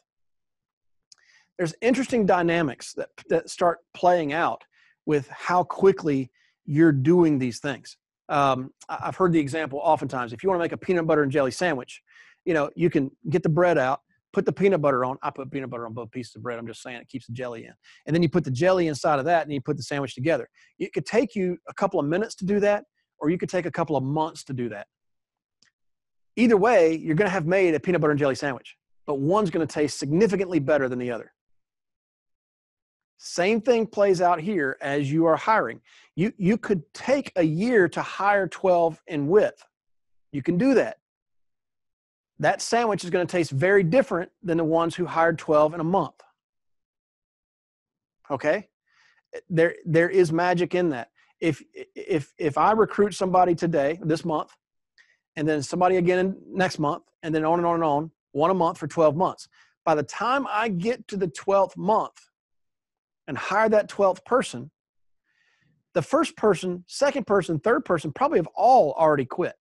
There's 1.57 1.73
interesting 1.81 2.25
dynamics 2.25 2.93
that, 2.93 3.09
that 3.29 3.49
start 3.49 3.79
playing 3.93 4.33
out 4.33 4.63
with 5.05 5.29
how 5.29 5.63
quickly 5.63 6.31
you're 6.65 6.91
doing 6.91 7.39
these 7.39 7.59
things. 7.59 7.97
Um, 8.27 8.71
I've 8.89 9.15
heard 9.15 9.31
the 9.31 9.39
example 9.39 9.79
oftentimes. 9.81 10.33
If 10.33 10.43
you 10.43 10.49
want 10.49 10.59
to 10.59 10.63
make 10.63 10.71
a 10.71 10.77
peanut 10.77 11.07
butter 11.07 11.23
and 11.23 11.31
jelly 11.31 11.51
sandwich, 11.51 12.01
you 12.43 12.53
know, 12.53 12.69
you 12.75 12.89
can 12.89 13.11
get 13.29 13.43
the 13.43 13.49
bread 13.49 13.77
out, 13.77 14.01
put 14.35 14.45
the 14.45 14.51
peanut 14.51 14.81
butter 14.81 15.05
on. 15.05 15.17
I 15.23 15.29
put 15.29 15.49
peanut 15.49 15.69
butter 15.69 15.85
on 15.85 15.93
both 15.93 16.11
pieces 16.11 16.35
of 16.35 16.43
bread. 16.43 16.59
I'm 16.59 16.67
just 16.67 16.81
saying 16.81 16.97
it 16.97 17.07
keeps 17.07 17.25
the 17.25 17.31
jelly 17.31 17.63
in. 17.63 17.73
And 18.05 18.13
then 18.13 18.21
you 18.21 18.27
put 18.27 18.43
the 18.43 18.51
jelly 18.51 18.89
inside 18.89 19.17
of 19.17 19.23
that 19.25 19.43
and 19.43 19.53
you 19.53 19.61
put 19.61 19.77
the 19.77 19.83
sandwich 19.83 20.13
together. 20.13 20.49
It 20.77 20.91
could 20.91 21.05
take 21.05 21.35
you 21.35 21.57
a 21.69 21.73
couple 21.73 22.01
of 22.01 22.05
minutes 22.05 22.35
to 22.35 22.45
do 22.45 22.59
that, 22.59 22.83
or 23.17 23.29
you 23.29 23.37
could 23.37 23.47
take 23.47 23.65
a 23.65 23.71
couple 23.71 23.95
of 23.95 24.03
months 24.03 24.43
to 24.43 24.53
do 24.53 24.67
that. 24.69 24.87
Either 26.35 26.57
way, 26.57 26.93
you're 26.97 27.15
going 27.15 27.29
to 27.29 27.33
have 27.33 27.45
made 27.45 27.75
a 27.75 27.79
peanut 27.79 28.01
butter 28.01 28.11
and 28.11 28.19
jelly 28.19 28.35
sandwich, 28.35 28.75
but 29.07 29.19
one's 29.19 29.49
going 29.49 29.65
to 29.65 29.73
taste 29.73 29.97
significantly 29.97 30.59
better 30.59 30.89
than 30.89 30.99
the 30.99 31.11
other. 31.11 31.31
Same 33.17 33.61
thing 33.61 33.87
plays 33.87 34.19
out 34.19 34.41
here 34.41 34.75
as 34.81 35.09
you 35.09 35.25
are 35.27 35.37
hiring. 35.37 35.79
You, 36.17 36.33
you 36.37 36.57
could 36.57 36.83
take 36.93 37.31
a 37.37 37.43
year 37.43 37.87
to 37.87 38.01
hire 38.01 38.49
12 38.49 39.01
in 39.07 39.27
width. 39.27 39.63
You 40.33 40.43
can 40.43 40.57
do 40.57 40.73
that. 40.73 40.97
That 42.39 42.61
sandwich 42.61 43.03
is 43.03 43.09
going 43.09 43.25
to 43.25 43.31
taste 43.31 43.51
very 43.51 43.83
different 43.83 44.31
than 44.43 44.57
the 44.57 44.63
ones 44.63 44.95
who 44.95 45.05
hired 45.05 45.37
12 45.39 45.73
in 45.75 45.79
a 45.79 45.85
month. 45.85 46.21
Okay? 48.29 48.67
There, 49.49 49.75
there 49.85 50.09
is 50.09 50.31
magic 50.31 50.75
in 50.75 50.89
that. 50.89 51.11
If, 51.39 51.61
if, 51.95 52.33
if 52.37 52.57
I 52.57 52.71
recruit 52.71 53.13
somebody 53.13 53.55
today, 53.55 53.99
this 54.01 54.25
month, 54.25 54.51
and 55.35 55.47
then 55.47 55.61
somebody 55.61 55.97
again 55.97 56.37
next 56.47 56.79
month, 56.79 57.03
and 57.23 57.33
then 57.33 57.45
on 57.45 57.59
and 57.59 57.65
on 57.65 57.75
and 57.75 57.83
on, 57.83 58.11
one 58.31 58.51
a 58.51 58.53
month 58.53 58.77
for 58.77 58.87
12 58.87 59.15
months. 59.15 59.47
By 59.83 59.95
the 59.95 60.03
time 60.03 60.45
I 60.49 60.69
get 60.69 61.07
to 61.09 61.17
the 61.17 61.27
12th 61.27 61.77
month, 61.77 62.29
and 63.27 63.37
hire 63.37 63.69
that 63.69 63.89
12th 63.89 64.23
person, 64.25 64.71
the 65.93 66.01
first 66.01 66.35
person, 66.35 66.83
second 66.87 67.25
person, 67.25 67.59
third 67.59 67.85
person 67.85 68.11
probably 68.11 68.39
have 68.39 68.49
all 68.55 68.93
already 68.93 69.25
quit. 69.25 69.55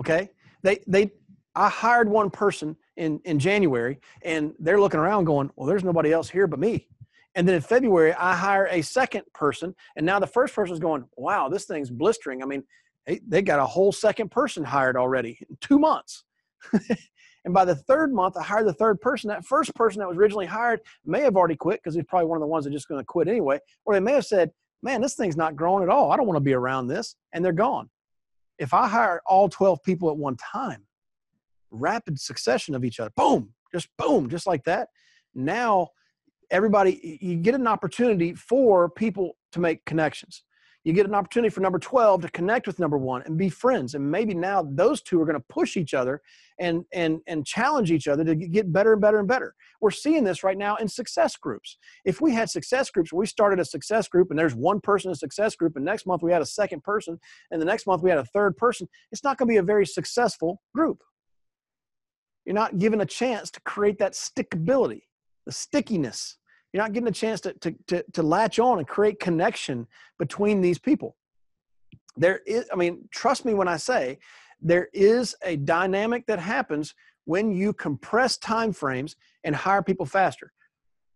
Okay? 0.00 0.30
They 0.62 0.82
they 0.86 1.12
I 1.54 1.68
hired 1.68 2.08
one 2.08 2.30
person 2.30 2.76
in 2.96 3.20
in 3.24 3.38
January 3.38 4.00
and 4.22 4.54
they're 4.58 4.80
looking 4.80 5.00
around 5.00 5.24
going, 5.24 5.50
"Well, 5.56 5.66
there's 5.66 5.84
nobody 5.84 6.12
else 6.12 6.28
here 6.28 6.46
but 6.46 6.58
me." 6.58 6.88
And 7.34 7.46
then 7.46 7.54
in 7.54 7.60
February, 7.60 8.14
I 8.14 8.34
hire 8.34 8.66
a 8.70 8.82
second 8.82 9.22
person 9.34 9.74
and 9.96 10.04
now 10.04 10.18
the 10.18 10.26
first 10.26 10.54
person 10.54 10.74
is 10.74 10.80
going, 10.80 11.04
"Wow, 11.16 11.48
this 11.48 11.64
thing's 11.64 11.90
blistering." 11.90 12.42
I 12.42 12.46
mean, 12.46 12.64
they, 13.06 13.20
they 13.26 13.42
got 13.42 13.60
a 13.60 13.66
whole 13.66 13.92
second 13.92 14.30
person 14.30 14.64
hired 14.64 14.96
already 14.96 15.38
in 15.48 15.56
2 15.60 15.78
months. 15.78 16.24
And 17.48 17.54
by 17.54 17.64
the 17.64 17.74
third 17.74 18.12
month, 18.12 18.36
I 18.36 18.42
hired 18.42 18.66
the 18.66 18.74
third 18.74 19.00
person. 19.00 19.28
That 19.28 19.42
first 19.42 19.74
person 19.74 20.00
that 20.00 20.08
was 20.08 20.18
originally 20.18 20.44
hired 20.44 20.80
may 21.06 21.22
have 21.22 21.34
already 21.34 21.56
quit 21.56 21.80
because 21.82 21.94
he's 21.94 22.04
probably 22.04 22.26
one 22.26 22.36
of 22.36 22.42
the 22.42 22.46
ones 22.46 22.64
that 22.64 22.72
just 22.72 22.88
going 22.88 23.00
to 23.00 23.06
quit 23.06 23.26
anyway. 23.26 23.58
Or 23.86 23.94
they 23.94 24.00
may 24.00 24.12
have 24.12 24.26
said, 24.26 24.50
man, 24.82 25.00
this 25.00 25.14
thing's 25.14 25.36
not 25.36 25.56
growing 25.56 25.82
at 25.82 25.88
all. 25.88 26.12
I 26.12 26.18
don't 26.18 26.26
want 26.26 26.36
to 26.36 26.42
be 26.42 26.52
around 26.52 26.88
this. 26.88 27.16
And 27.32 27.42
they're 27.42 27.52
gone. 27.52 27.88
If 28.58 28.74
I 28.74 28.88
hire 28.88 29.20
all 29.26 29.48
12 29.48 29.82
people 29.82 30.10
at 30.10 30.16
one 30.16 30.36
time, 30.36 30.84
rapid 31.70 32.18
succession 32.18 32.74
of 32.74 32.84
each 32.84 33.00
other, 33.00 33.12
boom, 33.16 33.54
just 33.72 33.88
boom, 33.98 34.28
just 34.28 34.46
like 34.46 34.64
that. 34.64 34.88
Now, 35.34 35.88
everybody, 36.50 37.18
you 37.20 37.36
get 37.36 37.54
an 37.54 37.66
opportunity 37.66 38.34
for 38.34 38.88
people 38.88 39.36
to 39.52 39.60
make 39.60 39.84
connections 39.84 40.42
you 40.84 40.92
get 40.92 41.06
an 41.06 41.14
opportunity 41.14 41.50
for 41.50 41.60
number 41.60 41.78
12 41.78 42.22
to 42.22 42.28
connect 42.30 42.66
with 42.66 42.78
number 42.78 42.96
one 42.96 43.22
and 43.22 43.36
be 43.36 43.48
friends. 43.48 43.94
And 43.94 44.10
maybe 44.10 44.32
now 44.32 44.62
those 44.62 45.02
two 45.02 45.20
are 45.20 45.26
going 45.26 45.38
to 45.38 45.44
push 45.48 45.76
each 45.76 45.92
other 45.92 46.22
and 46.60 46.84
and 46.92 47.20
and 47.26 47.44
challenge 47.44 47.90
each 47.90 48.08
other 48.08 48.24
to 48.24 48.34
get 48.34 48.72
better 48.72 48.92
and 48.92 49.00
better 49.00 49.18
and 49.18 49.28
better. 49.28 49.54
We're 49.80 49.90
seeing 49.90 50.24
this 50.24 50.42
right 50.42 50.56
now 50.56 50.76
in 50.76 50.88
success 50.88 51.36
groups. 51.36 51.78
If 52.04 52.20
we 52.20 52.32
had 52.32 52.48
success 52.50 52.90
groups 52.90 53.12
we 53.12 53.26
started 53.26 53.60
a 53.60 53.64
success 53.64 54.08
group 54.08 54.30
and 54.30 54.38
there's 54.38 54.54
one 54.54 54.80
person 54.80 55.10
in 55.10 55.12
a 55.12 55.16
success 55.16 55.54
group 55.56 55.76
and 55.76 55.84
next 55.84 56.06
month 56.06 56.22
we 56.22 56.32
had 56.32 56.42
a 56.42 56.46
second 56.46 56.82
person 56.84 57.18
and 57.50 57.60
the 57.60 57.66
next 57.66 57.86
month 57.86 58.02
we 58.02 58.10
had 58.10 58.18
a 58.18 58.24
third 58.24 58.56
person 58.56 58.88
it's 59.12 59.24
not 59.24 59.36
going 59.36 59.48
to 59.48 59.52
be 59.52 59.58
a 59.58 59.62
very 59.62 59.86
successful 59.86 60.62
group. 60.74 61.02
You're 62.44 62.54
not 62.54 62.78
given 62.78 63.00
a 63.00 63.06
chance 63.06 63.50
to 63.52 63.60
create 63.60 63.98
that 63.98 64.14
stickability 64.14 65.02
the 65.48 65.52
stickiness 65.52 66.36
you're 66.72 66.82
not 66.82 66.92
getting 66.92 67.08
a 67.08 67.12
chance 67.12 67.40
to, 67.42 67.52
to, 67.54 67.74
to, 67.86 68.04
to 68.12 68.22
latch 68.22 68.58
on 68.58 68.78
and 68.78 68.86
create 68.86 69.20
connection 69.20 69.86
between 70.18 70.60
these 70.60 70.78
people. 70.78 71.16
There 72.16 72.40
is, 72.46 72.66
I 72.72 72.76
mean, 72.76 73.08
trust 73.10 73.44
me 73.44 73.54
when 73.54 73.68
I 73.68 73.76
say 73.76 74.18
there 74.60 74.88
is 74.92 75.34
a 75.44 75.56
dynamic 75.56 76.26
that 76.26 76.38
happens 76.38 76.94
when 77.24 77.52
you 77.52 77.72
compress 77.72 78.36
time 78.38 78.72
frames 78.72 79.16
and 79.44 79.54
hire 79.54 79.82
people 79.82 80.06
faster. 80.06 80.52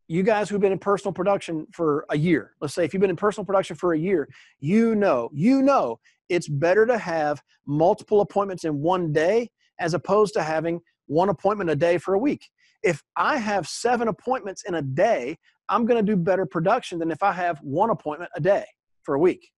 You 0.09 0.23
guys 0.23 0.49
who've 0.49 0.61
been 0.61 0.73
in 0.73 0.79
personal 0.79 1.13
production 1.13 1.67
for 1.73 2.05
a 2.11 2.17
year, 2.17 2.53
let's 2.61 2.75
say 2.75 2.85
if 2.85 2.93
you've 2.93 3.01
been 3.01 3.11
in 3.11 3.17
personal 3.17 3.45
production 3.45 3.77
for 3.77 3.95
a 3.95 3.99
year, 3.99 4.29
you 4.61 4.95
know, 4.95 5.31
you 5.33 5.63
know 5.63 5.99
it's 6.29 6.49
better 6.49 6.87
to 6.87 6.99
have 6.99 7.43
multiple 7.67 8.21
appointments 8.21 8.65
in 8.65 8.81
one 8.81 9.13
day 9.13 9.51
as 9.81 9.95
opposed 9.95 10.35
to 10.35 10.43
having 10.43 10.81
one 11.07 11.29
appointment 11.29 11.71
a 11.71 11.77
day 11.77 11.99
for 11.99 12.15
a 12.15 12.19
week 12.19 12.49
if 12.83 13.03
I 13.17 13.37
have 13.37 13.69
seven 13.69 14.09
appointments 14.09 14.65
in 14.65 14.75
a 14.75 14.83
day, 14.83 15.39
I'm 15.69 15.87
going 15.87 16.05
to 16.05 16.13
do 16.13 16.17
better 16.17 16.47
production 16.47 16.99
than 16.99 17.11
if 17.11 17.23
I 17.23 17.33
have 17.33 17.59
one 17.63 17.91
appointment 17.91 18.31
a 18.37 18.41
day 18.41 18.65
for 19.03 19.15
a 19.15 19.19
week. 19.19 19.51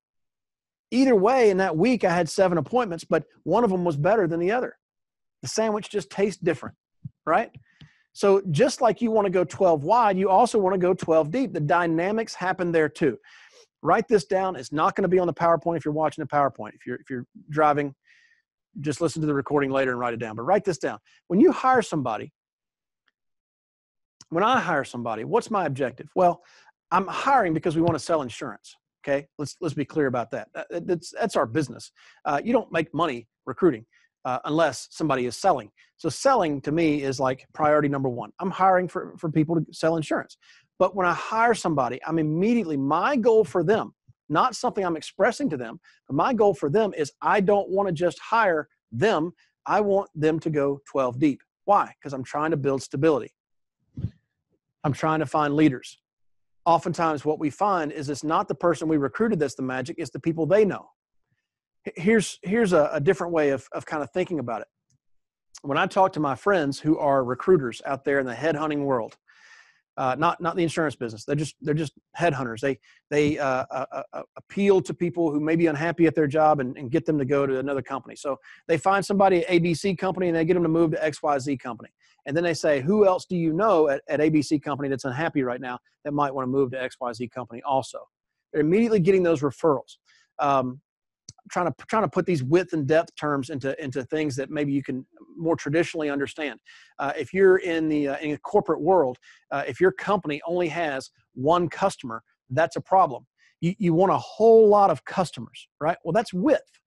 Either 0.90 1.14
way, 1.16 1.50
in 1.50 1.56
that 1.56 1.76
week, 1.76 2.04
I 2.04 2.14
had 2.14 2.28
seven 2.28 2.58
appointments, 2.58 3.04
but 3.04 3.24
one 3.42 3.64
of 3.64 3.70
them 3.70 3.84
was 3.84 3.96
better 3.96 4.26
than 4.26 4.38
the 4.38 4.52
other. 4.52 4.76
The 5.42 5.48
sandwich 5.48 5.90
just 5.90 6.10
tastes 6.10 6.40
different, 6.40 6.76
right? 7.26 7.50
So, 8.12 8.42
just 8.52 8.80
like 8.80 9.02
you 9.02 9.10
want 9.10 9.26
to 9.26 9.30
go 9.30 9.42
12 9.42 9.82
wide, 9.82 10.16
you 10.16 10.28
also 10.28 10.58
want 10.58 10.74
to 10.74 10.78
go 10.78 10.94
12 10.94 11.30
deep. 11.32 11.52
The 11.52 11.60
dynamics 11.60 12.32
happen 12.32 12.70
there 12.70 12.88
too. 12.88 13.18
Write 13.82 14.06
this 14.06 14.24
down. 14.24 14.54
It's 14.54 14.72
not 14.72 14.94
going 14.94 15.02
to 15.02 15.08
be 15.08 15.18
on 15.18 15.26
the 15.26 15.34
PowerPoint 15.34 15.78
if 15.78 15.84
you're 15.84 15.92
watching 15.92 16.22
the 16.22 16.28
PowerPoint. 16.28 16.74
If 16.74 16.86
you're, 16.86 16.96
if 16.96 17.10
you're 17.10 17.26
driving, 17.50 17.92
just 18.80 19.00
listen 19.00 19.20
to 19.20 19.26
the 19.26 19.34
recording 19.34 19.70
later 19.70 19.90
and 19.90 20.00
write 20.00 20.14
it 20.14 20.20
down. 20.20 20.36
But 20.36 20.42
write 20.42 20.64
this 20.64 20.78
down. 20.78 20.98
When 21.26 21.40
you 21.40 21.50
hire 21.50 21.82
somebody, 21.82 22.32
when 24.34 24.44
I 24.44 24.58
hire 24.58 24.84
somebody, 24.84 25.24
what's 25.24 25.50
my 25.50 25.64
objective? 25.64 26.08
Well, 26.14 26.42
I'm 26.90 27.06
hiring 27.06 27.54
because 27.54 27.76
we 27.76 27.82
want 27.82 27.94
to 27.94 28.04
sell 28.04 28.22
insurance. 28.22 28.74
Okay, 29.06 29.26
let's 29.38 29.56
let's 29.60 29.74
be 29.74 29.84
clear 29.84 30.06
about 30.06 30.30
that. 30.32 30.48
That's 30.70 31.12
that's 31.12 31.36
our 31.36 31.46
business. 31.46 31.92
Uh, 32.24 32.40
you 32.42 32.52
don't 32.52 32.72
make 32.72 32.92
money 32.94 33.28
recruiting 33.46 33.84
uh, 34.24 34.38
unless 34.46 34.88
somebody 34.90 35.26
is 35.26 35.36
selling. 35.36 35.70
So 35.98 36.08
selling 36.08 36.60
to 36.62 36.72
me 36.72 37.02
is 37.02 37.20
like 37.20 37.46
priority 37.52 37.88
number 37.88 38.08
one. 38.08 38.30
I'm 38.40 38.50
hiring 38.50 38.88
for 38.88 39.14
for 39.18 39.30
people 39.30 39.56
to 39.56 39.66
sell 39.72 39.96
insurance. 39.96 40.36
But 40.78 40.96
when 40.96 41.06
I 41.06 41.12
hire 41.12 41.54
somebody, 41.54 42.00
I'm 42.06 42.18
immediately 42.18 42.76
my 42.76 43.16
goal 43.16 43.44
for 43.44 43.62
them, 43.62 43.94
not 44.28 44.56
something 44.56 44.84
I'm 44.84 44.96
expressing 44.96 45.48
to 45.50 45.56
them, 45.56 45.78
but 46.08 46.16
my 46.16 46.34
goal 46.34 46.54
for 46.54 46.70
them 46.70 46.92
is 46.96 47.12
I 47.22 47.40
don't 47.40 47.68
want 47.68 47.88
to 47.88 47.92
just 47.92 48.18
hire 48.18 48.68
them. 48.90 49.32
I 49.66 49.80
want 49.80 50.10
them 50.14 50.40
to 50.40 50.50
go 50.50 50.80
12 50.90 51.18
deep. 51.18 51.40
Why? 51.64 51.94
Because 51.98 52.12
I'm 52.12 52.24
trying 52.24 52.50
to 52.50 52.56
build 52.56 52.82
stability. 52.82 53.33
I'm 54.84 54.92
trying 54.92 55.20
to 55.20 55.26
find 55.26 55.54
leaders. 55.54 55.98
Oftentimes, 56.66 57.24
what 57.24 57.38
we 57.38 57.50
find 57.50 57.90
is 57.92 58.08
it's 58.08 58.24
not 58.24 58.48
the 58.48 58.54
person 58.54 58.88
we 58.88 58.96
recruited 58.96 59.38
that's 59.38 59.54
the 59.54 59.62
magic, 59.62 59.96
it's 59.98 60.10
the 60.10 60.20
people 60.20 60.46
they 60.46 60.64
know. 60.64 60.90
Here's, 61.96 62.38
here's 62.42 62.72
a, 62.72 62.90
a 62.92 63.00
different 63.00 63.32
way 63.32 63.50
of, 63.50 63.66
of 63.72 63.84
kind 63.84 64.02
of 64.02 64.10
thinking 64.12 64.38
about 64.38 64.62
it. 64.62 64.68
When 65.62 65.76
I 65.76 65.86
talk 65.86 66.12
to 66.14 66.20
my 66.20 66.34
friends 66.34 66.78
who 66.78 66.98
are 66.98 67.24
recruiters 67.24 67.82
out 67.84 68.04
there 68.04 68.18
in 68.18 68.26
the 68.26 68.34
headhunting 68.34 68.84
world, 68.84 69.16
uh, 69.96 70.16
not 70.18 70.40
not 70.40 70.56
the 70.56 70.62
insurance 70.62 70.96
business. 70.96 71.24
They're 71.24 71.36
just 71.36 71.54
they're 71.60 71.74
just 71.74 71.92
headhunters. 72.18 72.60
They 72.60 72.78
they 73.10 73.38
uh, 73.38 73.64
uh, 73.70 73.86
uh, 73.92 74.02
uh 74.12 74.22
appeal 74.36 74.80
to 74.82 74.94
people 74.94 75.30
who 75.30 75.40
may 75.40 75.56
be 75.56 75.66
unhappy 75.66 76.06
at 76.06 76.14
their 76.14 76.26
job 76.26 76.60
and, 76.60 76.76
and, 76.76 76.90
get 76.90 77.06
them 77.06 77.18
to 77.18 77.24
go 77.24 77.46
to 77.46 77.58
another 77.58 77.82
company. 77.82 78.16
So 78.16 78.38
they 78.66 78.76
find 78.76 79.04
somebody 79.04 79.44
at 79.44 79.48
ABC 79.48 79.96
company 79.96 80.28
and 80.28 80.36
they 80.36 80.44
get 80.44 80.54
them 80.54 80.62
to 80.64 80.68
move 80.68 80.92
to 80.92 80.96
XYZ 80.96 81.60
company. 81.60 81.90
And 82.26 82.36
then 82.36 82.44
they 82.44 82.54
say, 82.54 82.80
who 82.80 83.06
else 83.06 83.26
do 83.26 83.36
you 83.36 83.52
know 83.52 83.88
at, 83.88 84.02
at 84.08 84.20
ABC 84.20 84.62
company 84.62 84.88
that's 84.88 85.04
unhappy 85.04 85.42
right 85.42 85.60
now 85.60 85.78
that 86.04 86.12
might 86.12 86.34
want 86.34 86.46
to 86.46 86.50
move 86.50 86.70
to 86.72 86.76
XYZ 86.78 87.30
company 87.30 87.62
also? 87.62 87.98
They're 88.52 88.62
immediately 88.62 89.00
getting 89.00 89.22
those 89.22 89.42
referrals. 89.42 89.96
Um, 90.38 90.80
trying 91.50 91.66
to 91.66 91.74
trying 91.86 92.02
to 92.02 92.08
put 92.08 92.26
these 92.26 92.42
width 92.42 92.72
and 92.72 92.86
depth 92.86 93.14
terms 93.16 93.50
into 93.50 93.80
into 93.82 94.04
things 94.04 94.36
that 94.36 94.50
maybe 94.50 94.72
you 94.72 94.82
can 94.82 95.06
more 95.36 95.56
traditionally 95.56 96.10
understand. 96.10 96.60
Uh, 96.98 97.12
if 97.16 97.32
you're 97.32 97.58
in 97.58 97.88
the 97.88 98.08
uh, 98.08 98.18
in 98.18 98.30
the 98.30 98.38
corporate 98.38 98.80
world, 98.80 99.18
uh, 99.50 99.62
if 99.66 99.80
your 99.80 99.92
company 99.92 100.40
only 100.46 100.68
has 100.68 101.10
one 101.34 101.68
customer, 101.68 102.22
that's 102.50 102.76
a 102.76 102.80
problem. 102.80 103.26
You, 103.60 103.74
you 103.78 103.94
want 103.94 104.12
a 104.12 104.18
whole 104.18 104.68
lot 104.68 104.90
of 104.90 105.04
customers, 105.04 105.68
right? 105.80 105.96
Well, 106.04 106.12
that's 106.12 106.32
width. 106.32 106.80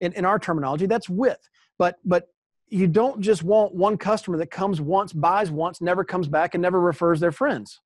In, 0.00 0.12
in 0.12 0.24
our 0.24 0.38
terminology, 0.38 0.86
that's 0.86 1.08
width. 1.08 1.48
But 1.78 1.96
but 2.04 2.24
you 2.68 2.86
don't 2.86 3.20
just 3.20 3.42
want 3.42 3.74
one 3.74 3.96
customer 3.96 4.36
that 4.38 4.50
comes 4.50 4.80
once, 4.80 5.12
buys 5.12 5.50
once, 5.50 5.80
never 5.80 6.04
comes 6.04 6.28
back, 6.28 6.54
and 6.54 6.62
never 6.62 6.80
refers 6.80 7.20
their 7.20 7.32
friends. 7.32 7.80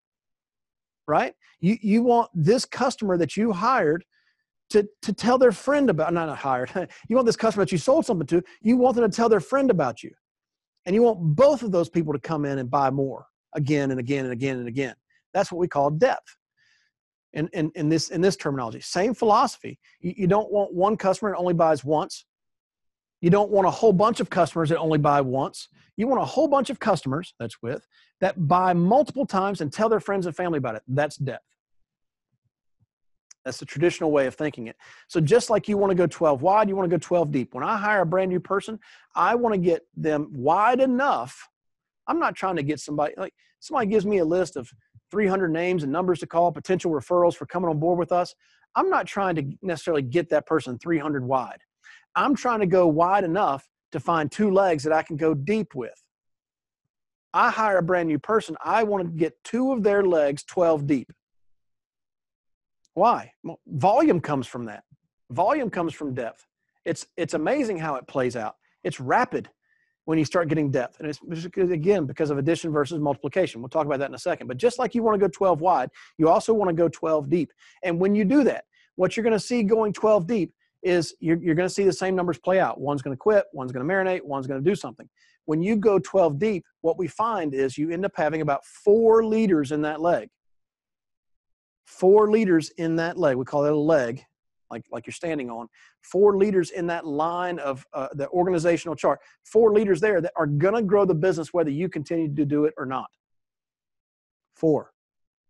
Right? 1.07 1.35
You, 1.61 1.77
you 1.81 2.03
want 2.03 2.31
this 2.33 2.65
customer 2.65 3.17
that 3.19 3.37
you 3.37 3.53
hired 3.53 4.05
to, 4.73 4.89
to 5.03 5.13
tell 5.13 5.39
their 5.39 5.53
friend 5.53 5.91
about, 5.91 6.13
not, 6.13 6.37
hired, 6.37 6.71
you 7.09 7.17
want 7.17 7.27
this 7.27 7.37
customer 7.37 7.65
that 7.65 7.73
you 7.73 7.79
sold 7.79 8.07
something 8.07 8.27
to, 8.27 8.43
you 8.61 8.77
want 8.77 8.97
them 8.97 9.09
to 9.09 9.15
tell 9.15 9.29
their 9.29 9.41
friend 9.41 9.71
about 9.71 10.03
you. 10.03 10.11
And 10.85 10.95
you 10.95 11.03
want 11.03 11.37
both 11.37 11.63
of 11.63 11.71
those 11.71 11.89
people 11.89 12.13
to 12.13 12.19
come 12.19 12.45
in 12.45 12.59
and 12.59 12.71
buy 12.71 12.91
more 12.91 13.27
again 13.55 13.91
and 13.91 14.01
again 14.01 14.25
and 14.25 14.33
again 14.33 14.59
and 14.59 14.69
again. 14.69 14.95
That's 15.33 15.53
what 15.53 15.59
we 15.59 15.69
call 15.69 15.91
depth. 15.91 16.37
In, 17.35 17.49
in, 17.55 17.73
in 17.77 17.89
this 17.89 18.11
in 18.11 18.21
this 18.21 18.37
terminology, 18.37 18.81
same 18.83 19.15
philosophy. 19.15 19.79
You, 20.01 20.13
you 20.19 20.27
don't 20.27 20.53
want 20.53 20.75
one 20.75 20.99
customer 20.99 21.31
that 21.31 21.39
only 21.39 21.55
buys 21.55 21.83
once. 21.83 22.27
You 23.23 23.31
don't 23.31 23.51
want 23.51 23.67
a 23.67 23.71
whole 23.71 23.95
bunch 23.95 24.21
of 24.21 24.29
customers 24.29 24.69
that 24.69 24.79
only 24.79 24.99
buy 24.99 25.23
once. 25.23 25.69
You 25.97 26.09
want 26.09 26.21
a 26.21 26.27
whole 26.27 26.49
bunch 26.49 26.69
of 26.69 26.79
customers, 26.79 27.33
that's 27.39 27.63
with, 27.63 27.87
that 28.21 28.49
buy 28.49 28.75
multiple 28.75 29.25
times 29.25 29.63
and 29.63 29.73
tell 29.73 29.89
their 29.89 30.01
friends 30.01 30.27
and 30.27 30.37
family 30.37 30.59
about 30.59 30.75
it. 30.75 30.83
That's 30.89 31.17
depth. 31.17 31.47
That's 33.45 33.59
the 33.59 33.67
traditional 33.67 34.13
way 34.13 34.27
of 34.27 34.35
thinking 34.35 34.69
it. 34.69 34.77
So 35.09 35.21
just 35.21 35.51
like 35.51 35.69
you 35.69 35.77
want 35.77 35.91
to 35.91 35.97
go 35.97 36.07
12 36.07 36.43
wide, 36.43 36.69
you 36.69 36.77
want 36.77 36.89
to 36.89 36.97
go 36.97 37.01
12 37.01 37.33
deep. 37.33 37.55
When 37.55 37.65
I 37.65 37.77
hire 37.77 38.03
a 38.03 38.07
brand 38.07 38.31
new 38.31 38.41
person, 38.41 38.79
I 39.15 39.35
want 39.35 39.55
to 39.55 39.61
get 39.61 39.83
them 39.97 40.29
wide 40.33 40.81
enough. 40.81 41.49
I'm 42.07 42.19
not 42.19 42.35
trying 42.37 42.57
to 42.57 42.63
get 42.63 42.81
somebody 42.81 43.15
like 43.17 43.35
somebody 43.61 43.89
gives 43.89 44.07
me 44.07 44.19
a 44.19 44.25
list 44.25 44.57
of 44.57 44.71
300 45.11 45.49
names 45.49 45.83
and 45.83 45.93
numbers 45.93 46.21
to 46.21 46.27
call, 46.27 46.53
potential 46.53 46.91
referrals 46.91 47.35
for 47.35 47.47
coming 47.47 47.69
on 47.69 47.79
board 47.79 47.99
with 47.99 48.13
us. 48.13 48.35
I'm 48.75 48.89
not 48.89 49.07
trying 49.07 49.35
to 49.37 49.45
necessarily 49.61 50.03
get 50.03 50.31
that 50.31 50.47
person 50.47 50.79
300 50.79 51.25
wide. 51.25 51.59
I'm 52.15 52.35
trying 52.35 52.61
to 52.61 52.67
go 52.67 52.87
wide 52.87 53.25
enough 53.25 53.69
to 53.93 54.01
find 54.01 54.31
two 54.31 54.51
legs 54.51 54.85
that 54.85 54.93
I 54.93 55.03
can 55.03 55.17
go 55.17 55.35
deep 55.35 55.75
with. 55.75 55.93
I 57.35 57.51
hire 57.51 57.79
a 57.79 57.83
brand 57.83 58.09
new 58.09 58.19
person, 58.19 58.57
I 58.63 58.83
want 58.85 59.05
to 59.05 59.11
get 59.11 59.33
two 59.45 59.73
of 59.73 59.83
their 59.83 60.05
legs 60.05 60.45
12 60.45 60.87
deep. 60.87 61.13
Why? 62.95 63.33
Well, 63.43 63.61
volume 63.67 64.21
comes 64.21 64.47
from 64.47 64.67
that. 64.67 64.85
Volume 65.31 65.71
comes 65.71 65.95
from 65.95 66.15
depth. 66.15 66.47
It's 66.85 67.07
it's 67.17 67.35
amazing 67.35 67.79
how 67.79 67.95
it 67.95 68.07
plays 68.07 68.37
out. 68.37 68.57
It's 68.85 69.01
rapid 69.01 69.49
when 70.05 70.19
you 70.19 70.25
start 70.25 70.49
getting 70.49 70.71
depth, 70.71 70.99
and 70.99 71.09
it's 71.09 71.47
again 71.57 72.07
because 72.07 72.31
of 72.31 72.39
addition 72.39 72.73
versus 72.73 72.99
multiplication. 72.99 73.63
We'll 73.63 73.69
talk 73.69 73.87
about 73.87 74.01
that 74.01 74.09
in 74.09 74.15
a 74.15 74.19
second. 74.19 74.49
But 74.49 74.57
just 74.57 74.79
like 74.79 74.95
you 74.95 75.03
want 75.03 75.15
to 75.15 75.27
go 75.27 75.31
12 75.31 75.61
wide, 75.61 75.91
you 76.19 76.29
also 76.29 76.53
want 76.53 76.69
to 76.71 76.75
go 76.75 76.89
12 76.89 77.31
deep. 77.31 77.53
And 77.85 77.99
when 78.01 78.15
you 78.15 78.25
do 78.25 78.43
that, 78.45 78.65
what 78.97 79.17
you're 79.17 79.25
going 79.25 79.33
to 79.33 79.41
see 79.41 79.63
going 79.63 79.93
12 79.93 80.27
deep 80.27 80.53
is 80.83 81.15
you're, 81.21 81.37
you're 81.37 81.55
going 81.55 81.69
to 81.69 81.75
see 81.75 81.85
the 81.85 81.93
same 81.93 82.17
numbers 82.17 82.39
play 82.39 82.59
out. 82.59 82.81
One's 82.81 83.03
going 83.03 83.17
to 83.17 83.19
quit, 83.19 83.45
one's 83.53 83.71
going 83.71 83.87
to 83.87 83.95
marinate, 83.95 84.23
one's 84.23 84.49
going 84.49 84.63
to 84.63 84.69
do 84.69 84.75
something. 84.75 85.09
When 85.45 85.63
you 85.63 85.77
go 85.77 85.99
12 85.99 86.39
deep, 86.39 86.65
what 86.81 86.99
we 86.99 87.07
find 87.07 87.55
is 87.55 87.79
you 87.79 87.91
end 87.91 88.05
up 88.05 88.13
having 88.17 88.41
about 88.41 88.65
four 88.65 89.25
leaders 89.25 89.73
in 89.73 89.83
that 89.83 90.01
leg 90.01 90.29
four 91.85 92.31
leaders 92.31 92.71
in 92.79 92.97
that 92.97 93.19
leg. 93.19 93.37
We 93.37 93.45
call 93.45 93.65
it 93.65 93.73
a 93.73 93.77
leg, 93.77 94.25
like, 94.71 94.85
like 94.91 95.07
you're 95.07 95.13
standing 95.13 95.51
on. 95.51 95.69
Four 96.03 96.37
leaders 96.37 96.71
in 96.71 96.87
that 96.89 97.07
line 97.07 97.59
of 97.59 97.87
uh, 97.93 98.09
the 98.15 98.29
organizational 98.31 98.97
chart. 98.97 99.21
Four 99.45 99.73
leaders 99.73 100.01
there 100.01 100.21
that 100.21 100.33
are 100.37 100.47
going 100.47 100.75
to 100.75 100.83
grow 100.83 101.05
the 101.05 101.15
business 101.15 101.53
whether 101.53 101.71
you 101.71 101.89
continue 101.89 102.35
to 102.35 102.45
do 102.45 102.65
it 102.65 102.75
or 102.77 102.87
not. 102.87 103.11
Four. 104.55 104.93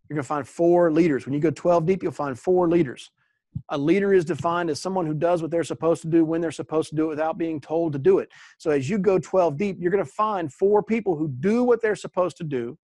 You're 0.08 0.16
going 0.16 0.24
to 0.24 0.28
find 0.28 0.46
four 0.46 0.92
leaders. 0.92 1.24
When 1.24 1.32
you 1.32 1.40
go 1.40 1.50
12 1.50 1.86
deep, 1.86 2.02
you'll 2.02 2.12
find 2.12 2.38
four 2.38 2.68
leaders. 2.68 3.10
A 3.68 3.78
leader 3.78 4.14
is 4.14 4.24
defined 4.24 4.70
as 4.70 4.80
someone 4.80 5.06
who 5.06 5.14
does 5.14 5.42
what 5.42 5.50
they're 5.50 5.62
supposed 5.62 6.02
to 6.02 6.08
do 6.08 6.24
when 6.24 6.40
they're 6.40 6.50
supposed 6.50 6.88
to 6.90 6.96
do 6.96 7.06
it 7.06 7.08
without 7.08 7.36
being 7.36 7.60
told 7.60 7.92
to 7.92 7.98
do 7.98 8.18
it. 8.18 8.30
So 8.58 8.70
as 8.70 8.88
you 8.88 8.98
go 8.98 9.18
12 9.18 9.58
deep, 9.58 9.76
you're 9.78 9.90
going 9.90 10.04
to 10.04 10.10
find 10.10 10.52
four 10.52 10.82
people 10.82 11.16
who 11.16 11.28
do 11.28 11.62
what 11.62 11.82
they're 11.82 11.96
supposed 11.96 12.38
to 12.38 12.44
do 12.44 12.78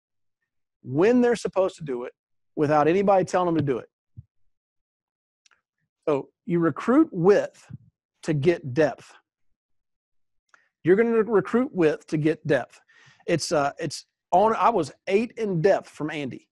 when 0.82 1.20
they're 1.20 1.36
supposed 1.36 1.76
to 1.76 1.84
do 1.84 2.04
it 2.04 2.12
without 2.58 2.88
anybody 2.88 3.24
telling 3.24 3.46
them 3.46 3.54
to 3.54 3.62
do 3.62 3.78
it. 3.78 3.88
So 6.08 6.28
you 6.44 6.58
recruit 6.58 7.08
width 7.12 7.64
to 8.24 8.34
get 8.34 8.74
depth. 8.74 9.14
You're 10.82 10.96
going 10.96 11.12
to 11.12 11.22
recruit 11.22 11.70
width 11.72 12.08
to 12.08 12.18
get 12.18 12.44
depth. 12.46 12.80
It's 13.26 13.52
uh, 13.52 13.72
it's 13.78 14.06
on. 14.32 14.56
I 14.56 14.70
was 14.70 14.90
eight 15.06 15.32
in 15.36 15.62
depth 15.62 15.88
from 15.88 16.10
Andy. 16.10 16.48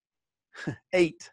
eight. 0.92 1.28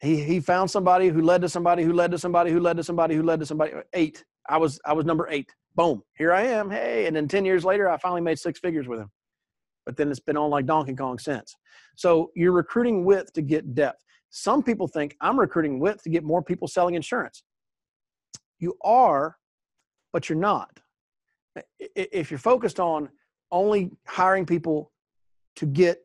He 0.00 0.22
he 0.24 0.40
found 0.40 0.70
somebody 0.70 1.08
who 1.08 1.22
led 1.22 1.42
to 1.42 1.48
somebody 1.48 1.84
who 1.84 1.92
led 1.92 2.10
to 2.10 2.18
somebody 2.18 2.50
who 2.50 2.60
led 2.60 2.78
to 2.78 2.84
somebody 2.84 3.14
who 3.14 3.22
led 3.22 3.38
to 3.40 3.46
somebody. 3.46 3.72
Eight. 3.92 4.24
I 4.48 4.56
was 4.56 4.80
I 4.84 4.94
was 4.94 5.04
number 5.04 5.28
eight. 5.30 5.50
Boom. 5.76 6.02
Here 6.16 6.32
I 6.32 6.42
am. 6.42 6.70
Hey, 6.70 7.06
and 7.06 7.14
then 7.14 7.28
ten 7.28 7.44
years 7.44 7.64
later, 7.64 7.88
I 7.88 7.98
finally 7.98 8.20
made 8.20 8.38
six 8.38 8.58
figures 8.58 8.88
with 8.88 8.98
him 8.98 9.10
but 9.84 9.96
then 9.96 10.10
it's 10.10 10.20
been 10.20 10.36
on 10.36 10.50
like 10.50 10.66
Donkey 10.66 10.94
Kong 10.94 11.18
since. 11.18 11.56
So 11.96 12.30
you're 12.34 12.52
recruiting 12.52 13.04
width 13.04 13.32
to 13.34 13.42
get 13.42 13.74
depth. 13.74 14.02
Some 14.30 14.62
people 14.62 14.88
think 14.88 15.16
I'm 15.20 15.38
recruiting 15.38 15.78
width 15.78 16.02
to 16.04 16.10
get 16.10 16.24
more 16.24 16.42
people 16.42 16.68
selling 16.68 16.94
insurance. 16.94 17.42
You 18.58 18.76
are, 18.82 19.36
but 20.12 20.28
you're 20.28 20.38
not. 20.38 20.80
If 21.78 22.30
you're 22.30 22.38
focused 22.38 22.80
on 22.80 23.10
only 23.50 23.90
hiring 24.06 24.46
people 24.46 24.90
to 25.56 25.66
get 25.66 25.98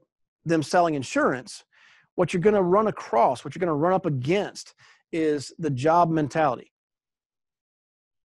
them 0.46 0.62
selling 0.62 0.96
insurance, 0.96 1.64
what 2.16 2.34
you're 2.34 2.42
going 2.42 2.56
to 2.56 2.64
run 2.64 2.88
across, 2.88 3.46
what 3.46 3.56
you're 3.56 3.60
going 3.60 3.68
to 3.68 3.74
run 3.74 3.94
up 3.94 4.06
against 4.06 4.74
is 5.12 5.54
the 5.60 5.70
job 5.70 6.10
mentality 6.10 6.74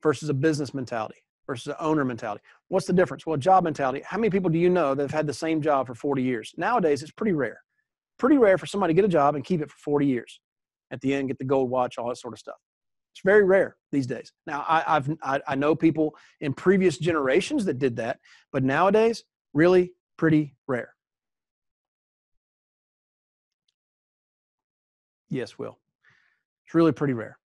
versus 0.03 0.27
a 0.27 0.33
business 0.33 0.73
mentality 0.73 1.24
versus 1.47 1.65
the 1.65 1.81
owner 1.81 2.05
mentality. 2.05 2.41
What's 2.67 2.87
the 2.87 2.93
difference? 2.93 3.25
Well, 3.25 3.37
job 3.37 3.63
mentality. 3.63 4.01
How 4.05 4.17
many 4.17 4.29
people 4.29 4.49
do 4.49 4.59
you 4.59 4.69
know 4.69 4.95
that 4.95 5.03
have 5.03 5.11
had 5.11 5.27
the 5.27 5.33
same 5.33 5.61
job 5.61 5.87
for 5.87 5.95
40 5.95 6.21
years? 6.21 6.53
Nowadays, 6.57 7.03
it's 7.03 7.11
pretty 7.11 7.33
rare. 7.33 7.61
Pretty 8.17 8.37
rare 8.37 8.57
for 8.57 8.65
somebody 8.65 8.93
to 8.93 8.95
get 8.95 9.05
a 9.05 9.11
job 9.11 9.35
and 9.35 9.43
keep 9.43 9.61
it 9.61 9.69
for 9.69 9.77
40 9.77 10.05
years. 10.05 10.39
At 10.91 11.01
the 11.01 11.13
end, 11.13 11.27
get 11.27 11.37
the 11.37 11.45
gold 11.45 11.69
watch, 11.69 11.97
all 11.97 12.09
that 12.09 12.17
sort 12.17 12.33
of 12.33 12.39
stuff. 12.39 12.55
It's 13.13 13.21
very 13.23 13.43
rare 13.45 13.77
these 13.91 14.07
days. 14.07 14.31
Now, 14.45 14.65
I, 14.67 14.83
I've 14.95 15.09
I, 15.23 15.41
I 15.47 15.55
know 15.55 15.75
people 15.75 16.15
in 16.41 16.53
previous 16.53 16.97
generations 16.97 17.65
that 17.65 17.79
did 17.79 17.95
that, 17.95 18.19
but 18.51 18.63
nowadays, 18.63 19.23
really 19.53 19.93
pretty 20.17 20.55
rare. 20.67 20.93
Yes, 25.29 25.57
Will. 25.57 25.79
It's 26.65 26.75
really 26.75 26.91
pretty 26.91 27.13
rare. 27.13 27.37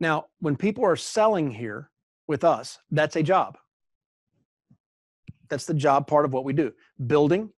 Now, 0.00 0.26
when 0.40 0.56
people 0.56 0.84
are 0.84 0.96
selling 0.96 1.50
here, 1.50 1.90
with 2.28 2.44
us, 2.44 2.78
that's 2.90 3.16
a 3.16 3.22
job. 3.22 3.58
That's 5.48 5.64
the 5.64 5.74
job 5.74 6.06
part 6.06 6.24
of 6.24 6.32
what 6.32 6.44
we 6.44 6.52
do. 6.52 6.72
Building 7.06 7.50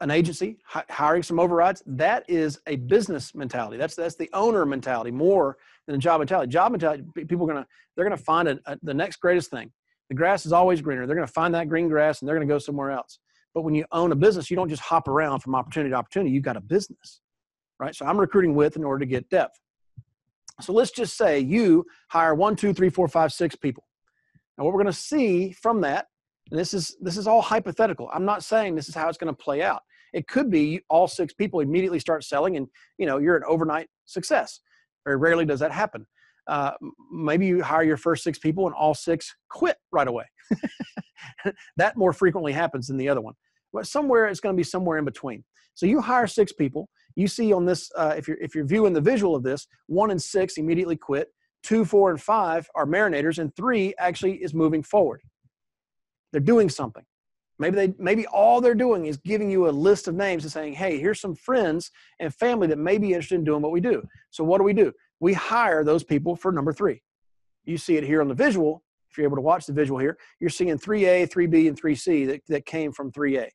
an 0.00 0.10
agency, 0.10 0.58
hi- 0.64 0.84
hiring 0.88 1.22
some 1.22 1.38
overrides, 1.38 1.82
that 1.86 2.24
is 2.28 2.58
a 2.66 2.76
business 2.76 3.34
mentality. 3.34 3.76
That's 3.76 3.94
that's 3.94 4.16
the 4.16 4.30
owner 4.32 4.66
mentality 4.66 5.10
more 5.10 5.56
than 5.86 5.96
a 5.96 5.98
job 5.98 6.20
mentality. 6.20 6.50
Job 6.50 6.72
mentality, 6.72 7.04
people 7.14 7.44
are 7.44 7.54
gonna 7.54 7.66
they're 7.94 8.04
gonna 8.04 8.16
find 8.16 8.48
a, 8.48 8.58
a, 8.66 8.78
the 8.82 8.94
next 8.94 9.16
greatest 9.16 9.50
thing. 9.50 9.70
The 10.08 10.14
grass 10.14 10.46
is 10.46 10.52
always 10.52 10.80
greener. 10.80 11.06
They're 11.06 11.16
gonna 11.16 11.26
find 11.26 11.54
that 11.54 11.68
green 11.68 11.88
grass 11.88 12.20
and 12.20 12.28
they're 12.28 12.36
gonna 12.36 12.46
go 12.46 12.58
somewhere 12.58 12.90
else. 12.90 13.18
But 13.54 13.62
when 13.62 13.74
you 13.74 13.84
own 13.92 14.12
a 14.12 14.16
business, 14.16 14.50
you 14.50 14.56
don't 14.56 14.68
just 14.68 14.82
hop 14.82 15.08
around 15.08 15.40
from 15.40 15.54
opportunity 15.54 15.90
to 15.90 15.96
opportunity. 15.96 16.30
You've 16.32 16.44
got 16.44 16.56
a 16.56 16.60
business, 16.60 17.20
right? 17.78 17.94
So 17.94 18.04
I'm 18.04 18.18
recruiting 18.18 18.54
width 18.54 18.76
in 18.76 18.84
order 18.84 19.00
to 19.00 19.06
get 19.06 19.28
depth. 19.30 19.58
So 20.60 20.72
let's 20.72 20.90
just 20.90 21.16
say 21.16 21.38
you 21.38 21.86
hire 22.08 22.34
one, 22.34 22.56
two, 22.56 22.72
three, 22.72 22.90
four, 22.90 23.06
five, 23.06 23.32
six 23.32 23.54
people. 23.54 23.84
And 24.58 24.64
what 24.64 24.74
we're 24.74 24.82
going 24.82 24.92
to 24.92 24.98
see 24.98 25.52
from 25.52 25.80
that, 25.82 26.06
and 26.50 26.58
this 26.58 26.74
is 26.74 26.96
this 27.00 27.16
is 27.16 27.26
all 27.26 27.40
hypothetical. 27.40 28.10
I'm 28.12 28.24
not 28.24 28.42
saying 28.42 28.74
this 28.74 28.88
is 28.88 28.94
how 28.94 29.08
it's 29.08 29.18
going 29.18 29.32
to 29.34 29.42
play 29.42 29.62
out. 29.62 29.82
It 30.12 30.26
could 30.26 30.50
be 30.50 30.80
all 30.90 31.06
six 31.06 31.32
people 31.32 31.60
immediately 31.60 32.00
start 32.00 32.24
selling, 32.24 32.56
and 32.56 32.66
you 32.98 33.06
know 33.06 33.18
you're 33.18 33.36
an 33.36 33.44
overnight 33.46 33.88
success. 34.04 34.60
Very 35.04 35.16
rarely 35.16 35.44
does 35.44 35.60
that 35.60 35.70
happen. 35.70 36.06
Uh, 36.48 36.72
maybe 37.12 37.46
you 37.46 37.62
hire 37.62 37.84
your 37.84 37.98
first 37.98 38.24
six 38.24 38.38
people 38.38 38.66
and 38.66 38.74
all 38.74 38.94
six 38.94 39.34
quit 39.50 39.76
right 39.92 40.08
away. 40.08 40.24
that 41.76 41.96
more 41.96 42.12
frequently 42.12 42.52
happens 42.52 42.88
than 42.88 42.96
the 42.96 43.08
other 43.08 43.20
one. 43.20 43.34
But 43.72 43.86
somewhere 43.86 44.26
it's 44.26 44.40
going 44.40 44.54
to 44.54 44.56
be 44.56 44.64
somewhere 44.64 44.96
in 44.98 45.04
between. 45.04 45.44
So 45.74 45.84
you 45.84 46.00
hire 46.00 46.26
six 46.26 46.52
people. 46.52 46.88
You 47.16 47.28
see 47.28 47.52
on 47.52 47.66
this, 47.66 47.90
uh, 47.96 48.14
if 48.16 48.26
you're 48.26 48.38
if 48.40 48.54
you're 48.54 48.66
viewing 48.66 48.94
the 48.94 49.00
visual 49.00 49.36
of 49.36 49.42
this, 49.42 49.66
one 49.86 50.10
in 50.10 50.18
six 50.18 50.56
immediately 50.56 50.96
quit 50.96 51.28
two, 51.62 51.84
four, 51.84 52.10
and 52.10 52.20
five 52.20 52.68
are 52.74 52.86
marinators, 52.86 53.38
and 53.38 53.54
three 53.54 53.94
actually 53.98 54.36
is 54.36 54.54
moving 54.54 54.82
forward. 54.82 55.22
They're 56.32 56.40
doing 56.40 56.68
something. 56.68 57.04
Maybe 57.58 57.74
they 57.74 57.94
maybe 57.98 58.26
all 58.26 58.60
they're 58.60 58.74
doing 58.74 59.06
is 59.06 59.16
giving 59.16 59.50
you 59.50 59.68
a 59.68 59.70
list 59.70 60.06
of 60.06 60.14
names 60.14 60.44
and 60.44 60.52
saying, 60.52 60.74
hey, 60.74 60.98
here's 60.98 61.20
some 61.20 61.34
friends 61.34 61.90
and 62.20 62.32
family 62.32 62.68
that 62.68 62.78
may 62.78 62.98
be 62.98 63.08
interested 63.08 63.34
in 63.34 63.44
doing 63.44 63.62
what 63.62 63.72
we 63.72 63.80
do. 63.80 64.02
So 64.30 64.44
what 64.44 64.58
do 64.58 64.64
we 64.64 64.72
do? 64.72 64.92
We 65.18 65.32
hire 65.32 65.82
those 65.82 66.04
people 66.04 66.36
for 66.36 66.52
number 66.52 66.72
three. 66.72 67.02
You 67.64 67.76
see 67.76 67.96
it 67.96 68.04
here 68.04 68.20
on 68.20 68.28
the 68.28 68.34
visual. 68.34 68.84
If 69.10 69.18
you're 69.18 69.26
able 69.26 69.36
to 69.36 69.42
watch 69.42 69.66
the 69.66 69.72
visual 69.72 69.98
here, 69.98 70.18
you're 70.38 70.50
seeing 70.50 70.78
3A, 70.78 71.30
3B, 71.32 71.68
and 71.68 71.80
3C 71.80 72.26
that, 72.28 72.42
that 72.48 72.66
came 72.66 72.92
from 72.92 73.10
3A. 73.10 73.48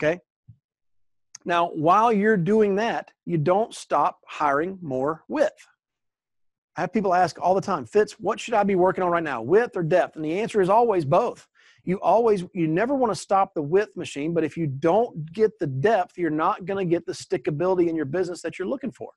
Okay. 0.00 0.20
Now, 1.44 1.70
while 1.70 2.12
you're 2.12 2.36
doing 2.36 2.76
that, 2.76 3.10
you 3.24 3.38
don't 3.38 3.74
stop 3.74 4.20
hiring 4.28 4.78
more 4.80 5.24
width. 5.28 5.66
I 6.76 6.80
have 6.80 6.92
people 6.92 7.14
ask 7.14 7.38
all 7.40 7.54
the 7.54 7.60
time, 7.60 7.84
Fitz, 7.84 8.14
what 8.14 8.40
should 8.40 8.54
I 8.54 8.62
be 8.62 8.76
working 8.76 9.04
on 9.04 9.10
right 9.10 9.22
now, 9.22 9.42
width 9.42 9.76
or 9.76 9.82
depth? 9.82 10.16
And 10.16 10.24
the 10.24 10.40
answer 10.40 10.60
is 10.60 10.70
always 10.70 11.04
both. 11.04 11.46
You 11.84 12.00
always, 12.00 12.44
you 12.54 12.68
never 12.68 12.94
want 12.94 13.10
to 13.12 13.18
stop 13.18 13.52
the 13.54 13.62
width 13.62 13.96
machine, 13.96 14.32
but 14.32 14.44
if 14.44 14.56
you 14.56 14.66
don't 14.66 15.30
get 15.32 15.58
the 15.58 15.66
depth, 15.66 16.16
you're 16.16 16.30
not 16.30 16.64
going 16.64 16.86
to 16.86 16.90
get 16.90 17.04
the 17.04 17.12
stickability 17.12 17.88
in 17.88 17.96
your 17.96 18.04
business 18.04 18.40
that 18.42 18.58
you're 18.58 18.68
looking 18.68 18.92
for. 18.92 19.10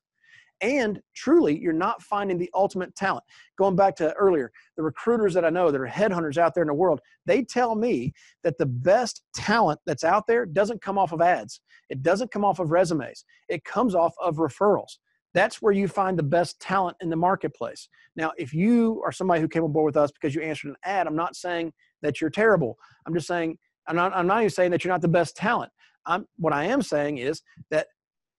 And 0.60 1.00
truly, 1.14 1.58
you're 1.58 1.72
not 1.72 2.02
finding 2.02 2.38
the 2.38 2.50
ultimate 2.54 2.94
talent. 2.96 3.24
Going 3.58 3.76
back 3.76 3.94
to 3.96 4.12
earlier, 4.14 4.50
the 4.76 4.82
recruiters 4.82 5.34
that 5.34 5.44
I 5.44 5.50
know 5.50 5.70
that 5.70 5.80
are 5.80 5.86
headhunters 5.86 6.38
out 6.38 6.54
there 6.54 6.62
in 6.62 6.68
the 6.68 6.74
world, 6.74 7.00
they 7.26 7.42
tell 7.42 7.74
me 7.74 8.12
that 8.42 8.56
the 8.58 8.66
best 8.66 9.22
talent 9.34 9.80
that's 9.86 10.04
out 10.04 10.26
there 10.26 10.46
doesn't 10.46 10.82
come 10.82 10.98
off 10.98 11.12
of 11.12 11.20
ads, 11.20 11.60
it 11.90 12.02
doesn't 12.02 12.32
come 12.32 12.44
off 12.44 12.58
of 12.58 12.70
resumes, 12.70 13.24
it 13.48 13.64
comes 13.64 13.94
off 13.94 14.14
of 14.20 14.36
referrals. 14.36 14.96
That's 15.36 15.60
where 15.60 15.74
you 15.74 15.86
find 15.86 16.18
the 16.18 16.22
best 16.22 16.58
talent 16.60 16.96
in 17.02 17.10
the 17.10 17.16
marketplace. 17.16 17.90
Now, 18.16 18.32
if 18.38 18.54
you 18.54 19.02
are 19.04 19.12
somebody 19.12 19.42
who 19.42 19.48
came 19.48 19.64
aboard 19.64 19.84
with 19.84 20.02
us 20.02 20.10
because 20.10 20.34
you 20.34 20.40
answered 20.40 20.70
an 20.70 20.76
ad, 20.82 21.06
I'm 21.06 21.14
not 21.14 21.36
saying 21.36 21.74
that 22.00 22.22
you're 22.22 22.30
terrible. 22.30 22.78
I'm 23.04 23.12
just 23.12 23.26
saying, 23.26 23.58
I'm 23.86 23.96
not, 23.96 24.16
I'm 24.16 24.26
not 24.26 24.38
even 24.38 24.48
saying 24.48 24.70
that 24.70 24.82
you're 24.82 24.94
not 24.94 25.02
the 25.02 25.08
best 25.08 25.36
talent. 25.36 25.70
I'm, 26.06 26.26
what 26.38 26.54
I 26.54 26.64
am 26.64 26.80
saying 26.80 27.18
is 27.18 27.42
that 27.70 27.88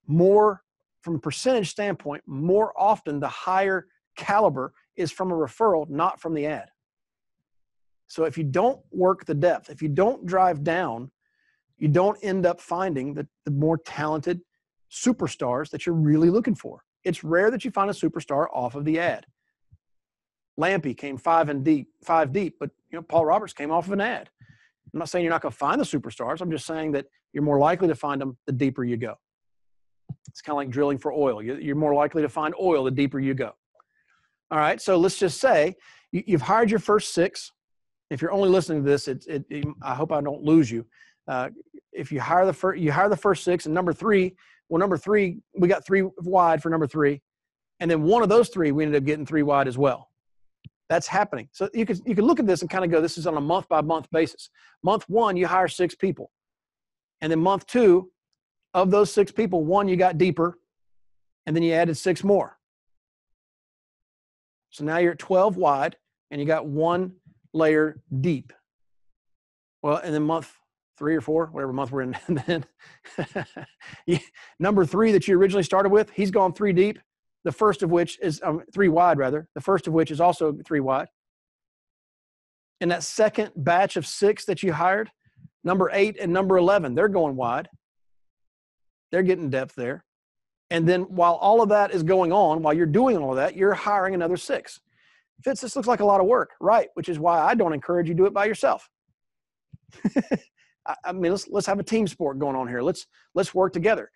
more, 0.08 0.64
from 1.02 1.18
a 1.18 1.20
percentage 1.20 1.70
standpoint, 1.70 2.24
more 2.26 2.74
often 2.76 3.20
the 3.20 3.28
higher 3.28 3.86
caliber 4.16 4.74
is 4.96 5.12
from 5.12 5.32
a 5.32 5.36
referral, 5.36 5.88
not 5.88 6.20
from 6.20 6.34
the 6.34 6.48
ad. 6.48 6.70
So 8.08 8.24
if 8.24 8.40
you 8.40 8.44
don't 8.44 8.82
work 8.90 9.24
the 9.26 9.36
depth, 9.36 9.70
if 9.70 9.84
you 9.84 9.90
don't 9.90 10.26
drive 10.26 10.64
down, 10.64 11.12
you 11.78 11.90
don't 11.90 12.18
end 12.24 12.48
up 12.48 12.60
finding 12.60 13.14
the, 13.14 13.28
the 13.46 13.52
more 13.52 13.78
talented 13.78 14.42
superstars 14.92 15.70
that 15.70 15.86
you're 15.86 15.94
really 15.94 16.32
looking 16.32 16.56
for. 16.56 16.82
It's 17.08 17.24
rare 17.24 17.50
that 17.52 17.64
you 17.64 17.72
find 17.72 17.90
a 17.90 17.94
superstar 17.94 18.48
off 18.52 18.76
of 18.76 18.84
the 18.84 19.00
ad. 19.00 19.26
Lampe 20.60 20.98
came 20.98 21.18
five 21.18 21.48
and 21.48 21.64
deep, 21.64 21.88
five 22.04 22.34
deep, 22.34 22.58
but 22.60 22.70
you 22.92 22.98
know 22.98 23.04
Paul 23.04 23.26
Roberts 23.26 23.54
came 23.54 23.72
off 23.72 23.88
of 23.88 23.94
an 23.94 24.02
ad. 24.02 24.30
I'm 24.94 25.00
not 25.00 25.10
saying 25.10 25.24
you're 25.24 25.34
not 25.34 25.42
going 25.42 25.52
to 25.52 25.58
find 25.58 25.80
the 25.80 25.86
superstars. 25.86 26.42
I'm 26.42 26.52
just 26.52 26.66
saying 26.66 26.92
that 26.94 27.06
you're 27.32 27.44
more 27.44 27.60
likely 27.60 27.88
to 27.88 27.96
find 27.96 28.20
them 28.20 28.38
the 28.46 28.52
deeper 28.52 28.84
you 28.84 28.98
go. 28.98 29.16
It's 30.28 30.42
kind 30.42 30.54
of 30.54 30.58
like 30.58 30.70
drilling 30.70 30.98
for 30.98 31.14
oil. 31.14 31.42
You're 31.42 31.76
more 31.76 31.94
likely 31.94 32.22
to 32.24 32.30
find 32.30 32.54
oil 32.60 32.84
the 32.84 32.92
deeper 32.92 33.20
you 33.20 33.34
go. 33.34 33.54
All 34.52 34.60
right, 34.60 34.82
so 34.82 34.98
let's 34.98 35.18
just 35.18 35.40
say 35.40 35.76
you've 36.12 36.42
hired 36.42 36.70
your 36.70 36.80
first 36.80 37.14
six. 37.14 37.52
If 38.10 38.22
you're 38.22 38.32
only 38.32 38.50
listening 38.50 38.84
to 38.84 38.90
this, 38.90 39.08
it, 39.08 39.26
it, 39.28 39.46
it 39.50 39.66
I 39.82 39.94
hope 39.96 40.12
I 40.12 40.22
don't 40.22 40.44
lose 40.44 40.70
you. 40.72 40.86
Uh, 41.28 41.50
if 41.94 42.12
you 42.12 42.20
hire 42.20 42.46
the 42.46 42.54
first, 42.54 42.82
you 42.82 42.92
hire 42.92 43.10
the 43.10 43.18
first 43.18 43.44
six, 43.44 43.66
and 43.66 43.76
number 43.76 43.94
three, 43.94 44.36
well, 44.70 44.80
number 44.80 44.98
three, 44.98 45.40
we 45.58 45.68
got 45.68 45.86
three 45.86 46.04
wide 46.18 46.62
for 46.62 46.70
number 46.70 46.88
three. 46.88 47.22
And 47.80 47.90
then 47.90 48.04
one 48.04 48.24
of 48.24 48.30
those 48.30 48.50
three, 48.50 48.72
we 48.72 48.84
ended 48.84 49.02
up 49.02 49.06
getting 49.06 49.26
three 49.26 49.44
wide 49.44 49.68
as 49.68 49.78
well. 49.78 50.10
That's 50.90 51.08
happening. 51.08 51.50
So 51.52 51.70
you 51.74 51.86
can, 51.86 52.00
you 52.06 52.16
can 52.16 52.26
look 52.26 52.40
at 52.40 52.48
this 52.48 52.62
and 52.62 52.70
kind 52.70 52.84
of 52.84 52.92
go, 52.92 53.02
this 53.02 53.18
is 53.18 53.28
on 53.28 53.38
a 53.38 53.42
month 53.42 53.68
by 53.68 53.82
month 53.82 54.08
basis. 54.12 54.50
Month 54.84 55.06
one, 55.10 55.38
you 55.38 55.48
hire 55.48 55.68
six 55.68 55.96
people. 55.96 56.32
And 57.22 57.32
then 57.32 57.40
month 57.40 57.66
two, 57.66 58.12
of 58.74 58.92
those 58.92 59.12
six 59.12 59.32
people, 59.32 59.66
one 59.66 59.88
you 59.88 59.96
got 59.96 60.18
deeper, 60.18 60.60
and 61.46 61.56
then 61.56 61.64
you 61.64 61.74
added 61.74 61.98
six 61.98 62.24
more. 62.24 62.58
So 64.70 64.84
now 64.84 64.98
you're 64.98 65.14
at 65.14 65.20
12 65.20 65.58
wide, 65.58 65.98
and 66.30 66.40
you 66.40 66.46
got 66.46 66.68
one 66.68 67.14
layer 67.54 68.02
deep. 68.22 68.54
Well, 69.82 69.98
and 69.98 70.14
then 70.14 70.24
month 70.24 70.54
three 70.98 71.16
or 71.16 71.22
four, 71.22 71.48
whatever 71.48 71.74
month 71.74 71.92
we're 71.92 72.02
in. 72.02 72.18
Then 72.48 72.66
number 74.60 74.86
three 74.86 75.12
that 75.12 75.28
you 75.28 75.38
originally 75.38 75.64
started 75.64 75.90
with, 75.90 76.10
he's 76.12 76.32
gone 76.32 76.54
three 76.54 76.74
deep. 76.74 77.00
The 77.44 77.52
first 77.52 77.84
of 77.84 77.90
which 77.92 78.20
is 78.22 78.42
um, 78.44 78.64
three 78.74 78.90
wide, 78.90 79.18
rather. 79.18 79.48
The 79.56 79.62
first 79.62 79.88
of 79.88 79.94
which 79.94 80.12
is 80.12 80.20
also 80.20 80.58
three 80.66 80.80
wide. 80.80 81.08
And 82.82 82.92
that 82.92 83.04
second 83.04 83.52
batch 83.56 83.96
of 83.96 84.06
six 84.06 84.46
that 84.46 84.64
you 84.64 84.74
hired, 84.74 85.12
number 85.64 85.90
eight 85.94 86.18
and 86.20 86.34
number 86.34 86.58
11, 86.58 86.94
they're 86.96 87.08
going 87.08 87.36
wide. 87.36 87.70
They're 89.12 89.24
getting 89.24 89.50
depth 89.50 89.76
there. 89.76 90.04
And 90.70 90.88
then 90.88 91.04
while 91.04 91.36
all 91.36 91.62
of 91.62 91.70
that 91.70 91.92
is 91.92 92.04
going 92.04 92.34
on, 92.34 92.62
while 92.62 92.74
you're 92.74 92.86
doing 92.86 93.18
all 93.18 93.32
of 93.32 93.38
that, 93.38 93.56
you're 93.56 93.74
hiring 93.74 94.14
another 94.14 94.38
six. 94.38 94.82
Fitz, 95.44 95.62
this 95.62 95.76
looks 95.76 95.88
like 95.88 96.02
a 96.02 96.06
lot 96.06 96.20
of 96.20 96.28
work, 96.28 96.52
right? 96.60 96.90
Which 96.96 97.10
is 97.10 97.20
why 97.20 97.40
I 97.40 97.56
don't 97.56 97.74
encourage 97.74 98.10
you 98.10 98.16
to 98.16 98.18
do 98.18 98.26
it 98.26 98.34
by 98.34 98.46
yourself. 98.46 98.90
I 101.04 101.12
mean, 101.12 101.32
let's 101.32 101.48
let's 101.50 101.68
have 101.68 101.80
a 101.80 101.84
team 101.84 102.08
sport 102.08 102.40
going 102.40 102.56
on 102.56 102.68
here. 102.68 102.82
Let's 102.82 103.08
let's 103.36 103.54
work 103.54 103.74
together. 103.74 104.10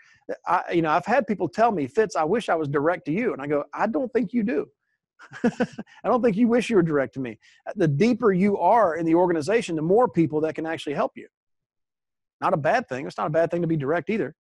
I, 0.47 0.63
you 0.73 0.81
know, 0.81 0.89
I've 0.89 1.05
had 1.05 1.27
people 1.27 1.49
tell 1.49 1.71
me, 1.71 1.87
Fitz, 1.87 2.15
I 2.15 2.23
wish 2.23 2.49
I 2.49 2.55
was 2.55 2.67
direct 2.67 3.05
to 3.05 3.11
you, 3.11 3.33
and 3.33 3.41
I 3.41 3.47
go, 3.47 3.63
I 3.73 3.87
don't 3.87 4.11
think 4.13 4.33
you 4.33 4.43
do. 4.43 4.67
I 5.43 5.49
don't 6.05 6.21
think 6.21 6.37
you 6.37 6.47
wish 6.47 6.69
you 6.69 6.75
were 6.75 6.83
direct 6.83 7.13
to 7.15 7.19
me. 7.19 7.37
The 7.75 7.87
deeper 7.87 8.31
you 8.31 8.57
are 8.57 8.95
in 8.95 9.05
the 9.05 9.15
organization, 9.15 9.75
the 9.75 9.81
more 9.81 10.07
people 10.07 10.41
that 10.41 10.55
can 10.55 10.65
actually 10.65 10.95
help 10.95 11.11
you. 11.15 11.27
Not 12.39 12.53
a 12.53 12.57
bad 12.57 12.87
thing. 12.89 13.05
It's 13.05 13.17
not 13.17 13.27
a 13.27 13.31
bad 13.31 13.51
thing 13.51 13.61
to 13.61 13.67
be 13.67 13.77
direct 13.77 14.09
either. 14.09 14.35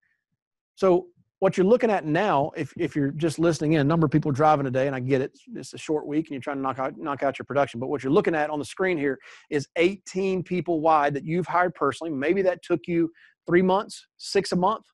So 0.75 1.07
what 1.41 1.57
you're 1.57 1.65
looking 1.65 1.89
at 1.89 2.05
now, 2.05 2.51
if, 2.55 2.71
if 2.77 2.95
you're 2.95 3.09
just 3.09 3.39
listening 3.39 3.73
in, 3.73 3.81
a 3.81 3.83
number 3.83 4.05
of 4.05 4.11
people 4.11 4.31
driving 4.31 4.63
today, 4.63 4.85
and 4.85 4.95
I 4.95 4.99
get 4.99 5.21
it, 5.21 5.35
it's 5.55 5.73
a 5.73 5.77
short 5.77 6.05
week 6.05 6.27
and 6.27 6.33
you're 6.33 6.41
trying 6.41 6.57
to 6.57 6.61
knock 6.61 6.77
out, 6.77 6.95
knock 6.99 7.23
out 7.23 7.39
your 7.39 7.47
production. 7.47 7.79
But 7.79 7.87
what 7.87 8.03
you're 8.03 8.13
looking 8.13 8.35
at 8.35 8.51
on 8.51 8.59
the 8.59 8.65
screen 8.65 8.95
here 8.95 9.17
is 9.49 9.67
18 9.75 10.43
people 10.43 10.81
wide 10.81 11.15
that 11.15 11.25
you've 11.25 11.47
hired 11.47 11.73
personally. 11.73 12.13
Maybe 12.13 12.43
that 12.43 12.61
took 12.61 12.81
you 12.85 13.09
three 13.47 13.63
months, 13.63 14.05
six 14.17 14.51
a 14.51 14.55
month. 14.55 14.85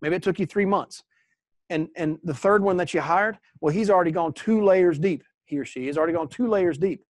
Maybe 0.00 0.16
it 0.16 0.22
took 0.22 0.38
you 0.38 0.46
three 0.46 0.64
months. 0.64 1.02
And, 1.68 1.88
and 1.96 2.16
the 2.24 2.32
third 2.32 2.62
one 2.62 2.78
that 2.78 2.94
you 2.94 3.02
hired, 3.02 3.36
well, 3.60 3.74
he's 3.74 3.90
already 3.90 4.10
gone 4.10 4.32
two 4.32 4.64
layers 4.64 4.98
deep. 4.98 5.22
He 5.44 5.58
or 5.58 5.66
she 5.66 5.86
has 5.88 5.98
already 5.98 6.14
gone 6.14 6.28
two 6.28 6.48
layers 6.48 6.78
deep. 6.78 7.02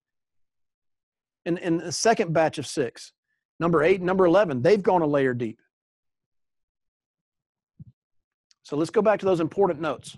And, 1.46 1.60
and 1.60 1.78
the 1.78 1.92
second 1.92 2.32
batch 2.32 2.58
of 2.58 2.66
six, 2.66 3.12
number 3.60 3.84
eight, 3.84 4.02
number 4.02 4.26
11, 4.26 4.62
they've 4.62 4.82
gone 4.82 5.02
a 5.02 5.06
layer 5.06 5.32
deep. 5.32 5.60
So 8.70 8.76
let's 8.76 8.90
go 8.90 9.02
back 9.02 9.18
to 9.18 9.26
those 9.26 9.40
important 9.40 9.80
notes 9.80 10.16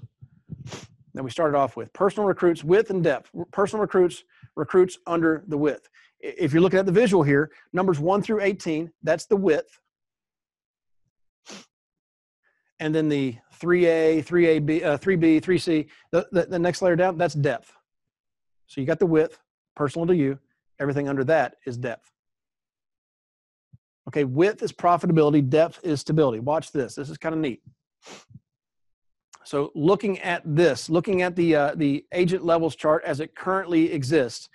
that 1.14 1.22
we 1.22 1.30
started 1.30 1.56
off 1.56 1.74
with. 1.74 1.90
Personal 1.94 2.28
recruits 2.28 2.62
width 2.62 2.90
and 2.90 3.02
depth. 3.02 3.30
Personal 3.50 3.80
recruits 3.80 4.24
recruits 4.56 4.98
under 5.06 5.42
the 5.48 5.56
width. 5.56 5.88
If 6.20 6.52
you're 6.52 6.60
looking 6.60 6.78
at 6.78 6.84
the 6.84 6.92
visual 6.92 7.22
here, 7.22 7.50
numbers 7.72 7.98
1 7.98 8.20
through 8.20 8.42
18, 8.42 8.92
that's 9.02 9.24
the 9.24 9.36
width. 9.36 9.80
And 12.78 12.94
then 12.94 13.08
the 13.08 13.38
3A, 13.58 14.22
3AB, 14.22 14.84
uh, 14.84 14.98
3B, 14.98 15.40
3C, 15.40 15.88
the, 16.10 16.28
the, 16.32 16.44
the 16.44 16.58
next 16.58 16.82
layer 16.82 16.94
down, 16.94 17.16
that's 17.16 17.32
depth. 17.32 17.72
So 18.66 18.82
you 18.82 18.86
got 18.86 18.98
the 18.98 19.06
width, 19.06 19.38
personal 19.74 20.06
to 20.08 20.14
you. 20.14 20.38
Everything 20.78 21.08
under 21.08 21.24
that 21.24 21.54
is 21.64 21.78
depth. 21.78 22.12
Okay, 24.08 24.24
width 24.24 24.62
is 24.62 24.74
profitability, 24.74 25.48
depth 25.48 25.80
is 25.82 26.00
stability. 26.00 26.40
Watch 26.40 26.70
this. 26.70 26.96
This 26.96 27.08
is 27.08 27.16
kind 27.16 27.34
of 27.34 27.40
neat. 27.40 27.62
So 29.52 29.70
looking 29.74 30.18
at 30.20 30.40
this, 30.46 30.88
looking 30.88 31.20
at 31.20 31.36
the 31.36 31.54
uh, 31.54 31.74
the 31.74 32.06
agent 32.14 32.42
levels 32.42 32.74
chart 32.74 33.02
as 33.04 33.20
it 33.20 33.34
currently 33.34 33.92
exists, 33.92 34.48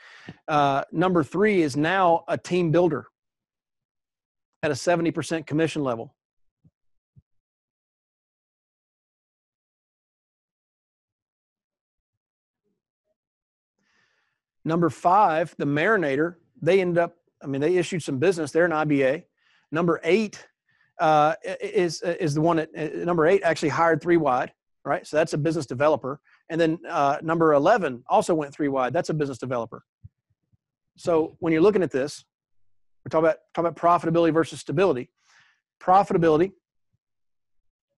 uh, 0.48 0.86
number 0.92 1.24
three 1.24 1.62
is 1.62 1.78
now 1.78 2.24
a 2.28 2.36
team 2.36 2.72
builder 2.72 3.06
at 4.64 4.72
a 4.72 4.74
70% 4.74 5.46
commission 5.46 5.84
level. 5.84 6.16
Number 14.66 14.90
five, 14.90 15.54
the 15.60 15.66
Marinator, 15.66 16.38
they 16.60 16.82
ended 16.82 16.98
up, 16.98 17.18
I 17.44 17.46
mean, 17.46 17.62
they 17.62 17.78
issued 17.78 18.02
some 18.02 18.18
business. 18.18 18.50
They're 18.50 18.66
an 18.66 18.72
IBA. 18.72 19.26
Number 19.72 20.02
eight 20.04 20.44
uh, 21.00 21.36
is, 21.62 22.02
is 22.02 22.34
the 22.34 22.42
one 22.42 22.58
that, 22.58 22.70
uh, 22.76 23.06
number 23.06 23.28
eight 23.28 23.44
actually 23.44 23.70
hired 23.70 24.02
three 24.02 24.18
wide 24.18 24.52
right? 24.88 25.06
So 25.06 25.18
that's 25.18 25.34
a 25.34 25.38
business 25.38 25.66
developer. 25.66 26.20
And 26.50 26.60
then 26.60 26.80
uh, 26.90 27.18
number 27.22 27.54
11 27.54 28.04
also 28.10 28.34
went 28.34 28.54
three 28.54 28.70
wide. 28.70 28.94
That's 28.94 29.10
a 29.10 29.14
business 29.14 29.38
developer. 29.38 29.84
So 30.98 31.36
when 31.40 31.54
you're 31.54 31.62
looking 31.62 31.84
at 31.84 31.92
this, 31.92 32.26
we're 33.06 33.10
talking 33.10 33.26
about, 33.26 33.38
talking 33.54 33.68
about 33.68 33.76
profitability 33.76 34.34
versus 34.34 34.60
stability. 34.60 35.12
Profitability, 35.82 36.54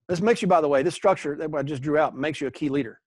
this 0.10 0.20
makes 0.20 0.42
you, 0.42 0.48
by 0.48 0.60
the 0.60 0.68
way, 0.68 0.84
this 0.84 0.96
structure 0.96 1.36
that 1.38 1.50
I 1.56 1.64
just 1.64 1.82
drew 1.82 1.98
out 1.98 2.18
makes 2.18 2.42
you 2.42 2.48
a 2.48 2.52
key 2.52 2.70
leader. 2.70 3.00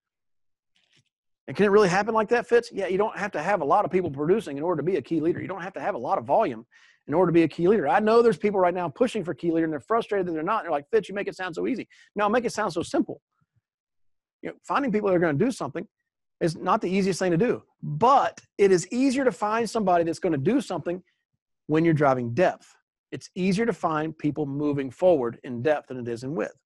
And 1.49 1.57
can 1.57 1.67
it 1.67 1.71
really 1.71 1.89
happen 1.89 2.15
like 2.15 2.29
that, 2.29 2.47
Fitz? 2.47 2.71
Yeah, 2.73 2.87
you 2.87 2.97
don't 2.97 3.17
have 3.19 3.33
to 3.33 3.43
have 3.43 3.61
a 3.61 3.65
lot 3.65 3.85
of 3.85 3.91
people 3.91 4.11
producing 4.11 4.57
in 4.57 4.63
order 4.63 4.81
to 4.81 4.87
be 4.87 4.97
a 4.97 5.03
key 5.03 5.21
leader. 5.21 5.41
You 5.41 5.49
don't 5.49 5.63
have 5.63 5.73
to 5.75 5.81
have 5.81 5.97
a 5.97 5.99
lot 5.99 6.17
of 6.17 6.25
volume 6.25 6.65
in 7.09 7.15
order 7.15 7.31
to 7.31 7.35
be 7.35 7.43
a 7.43 7.49
key 7.49 7.67
leader. 7.67 7.89
I 7.89 7.99
know 7.99 8.23
there's 8.23 8.39
people 8.39 8.61
right 8.61 8.73
now 8.73 8.89
pushing 8.89 9.25
for 9.25 9.35
key 9.35 9.51
leader 9.51 9.65
and 9.65 9.73
they're 9.73 9.81
frustrated 9.81 10.27
that 10.29 10.33
they're 10.33 10.45
not. 10.45 10.63
They're 10.63 10.71
like, 10.71 10.89
Fitz, 10.91 11.09
you 11.09 11.17
make 11.17 11.27
it 11.27 11.35
sound 11.35 11.57
so 11.57 11.67
easy. 11.67 11.89
No, 12.15 12.29
make 12.29 12.45
it 12.45 12.53
sound 12.53 12.73
so 12.73 12.83
simple 12.83 13.21
you 14.43 14.51
know, 14.51 14.57
finding 14.63 14.93
people 14.93 15.09
that 15.09 15.17
are 15.17 15.21
going 15.21 15.39
to 15.39 15.45
do 15.45 15.51
something 15.51 15.87
is 16.41 16.57
not 16.57 16.81
the 16.81 16.91
easiest 16.91 17.19
thing 17.21 17.31
to 17.31 17.37
do, 17.37 17.63
but 17.83 18.41
it 18.59 18.73
is 18.73 18.87
easier 18.93 19.25
to 19.25 19.33
find 19.33 19.69
somebody 19.69 20.05
that's 20.05 20.19
going 20.19 20.33
to 20.33 20.39
do 20.39 20.61
something 20.61 21.03
when 21.69 21.85
you're 21.85 21.95
driving 21.95 22.35
depth. 22.35 22.75
It's 23.13 23.31
easier 23.35 23.67
to 23.67 23.73
find 23.73 24.17
people 24.17 24.47
moving 24.47 24.91
forward 24.91 25.39
in 25.45 25.63
depth 25.63 25.89
than 25.89 25.99
it 25.99 26.09
is 26.09 26.25
in 26.25 26.35
width. 26.35 26.57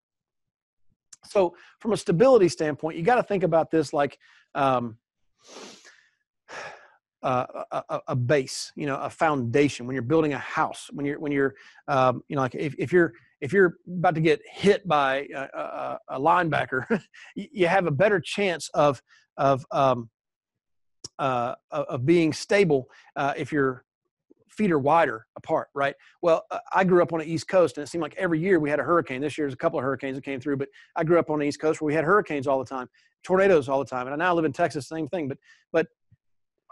So, 1.25 1.57
from 1.81 1.93
a 1.93 1.97
stability 1.97 2.49
standpoint, 2.49 2.97
you 2.97 3.03
got 3.03 3.17
to 3.17 3.23
think 3.23 3.43
about 3.43 3.71
this 3.71 3.93
like 3.93 4.19
um, 4.55 4.97
uh, 7.23 7.65
a, 7.73 8.01
a, 8.09 8.17
base, 8.17 8.71
you 8.77 8.87
know, 8.87 8.97
a 8.97 9.11
foundation. 9.11 9.87
When 9.87 9.95
you're 9.95 10.03
building 10.03 10.35
a 10.35 10.39
house, 10.39 10.89
when 10.93 11.05
you're 11.05 11.19
when 11.19 11.33
you're, 11.33 11.55
um, 11.89 12.23
you 12.29 12.37
know, 12.37 12.43
like 12.43 12.55
if, 12.55 12.77
if 12.79 12.93
you're 12.93 13.15
if 13.40 13.53
you're 13.53 13.77
about 13.88 14.14
to 14.14 14.20
get 14.20 14.40
hit 14.51 14.87
by 14.88 15.29
a, 15.35 15.40
a, 15.40 15.99
a 16.11 16.20
linebacker, 16.20 17.03
you 17.35 17.66
have 17.66 17.87
a 17.87 17.90
better 17.90 18.20
chance 18.20 18.70
of 18.75 19.03
of 19.37 19.66
um, 19.70 20.09
uh, 21.18 21.55
of 21.70 22.07
being 22.07 22.33
stable 22.33 22.88
uh, 23.16 23.35
if 23.37 23.53
your 23.53 23.85
feet 24.51 24.70
are 24.70 24.79
wider 24.79 25.27
apart, 25.37 25.68
right? 25.75 25.94
Well, 26.22 26.44
uh, 26.51 26.59
I 26.72 26.85
grew 26.85 27.03
up 27.03 27.12
on 27.12 27.18
the 27.18 27.31
East 27.31 27.46
Coast, 27.46 27.77
and 27.77 27.85
it 27.85 27.88
seemed 27.88 28.03
like 28.03 28.14
every 28.16 28.40
year 28.40 28.59
we 28.59 28.70
had 28.70 28.81
a 28.81 28.83
hurricane. 28.83 29.20
This 29.20 29.37
year, 29.37 29.46
there's 29.46 29.55
a 29.55 29.59
couple 29.59 29.79
of 29.79 29.85
hurricanes 29.85 30.16
that 30.16 30.25
came 30.25 30.40
through, 30.40 30.57
but 30.57 30.68
I 30.94 31.05
grew 31.05 31.18
up 31.18 31.31
on 31.31 31.40
the 31.40 31.46
East 31.46 31.61
Coast 31.61 31.81
where 31.81 31.87
we 31.87 31.94
had 31.94 32.05
hurricanes 32.05 32.46
all 32.46 32.59
the 32.59 32.64
time, 32.64 32.88
tornadoes 33.22 33.68
all 33.68 33.79
the 33.79 33.85
time, 33.85 34.07
and 34.07 34.14
I 34.14 34.16
now 34.16 34.35
live 34.35 34.46
in 34.46 34.53
Texas, 34.53 34.88
same 34.88 35.09
thing. 35.09 35.29
But 35.29 35.38
but 35.72 35.87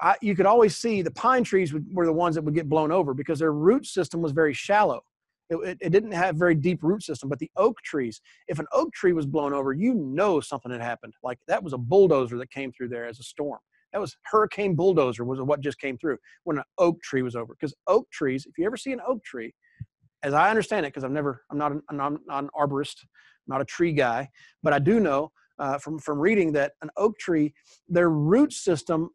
I, 0.00 0.16
you 0.22 0.34
could 0.34 0.46
always 0.46 0.76
see 0.76 1.02
the 1.02 1.10
pine 1.10 1.44
trees 1.44 1.74
were 1.92 2.06
the 2.06 2.12
ones 2.12 2.34
that 2.34 2.42
would 2.42 2.54
get 2.54 2.68
blown 2.68 2.90
over 2.90 3.14
because 3.14 3.38
their 3.38 3.52
root 3.52 3.86
system 3.86 4.22
was 4.22 4.32
very 4.32 4.54
shallow. 4.54 5.04
It, 5.50 5.78
it, 5.80 5.90
didn't 5.90 6.12
have 6.12 6.36
very 6.36 6.54
deep 6.54 6.82
root 6.82 7.02
system. 7.02 7.28
But 7.28 7.38
the 7.38 7.50
oak 7.56 7.76
trees, 7.84 8.20
if 8.48 8.58
an 8.58 8.66
oak 8.72 8.92
tree 8.92 9.12
was 9.12 9.26
blown 9.26 9.52
over, 9.52 9.72
you 9.72 9.94
know 9.94 10.40
something 10.40 10.72
had 10.72 10.80
happened. 10.80 11.14
Like 11.22 11.38
that 11.48 11.62
was 11.62 11.74
a 11.74 11.78
bulldozer 11.78 12.38
that 12.38 12.50
came 12.50 12.72
through 12.72 12.88
there 12.88 13.06
as 13.06 13.20
a 13.20 13.22
storm. 13.22 13.58
That 13.92 14.00
was 14.00 14.16
hurricane 14.24 14.74
bulldozer 14.74 15.24
was 15.24 15.40
what 15.40 15.60
just 15.60 15.78
came 15.78 15.98
through 15.98 16.18
when 16.44 16.58
an 16.58 16.64
oak 16.78 17.00
tree 17.02 17.22
was 17.22 17.36
over. 17.36 17.54
Because 17.54 17.74
oak 17.86 18.10
trees, 18.10 18.46
if 18.46 18.58
you 18.58 18.66
ever 18.66 18.76
see 18.76 18.92
an 18.92 19.00
oak 19.06 19.22
tree, 19.22 19.54
as 20.22 20.32
I 20.32 20.48
understand 20.48 20.86
it, 20.86 20.88
because 20.88 21.04
I've 21.04 21.12
never, 21.12 21.42
I'm 21.50 21.58
not 21.58 21.72
an, 21.72 21.82
I'm 21.90 21.96
not 21.96 22.12
an 22.42 22.48
arborist, 22.58 22.96
not 23.46 23.60
a 23.60 23.64
tree 23.64 23.92
guy, 23.92 24.28
but 24.62 24.72
I 24.72 24.78
do 24.78 24.98
know 24.98 25.30
uh, 25.58 25.78
from 25.78 25.98
from 25.98 26.18
reading 26.18 26.52
that 26.52 26.72
an 26.82 26.90
oak 26.96 27.18
tree, 27.18 27.54
their 27.88 28.10
root 28.10 28.52
system 28.52 29.10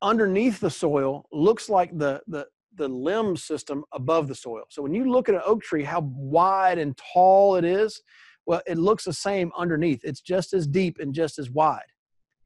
underneath 0.00 0.60
the 0.60 0.70
soil 0.70 1.26
looks 1.32 1.68
like 1.68 1.96
the 1.98 2.20
the 2.26 2.46
the 2.76 2.88
limb 2.88 3.36
system 3.36 3.84
above 3.92 4.28
the 4.28 4.34
soil. 4.34 4.64
So 4.70 4.82
when 4.82 4.94
you 4.94 5.10
look 5.10 5.28
at 5.28 5.34
an 5.34 5.42
oak 5.44 5.62
tree, 5.62 5.84
how 5.84 6.00
wide 6.14 6.78
and 6.78 6.96
tall 6.96 7.56
it 7.56 7.64
is, 7.64 8.00
well, 8.46 8.62
it 8.66 8.78
looks 8.78 9.04
the 9.04 9.12
same 9.12 9.52
underneath. 9.56 10.00
It's 10.04 10.20
just 10.20 10.52
as 10.52 10.66
deep 10.66 10.98
and 10.98 11.14
just 11.14 11.38
as 11.38 11.50
wide. 11.50 11.82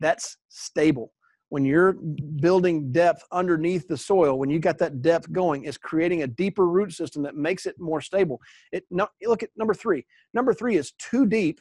That's 0.01 0.37
stable. 0.49 1.12
When 1.49 1.65
you're 1.65 1.93
building 1.93 2.91
depth 2.91 3.23
underneath 3.31 3.87
the 3.87 3.97
soil, 3.97 4.39
when 4.39 4.51
you 4.51 4.59
got 4.59 4.79
that 4.79 5.01
depth 5.01 5.31
going, 5.33 5.65
it's 5.65 5.79
creating 5.79 6.23
a 6.23 6.27
deeper 6.27 6.67
root 6.67 6.93
system 6.93 7.23
that 7.23 7.37
makes 7.37 7.67
it 7.67 7.77
more 7.79 8.01
stable. 8.01 8.41
It 8.73 8.85
look 9.23 9.43
at 9.45 9.51
number 9.57 9.73
three. 9.73 10.05
Number 10.35 10.53
three 10.53 10.77
is 10.77 10.93
too 10.99 11.25
deep, 11.25 11.61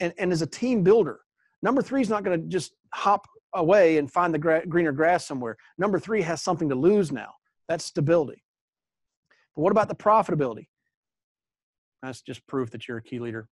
and, 0.00 0.12
and 0.18 0.32
is 0.32 0.42
a 0.42 0.46
team 0.46 0.82
builder. 0.82 1.20
Number 1.62 1.82
three 1.82 2.02
is 2.02 2.10
not 2.10 2.24
going 2.24 2.40
to 2.40 2.48
just 2.48 2.72
hop 2.92 3.26
away 3.54 3.98
and 3.98 4.10
find 4.10 4.34
the 4.34 4.38
gra- 4.38 4.66
greener 4.66 4.92
grass 4.92 5.26
somewhere. 5.26 5.56
Number 5.78 5.98
three 5.98 6.20
has 6.22 6.42
something 6.42 6.68
to 6.68 6.74
lose 6.74 7.12
now. 7.12 7.32
That's 7.68 7.84
stability. 7.84 8.42
But 9.54 9.62
what 9.62 9.72
about 9.72 9.88
the 9.88 9.94
profitability? 9.94 10.66
That's 12.02 12.22
just 12.22 12.46
proof 12.46 12.70
that 12.70 12.86
you're 12.86 12.98
a 12.98 13.02
key 13.02 13.18
leader. 13.18 13.48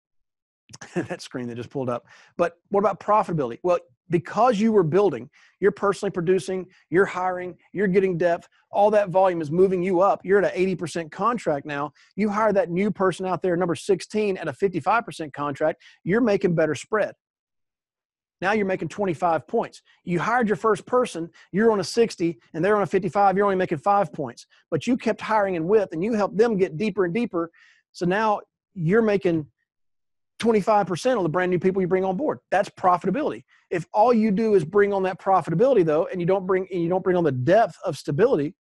that 0.96 1.22
screen 1.22 1.48
that 1.48 1.56
just 1.56 1.70
pulled 1.70 1.90
up. 1.90 2.06
But 2.38 2.58
what 2.70 2.80
about 2.80 3.00
profitability? 3.00 3.60
Well, 3.64 3.80
because 4.10 4.60
you 4.60 4.72
were 4.74 4.84
building, 4.84 5.30
you're 5.60 5.72
personally 5.72 6.12
producing, 6.12 6.66
you're 6.90 7.06
hiring, 7.06 7.56
you're 7.72 7.88
getting 7.88 8.18
depth, 8.18 8.48
all 8.70 8.92
that 8.92 9.10
volume 9.10 9.42
is 9.42 9.50
moving 9.50 9.82
you 9.82 10.02
up. 10.02 10.20
You're 10.24 10.44
at 10.44 10.56
an 10.56 10.76
80% 10.78 11.12
contract 11.12 11.66
now. 11.66 11.94
You 12.16 12.30
hire 12.30 12.52
that 12.54 12.70
new 12.70 12.92
person 12.92 13.26
out 13.26 13.42
there, 13.42 13.56
number 13.56 13.76
16, 13.76 14.38
at 14.38 14.48
a 14.48 14.54
55% 14.54 15.32
contract, 15.34 15.82
you're 16.04 16.22
making 16.22 16.56
better 16.56 16.76
spread. 16.76 17.16
Now 18.42 18.54
you're 18.54 18.66
making 18.66 18.90
25 18.90 19.48
points. 19.48 19.82
You 20.04 20.20
hired 20.20 20.48
your 20.48 20.56
first 20.56 20.86
person, 20.86 21.30
you're 21.52 21.72
on 21.72 21.80
a 21.80 21.84
60, 21.84 22.40
and 22.54 22.66
they're 22.66 22.76
on 22.76 22.82
a 22.82 22.88
55, 22.88 23.38
you're 23.38 23.46
only 23.46 23.56
making 23.56 23.78
five 23.78 24.12
points. 24.12 24.48
But 24.72 24.88
you 24.88 24.98
kept 24.98 25.22
hiring 25.22 25.56
in 25.56 25.68
width 25.68 25.94
and 25.94 26.04
you 26.04 26.14
helped 26.14 26.38
them 26.38 26.58
get 26.58 26.78
deeper 26.78 27.06
and 27.06 27.14
deeper. 27.14 27.52
So 27.92 28.06
now 28.06 28.42
you're 28.74 29.02
making 29.02 29.46
25% 30.40 31.18
on 31.18 31.24
the 31.24 31.30
brand 31.30 31.52
new 31.52 31.60
people 31.60 31.82
you 31.82 31.88
bring 31.88 32.04
on 32.04 32.18
board. 32.18 32.40
That's 32.50 32.70
profitability. 32.70 33.44
If 33.70 33.86
all 33.94 34.12
you 34.12 34.32
do 34.32 34.56
is 34.56 34.66
bring 34.66 34.92
on 34.92 35.04
that 35.04 35.20
profitability 35.20 35.86
though, 35.86 36.08
and 36.12 36.20
you 36.20 36.26
don't 36.26 36.48
bring 36.48 36.68
and 36.72 36.82
you 36.82 36.90
don't 36.90 37.04
bring 37.04 37.16
on 37.16 37.24
the 37.24 37.32
depth 37.32 37.78
of 37.86 37.96
stability, 37.96 38.56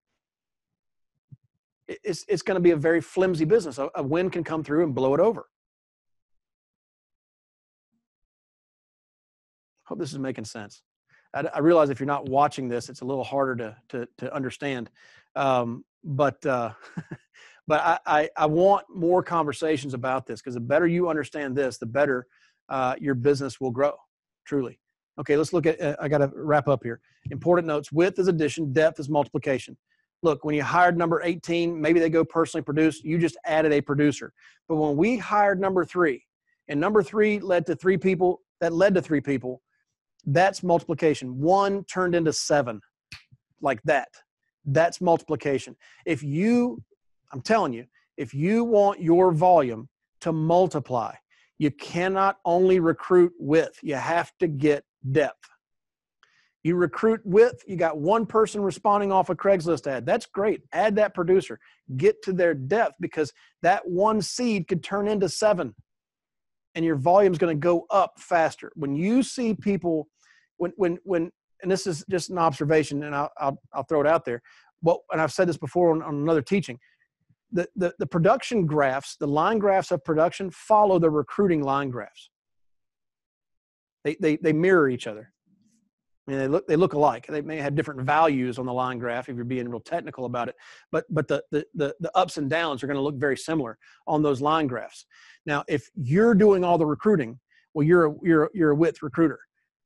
it's, 1.87 2.23
it's 2.27 2.43
going 2.43 2.55
to 2.55 2.61
be 2.61 2.71
a 2.71 2.75
very 2.75 3.01
flimsy 3.01 3.45
business. 3.45 3.79
A, 3.79 3.89
a 3.95 4.03
wind 4.03 4.31
can 4.31 4.43
come 4.43 4.63
through 4.63 4.83
and 4.83 4.93
blow 4.93 5.15
it 5.15 5.19
over. 5.19 5.47
Hope 9.85 9.99
this 9.99 10.11
is 10.11 10.19
making 10.19 10.45
sense. 10.45 10.83
I, 11.33 11.41
I, 11.53 11.59
realize 11.59 11.89
if 11.89 11.99
you're 11.99 12.07
not 12.07 12.29
watching 12.29 12.67
this, 12.67 12.89
it's 12.89 13.01
a 13.01 13.05
little 13.05 13.23
harder 13.23 13.55
to 13.55 13.75
to, 13.89 14.07
to 14.19 14.33
understand. 14.33 14.89
Um, 15.35 15.83
but 16.03 16.45
uh, 16.45 16.71
but 17.67 17.81
I, 17.81 17.99
I, 18.05 18.29
I 18.37 18.45
want 18.45 18.85
more 18.93 19.23
conversations 19.23 19.93
about 19.93 20.25
this 20.25 20.41
because 20.41 20.55
the 20.55 20.59
better 20.59 20.87
you 20.87 21.09
understand 21.09 21.55
this, 21.55 21.77
the 21.77 21.85
better 21.85 22.27
uh, 22.69 22.95
your 22.99 23.15
business 23.15 23.59
will 23.59 23.71
grow. 23.71 23.93
Truly. 24.45 24.79
Okay, 25.19 25.37
let's 25.37 25.53
look 25.53 25.65
at. 25.65 25.79
Uh, 25.79 25.95
I 25.99 26.07
got 26.07 26.19
to 26.19 26.31
wrap 26.33 26.67
up 26.67 26.83
here. 26.83 26.99
Important 27.31 27.67
notes: 27.67 27.91
width 27.91 28.19
is 28.19 28.27
addition, 28.27 28.73
depth 28.73 28.99
is 28.99 29.09
multiplication. 29.09 29.77
Look, 30.23 30.45
when 30.45 30.53
you 30.53 30.63
hired 30.63 30.97
number 30.97 31.21
18, 31.23 31.79
maybe 31.79 31.99
they 31.99 32.09
go 32.09 32.23
personally 32.23 32.63
produce. 32.63 33.03
You 33.03 33.17
just 33.17 33.37
added 33.45 33.73
a 33.73 33.81
producer. 33.81 34.33
But 34.67 34.75
when 34.75 34.95
we 34.95 35.17
hired 35.17 35.59
number 35.59 35.83
three, 35.83 36.23
and 36.67 36.79
number 36.79 37.01
three 37.01 37.39
led 37.39 37.65
to 37.65 37.75
three 37.75 37.97
people, 37.97 38.41
that 38.59 38.71
led 38.71 38.93
to 38.95 39.01
three 39.01 39.21
people 39.21 39.61
that's 40.25 40.63
multiplication. 40.63 41.39
One 41.39 41.83
turned 41.85 42.15
into 42.15 42.33
seven, 42.33 42.81
like 43.61 43.81
that. 43.83 44.09
That's 44.65 45.01
multiplication. 45.01 45.75
If 46.05 46.23
you, 46.23 46.83
I'm 47.31 47.41
telling 47.41 47.73
you, 47.73 47.85
if 48.17 48.33
you 48.33 48.63
want 48.63 49.01
your 49.01 49.31
volume 49.31 49.89
to 50.21 50.31
multiply, 50.31 51.15
you 51.57 51.71
cannot 51.71 52.37
only 52.45 52.79
recruit 52.79 53.33
width, 53.39 53.79
you 53.81 53.95
have 53.95 54.31
to 54.39 54.47
get 54.47 54.83
depth. 55.11 55.47
You 56.63 56.75
recruit 56.75 57.21
width, 57.23 57.63
you 57.67 57.75
got 57.75 57.97
one 57.97 58.27
person 58.27 58.61
responding 58.61 59.11
off 59.11 59.29
a 59.29 59.35
Craigslist 59.35 59.87
ad. 59.87 60.05
That's 60.05 60.27
great. 60.27 60.61
Add 60.73 60.95
that 60.97 61.15
producer. 61.15 61.59
Get 61.97 62.21
to 62.23 62.33
their 62.33 62.53
depth 62.53 62.95
because 62.99 63.33
that 63.63 63.87
one 63.87 64.21
seed 64.21 64.67
could 64.67 64.83
turn 64.83 65.07
into 65.07 65.27
seven 65.27 65.73
and 66.75 66.85
your 66.85 66.95
volume 66.95 67.33
is 67.33 67.39
going 67.39 67.55
to 67.55 67.59
go 67.59 67.85
up 67.89 68.13
faster. 68.17 68.71
When 68.75 68.95
you 68.95 69.23
see 69.23 69.53
people, 69.53 70.07
when 70.57 70.71
when 70.77 70.97
when, 71.03 71.31
and 71.61 71.71
this 71.71 71.85
is 71.85 72.03
just 72.09 72.29
an 72.29 72.37
observation, 72.37 73.03
and 73.03 73.15
I'll 73.15 73.31
I'll, 73.37 73.61
I'll 73.73 73.83
throw 73.83 74.01
it 74.01 74.07
out 74.07 74.25
there. 74.25 74.41
Well, 74.81 75.03
and 75.11 75.21
I've 75.21 75.31
said 75.31 75.47
this 75.47 75.57
before 75.57 75.91
on, 75.91 76.01
on 76.01 76.15
another 76.15 76.41
teaching. 76.41 76.79
The, 77.51 77.67
the, 77.75 77.93
the 77.99 78.07
production 78.07 78.65
graphs, 78.65 79.17
the 79.17 79.27
line 79.27 79.59
graphs 79.59 79.91
of 79.91 80.03
production 80.03 80.49
follow 80.51 80.99
the 80.99 81.09
recruiting 81.09 81.61
line 81.61 81.89
graphs. 81.89 82.29
They, 84.03 84.15
they, 84.19 84.37
they 84.37 84.53
mirror 84.53 84.89
each 84.89 85.05
other. 85.05 85.33
I 86.27 86.31
mean, 86.31 86.39
they 86.39 86.47
look 86.47 86.67
they 86.67 86.75
look 86.75 86.93
alike. 86.93 87.25
They 87.27 87.41
may 87.41 87.57
have 87.57 87.75
different 87.75 88.01
values 88.01 88.59
on 88.59 88.65
the 88.65 88.73
line 88.73 88.99
graph 88.99 89.27
if 89.27 89.35
you're 89.35 89.43
being 89.43 89.67
real 89.67 89.79
technical 89.79 90.25
about 90.25 90.49
it, 90.49 90.55
but 90.91 91.05
but 91.09 91.27
the 91.27 91.43
the 91.51 91.65
the, 91.73 91.95
the 91.99 92.11
ups 92.15 92.37
and 92.37 92.49
downs 92.49 92.83
are 92.83 92.87
going 92.87 92.97
to 92.97 93.01
look 93.01 93.15
very 93.15 93.37
similar 93.37 93.77
on 94.07 94.21
those 94.21 94.39
line 94.39 94.67
graphs. 94.67 95.05
Now, 95.45 95.63
if 95.67 95.89
you're 95.95 96.35
doing 96.35 96.63
all 96.63 96.77
the 96.77 96.85
recruiting, 96.85 97.39
well, 97.73 97.85
you're 97.85 98.05
a, 98.05 98.13
you're 98.21 98.51
you're 98.53 98.71
a 98.71 98.75
width 98.75 99.01
recruiter 99.01 99.39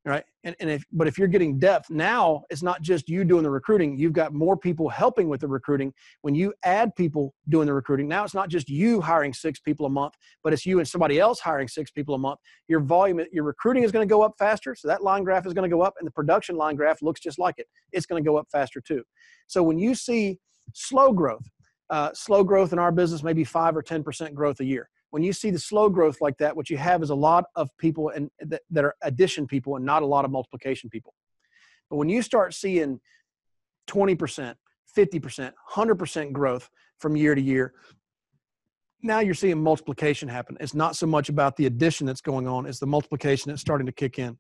right? 0.05 0.23
And, 0.43 0.55
and 0.59 0.69
if 0.69 0.85
but 0.91 1.07
if 1.07 1.17
you're 1.17 1.27
getting 1.27 1.57
depth 1.57 1.89
now 1.89 2.43
it's 2.51 2.61
not 2.61 2.81
just 2.81 3.09
you 3.09 3.25
doing 3.25 3.43
the 3.43 3.49
recruiting 3.49 3.97
you've 3.97 4.13
got 4.13 4.33
more 4.33 4.55
people 4.55 4.87
helping 4.87 5.27
with 5.27 5.41
the 5.41 5.47
recruiting. 5.47 5.91
When 6.21 6.35
you 6.35 6.53
add 6.63 6.95
people 6.95 7.33
doing 7.49 7.65
the 7.65 7.73
recruiting 7.73 8.07
now 8.07 8.23
it's 8.23 8.35
not 8.35 8.49
just 8.49 8.69
you 8.69 9.01
hiring 9.01 9.33
six 9.33 9.59
people 9.59 9.85
a 9.87 9.89
month 9.89 10.13
but 10.43 10.53
it's 10.53 10.65
you 10.65 10.77
and 10.77 10.87
somebody 10.87 11.19
else 11.19 11.39
hiring 11.39 11.67
six 11.67 11.89
people 11.89 12.13
a 12.13 12.19
month. 12.19 12.39
Your 12.67 12.79
volume 12.79 13.19
your 13.31 13.43
recruiting 13.43 13.83
is 13.83 13.91
going 13.91 14.07
to 14.07 14.11
go 14.11 14.21
up 14.21 14.33
faster 14.37 14.75
so 14.75 14.87
that 14.87 15.03
line 15.03 15.23
graph 15.23 15.47
is 15.47 15.53
going 15.53 15.69
to 15.69 15.75
go 15.75 15.81
up 15.81 15.95
and 15.99 16.05
the 16.05 16.11
production 16.11 16.55
line 16.55 16.75
graph 16.75 17.01
looks 17.01 17.19
just 17.19 17.39
like 17.39 17.55
it. 17.57 17.67
It's 17.91 18.05
going 18.05 18.23
to 18.23 18.27
go 18.27 18.37
up 18.37 18.47
faster 18.51 18.79
too. 18.79 19.03
So 19.47 19.63
when 19.63 19.79
you 19.79 19.95
see 19.95 20.37
slow 20.73 21.11
growth 21.11 21.49
uh, 21.91 22.09
slow 22.13 22.43
growth 22.43 22.73
in 22.73 22.79
our 22.79 22.91
business 22.91 23.23
maybe 23.23 23.43
5 23.43 23.77
or 23.77 23.83
10% 23.83 24.33
growth 24.33 24.59
a 24.59 24.65
year 24.65 24.89
when 25.15 25.23
you 25.23 25.32
see 25.32 25.49
the 25.49 25.58
slow 25.58 25.88
growth 25.88 26.19
like 26.19 26.38
that, 26.39 26.54
what 26.58 26.69
you 26.69 26.75
have 26.75 27.01
is 27.01 27.10
a 27.10 27.15
lot 27.15 27.45
of 27.56 27.69
people 27.78 28.10
and 28.10 28.30
that, 28.41 28.63
that 28.69 28.84
are 28.84 28.95
addition 29.01 29.47
people 29.47 29.78
and 29.78 29.86
not 29.86 30.04
a 30.04 30.06
lot 30.06 30.25
of 30.25 30.32
multiplication 30.32 30.89
people. 30.89 31.13
But 31.89 31.96
when 31.96 32.10
you 32.10 32.21
start 32.21 32.54
seeing 32.54 33.00
20%, 33.87 34.56
50%, 34.98 35.54
100% 35.71 36.33
growth 36.33 36.69
from 37.00 37.15
year 37.15 37.33
to 37.33 37.39
year, 37.39 37.75
now 39.04 39.21
you're 39.21 39.33
seeing 39.33 39.63
multiplication 39.63 40.27
happen. 40.27 40.58
It's 40.60 40.75
not 40.75 40.98
so 40.98 41.08
much 41.08 41.29
about 41.29 41.56
the 41.56 41.67
addition 41.67 42.06
that's 42.06 42.19
going 42.19 42.46
on, 42.46 42.65
it's 42.65 42.79
the 42.79 42.85
multiplication 42.85 43.52
that's 43.52 43.62
starting 43.62 43.85
to 43.85 43.94
kick 43.94 44.19
in. 44.19 44.37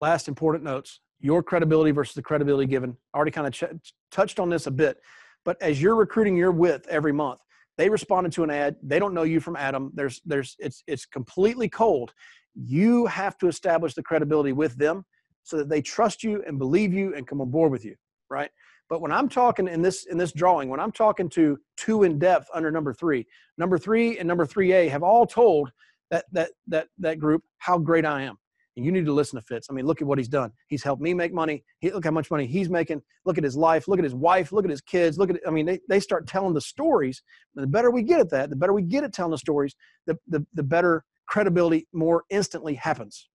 Last 0.00 0.28
important 0.28 0.62
notes 0.62 1.00
your 1.18 1.42
credibility 1.42 1.90
versus 1.90 2.14
the 2.14 2.22
credibility 2.22 2.68
given. 2.68 2.96
I 3.12 3.16
already 3.16 3.32
kind 3.32 3.48
of 3.48 3.52
ch- 3.52 3.92
touched 4.12 4.38
on 4.38 4.50
this 4.50 4.68
a 4.68 4.70
bit, 4.70 4.98
but 5.44 5.60
as 5.60 5.82
you're 5.82 5.96
recruiting 5.96 6.36
your 6.36 6.52
width 6.52 6.86
every 6.86 7.12
month, 7.12 7.40
they 7.78 7.88
responded 7.88 8.32
to 8.32 8.44
an 8.44 8.50
ad. 8.50 8.76
They 8.82 8.98
don't 8.98 9.14
know 9.14 9.22
you 9.22 9.40
from 9.40 9.56
Adam. 9.56 9.90
There's, 9.94 10.20
there's, 10.24 10.56
it's, 10.58 10.82
it's 10.86 11.06
completely 11.06 11.68
cold. 11.68 12.12
You 12.54 13.06
have 13.06 13.38
to 13.38 13.48
establish 13.48 13.94
the 13.94 14.02
credibility 14.02 14.52
with 14.52 14.76
them 14.76 15.04
so 15.42 15.56
that 15.56 15.68
they 15.68 15.82
trust 15.82 16.22
you 16.22 16.42
and 16.46 16.58
believe 16.58 16.92
you 16.92 17.14
and 17.14 17.26
come 17.26 17.40
on 17.40 17.50
board 17.50 17.72
with 17.72 17.84
you, 17.84 17.96
right? 18.30 18.50
But 18.88 19.00
when 19.00 19.10
I'm 19.10 19.28
talking 19.28 19.68
in 19.68 19.80
this 19.80 20.04
in 20.04 20.18
this 20.18 20.32
drawing, 20.32 20.68
when 20.68 20.78
I'm 20.78 20.92
talking 20.92 21.30
to 21.30 21.58
two 21.78 22.02
in 22.02 22.18
depth 22.18 22.48
under 22.52 22.70
number 22.70 22.92
three, 22.92 23.26
number 23.56 23.78
three 23.78 24.18
and 24.18 24.28
number 24.28 24.44
three 24.44 24.72
A 24.72 24.88
have 24.88 25.02
all 25.02 25.26
told 25.26 25.72
that 26.10 26.26
that 26.32 26.50
that 26.66 26.88
that 26.98 27.18
group 27.18 27.42
how 27.56 27.78
great 27.78 28.04
I 28.04 28.22
am. 28.22 28.36
And 28.76 28.86
you 28.86 28.92
need 28.92 29.04
to 29.04 29.12
listen 29.12 29.38
to 29.38 29.44
Fitz. 29.44 29.66
I 29.70 29.74
mean, 29.74 29.84
look 29.84 30.00
at 30.00 30.06
what 30.06 30.18
he's 30.18 30.28
done. 30.28 30.50
He's 30.68 30.82
helped 30.82 31.02
me 31.02 31.12
make 31.12 31.32
money. 31.32 31.62
He, 31.80 31.90
look 31.90 32.04
how 32.04 32.10
much 32.10 32.30
money 32.30 32.46
he's 32.46 32.70
making. 32.70 33.02
Look 33.26 33.36
at 33.36 33.44
his 33.44 33.56
life. 33.56 33.86
Look 33.86 33.98
at 33.98 34.04
his 34.04 34.14
wife. 34.14 34.50
Look 34.50 34.64
at 34.64 34.70
his 34.70 34.80
kids. 34.80 35.18
Look 35.18 35.30
at, 35.30 35.40
I 35.46 35.50
mean, 35.50 35.66
they, 35.66 35.80
they 35.88 36.00
start 36.00 36.26
telling 36.26 36.54
the 36.54 36.60
stories. 36.60 37.22
The 37.54 37.66
better 37.66 37.90
we 37.90 38.02
get 38.02 38.20
at 38.20 38.30
that, 38.30 38.48
the 38.48 38.56
better 38.56 38.72
we 38.72 38.82
get 38.82 39.04
at 39.04 39.12
telling 39.12 39.32
the 39.32 39.38
stories, 39.38 39.74
the, 40.06 40.16
the, 40.26 40.46
the 40.54 40.62
better 40.62 41.04
credibility 41.26 41.86
more 41.92 42.24
instantly 42.30 42.74
happens. 42.74 43.28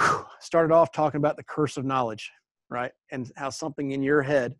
Whew. 0.00 0.26
Started 0.40 0.74
off 0.74 0.90
talking 0.90 1.18
about 1.18 1.36
the 1.36 1.44
curse 1.44 1.76
of 1.76 1.84
knowledge, 1.84 2.32
right? 2.68 2.90
And 3.12 3.30
how 3.36 3.50
something 3.50 3.92
in 3.92 4.02
your 4.02 4.22
head 4.22 4.56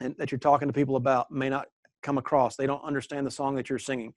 and 0.00 0.14
that 0.18 0.30
you're 0.30 0.38
talking 0.38 0.68
to 0.68 0.72
people 0.72 0.94
about 0.94 1.30
may 1.32 1.48
not 1.48 1.66
come 2.04 2.18
across. 2.18 2.54
They 2.54 2.66
don't 2.66 2.84
understand 2.84 3.26
the 3.26 3.32
song 3.32 3.56
that 3.56 3.68
you're 3.68 3.80
singing. 3.80 4.14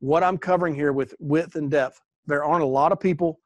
What 0.00 0.22
I'm 0.22 0.36
covering 0.36 0.74
here 0.74 0.92
with 0.92 1.14
width 1.18 1.56
and 1.56 1.70
depth, 1.70 1.98
there 2.26 2.44
aren't 2.44 2.62
a 2.62 2.66
lot 2.66 2.92
of 2.92 3.00
people 3.00 3.40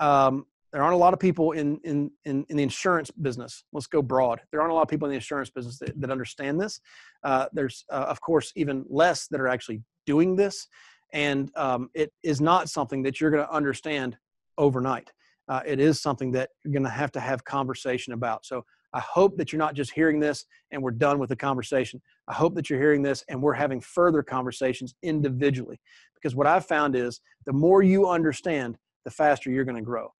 um, 0.00 0.46
there 0.72 0.82
aren't 0.82 0.94
a 0.94 0.98
lot 0.98 1.14
of 1.14 1.20
people 1.20 1.52
in, 1.52 1.78
in, 1.84 2.10
in, 2.24 2.44
in, 2.50 2.56
the 2.56 2.62
insurance 2.62 3.10
business. 3.10 3.64
Let's 3.72 3.86
go 3.86 4.02
broad. 4.02 4.40
There 4.50 4.60
aren't 4.60 4.70
a 4.70 4.74
lot 4.74 4.82
of 4.82 4.88
people 4.88 5.06
in 5.06 5.10
the 5.10 5.16
insurance 5.16 5.48
business 5.48 5.78
that, 5.78 5.98
that 6.00 6.10
understand 6.10 6.60
this. 6.60 6.80
Uh, 7.24 7.46
there's, 7.52 7.84
uh, 7.90 8.06
of 8.08 8.20
course, 8.20 8.52
even 8.54 8.84
less 8.88 9.28
that 9.28 9.40
are 9.40 9.48
actually 9.48 9.82
doing 10.04 10.36
this. 10.36 10.68
And 11.12 11.50
um, 11.56 11.88
it 11.94 12.12
is 12.22 12.40
not 12.40 12.68
something 12.68 13.02
that 13.04 13.20
you're 13.20 13.30
going 13.30 13.46
to 13.46 13.52
understand 13.52 14.18
overnight. 14.58 15.10
Uh, 15.48 15.62
it 15.64 15.80
is 15.80 16.02
something 16.02 16.32
that 16.32 16.50
you're 16.62 16.72
going 16.72 16.82
to 16.82 16.90
have 16.90 17.12
to 17.12 17.20
have 17.20 17.44
conversation 17.44 18.12
about. 18.12 18.44
So 18.44 18.66
I 18.92 19.00
hope 19.00 19.36
that 19.38 19.52
you're 19.52 19.58
not 19.58 19.74
just 19.74 19.92
hearing 19.92 20.20
this 20.20 20.44
and 20.70 20.82
we're 20.82 20.90
done 20.90 21.18
with 21.18 21.30
the 21.30 21.36
conversation. 21.36 22.00
I 22.26 22.34
hope 22.34 22.54
that 22.56 22.68
you're 22.68 22.78
hearing 22.78 23.02
this 23.02 23.24
and 23.28 23.42
we're 23.42 23.54
having 23.54 23.80
further 23.80 24.22
conversations 24.22 24.94
individually. 25.02 25.80
Because 26.14 26.34
what 26.34 26.46
I've 26.46 26.66
found 26.66 26.96
is 26.96 27.20
the 27.46 27.52
more 27.52 27.82
you 27.82 28.08
understand, 28.08 28.76
the 29.08 29.14
faster 29.14 29.50
you're 29.50 29.64
going 29.64 29.76
to 29.76 29.82
grow. 29.82 30.12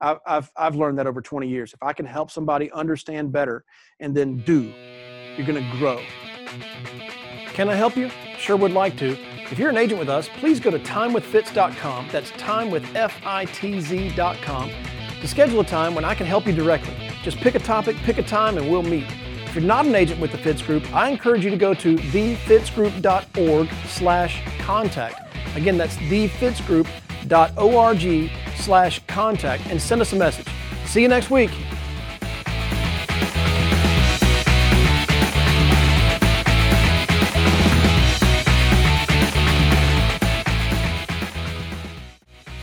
I've, 0.00 0.50
I've, 0.56 0.76
learned 0.76 0.98
that 0.98 1.08
over 1.08 1.20
20 1.20 1.48
years. 1.48 1.72
If 1.72 1.82
I 1.82 1.92
can 1.92 2.06
help 2.06 2.30
somebody 2.30 2.70
understand 2.72 3.32
better 3.32 3.64
and 4.00 4.14
then 4.14 4.36
do, 4.38 4.72
you're 5.36 5.46
going 5.46 5.64
to 5.64 5.70
grow. 5.78 6.00
Can 7.48 7.68
I 7.68 7.74
help 7.74 7.96
you? 7.96 8.10
Sure 8.38 8.56
would 8.56 8.72
like 8.72 8.96
to. 8.98 9.16
If 9.50 9.58
you're 9.58 9.70
an 9.70 9.76
agent 9.76 9.98
with 9.98 10.08
us, 10.08 10.28
please 10.36 10.60
go 10.60 10.70
to 10.70 10.78
timewithfitz.com. 10.78 12.08
That's 12.12 12.30
timewithfitz.com 12.32 14.70
to 15.20 15.28
schedule 15.28 15.60
a 15.60 15.64
time 15.64 15.94
when 15.94 16.04
I 16.04 16.14
can 16.14 16.26
help 16.26 16.46
you 16.46 16.52
directly. 16.52 16.94
Just 17.22 17.38
pick 17.38 17.54
a 17.54 17.58
topic, 17.58 17.96
pick 17.96 18.18
a 18.18 18.22
time, 18.22 18.58
and 18.58 18.70
we'll 18.70 18.82
meet. 18.82 19.06
If 19.46 19.54
you're 19.54 19.64
not 19.64 19.86
an 19.86 19.94
agent 19.94 20.20
with 20.20 20.32
the 20.32 20.38
Fitz 20.38 20.60
Group, 20.62 20.92
I 20.94 21.08
encourage 21.08 21.44
you 21.44 21.50
to 21.50 21.56
go 21.56 21.72
to 21.74 21.96
thefitzgroup.org 21.96 23.68
slash 23.86 24.42
contact. 24.58 25.20
Again, 25.56 25.78
that's 25.78 25.96
thefitzgroup.org 25.96 27.00
slash 28.56 29.00
contact 29.06 29.66
and 29.66 29.80
send 29.80 30.00
us 30.00 30.12
a 30.12 30.16
message. 30.16 30.46
See 30.86 31.02
you 31.02 31.08
next 31.08 31.30
week. 31.30 31.50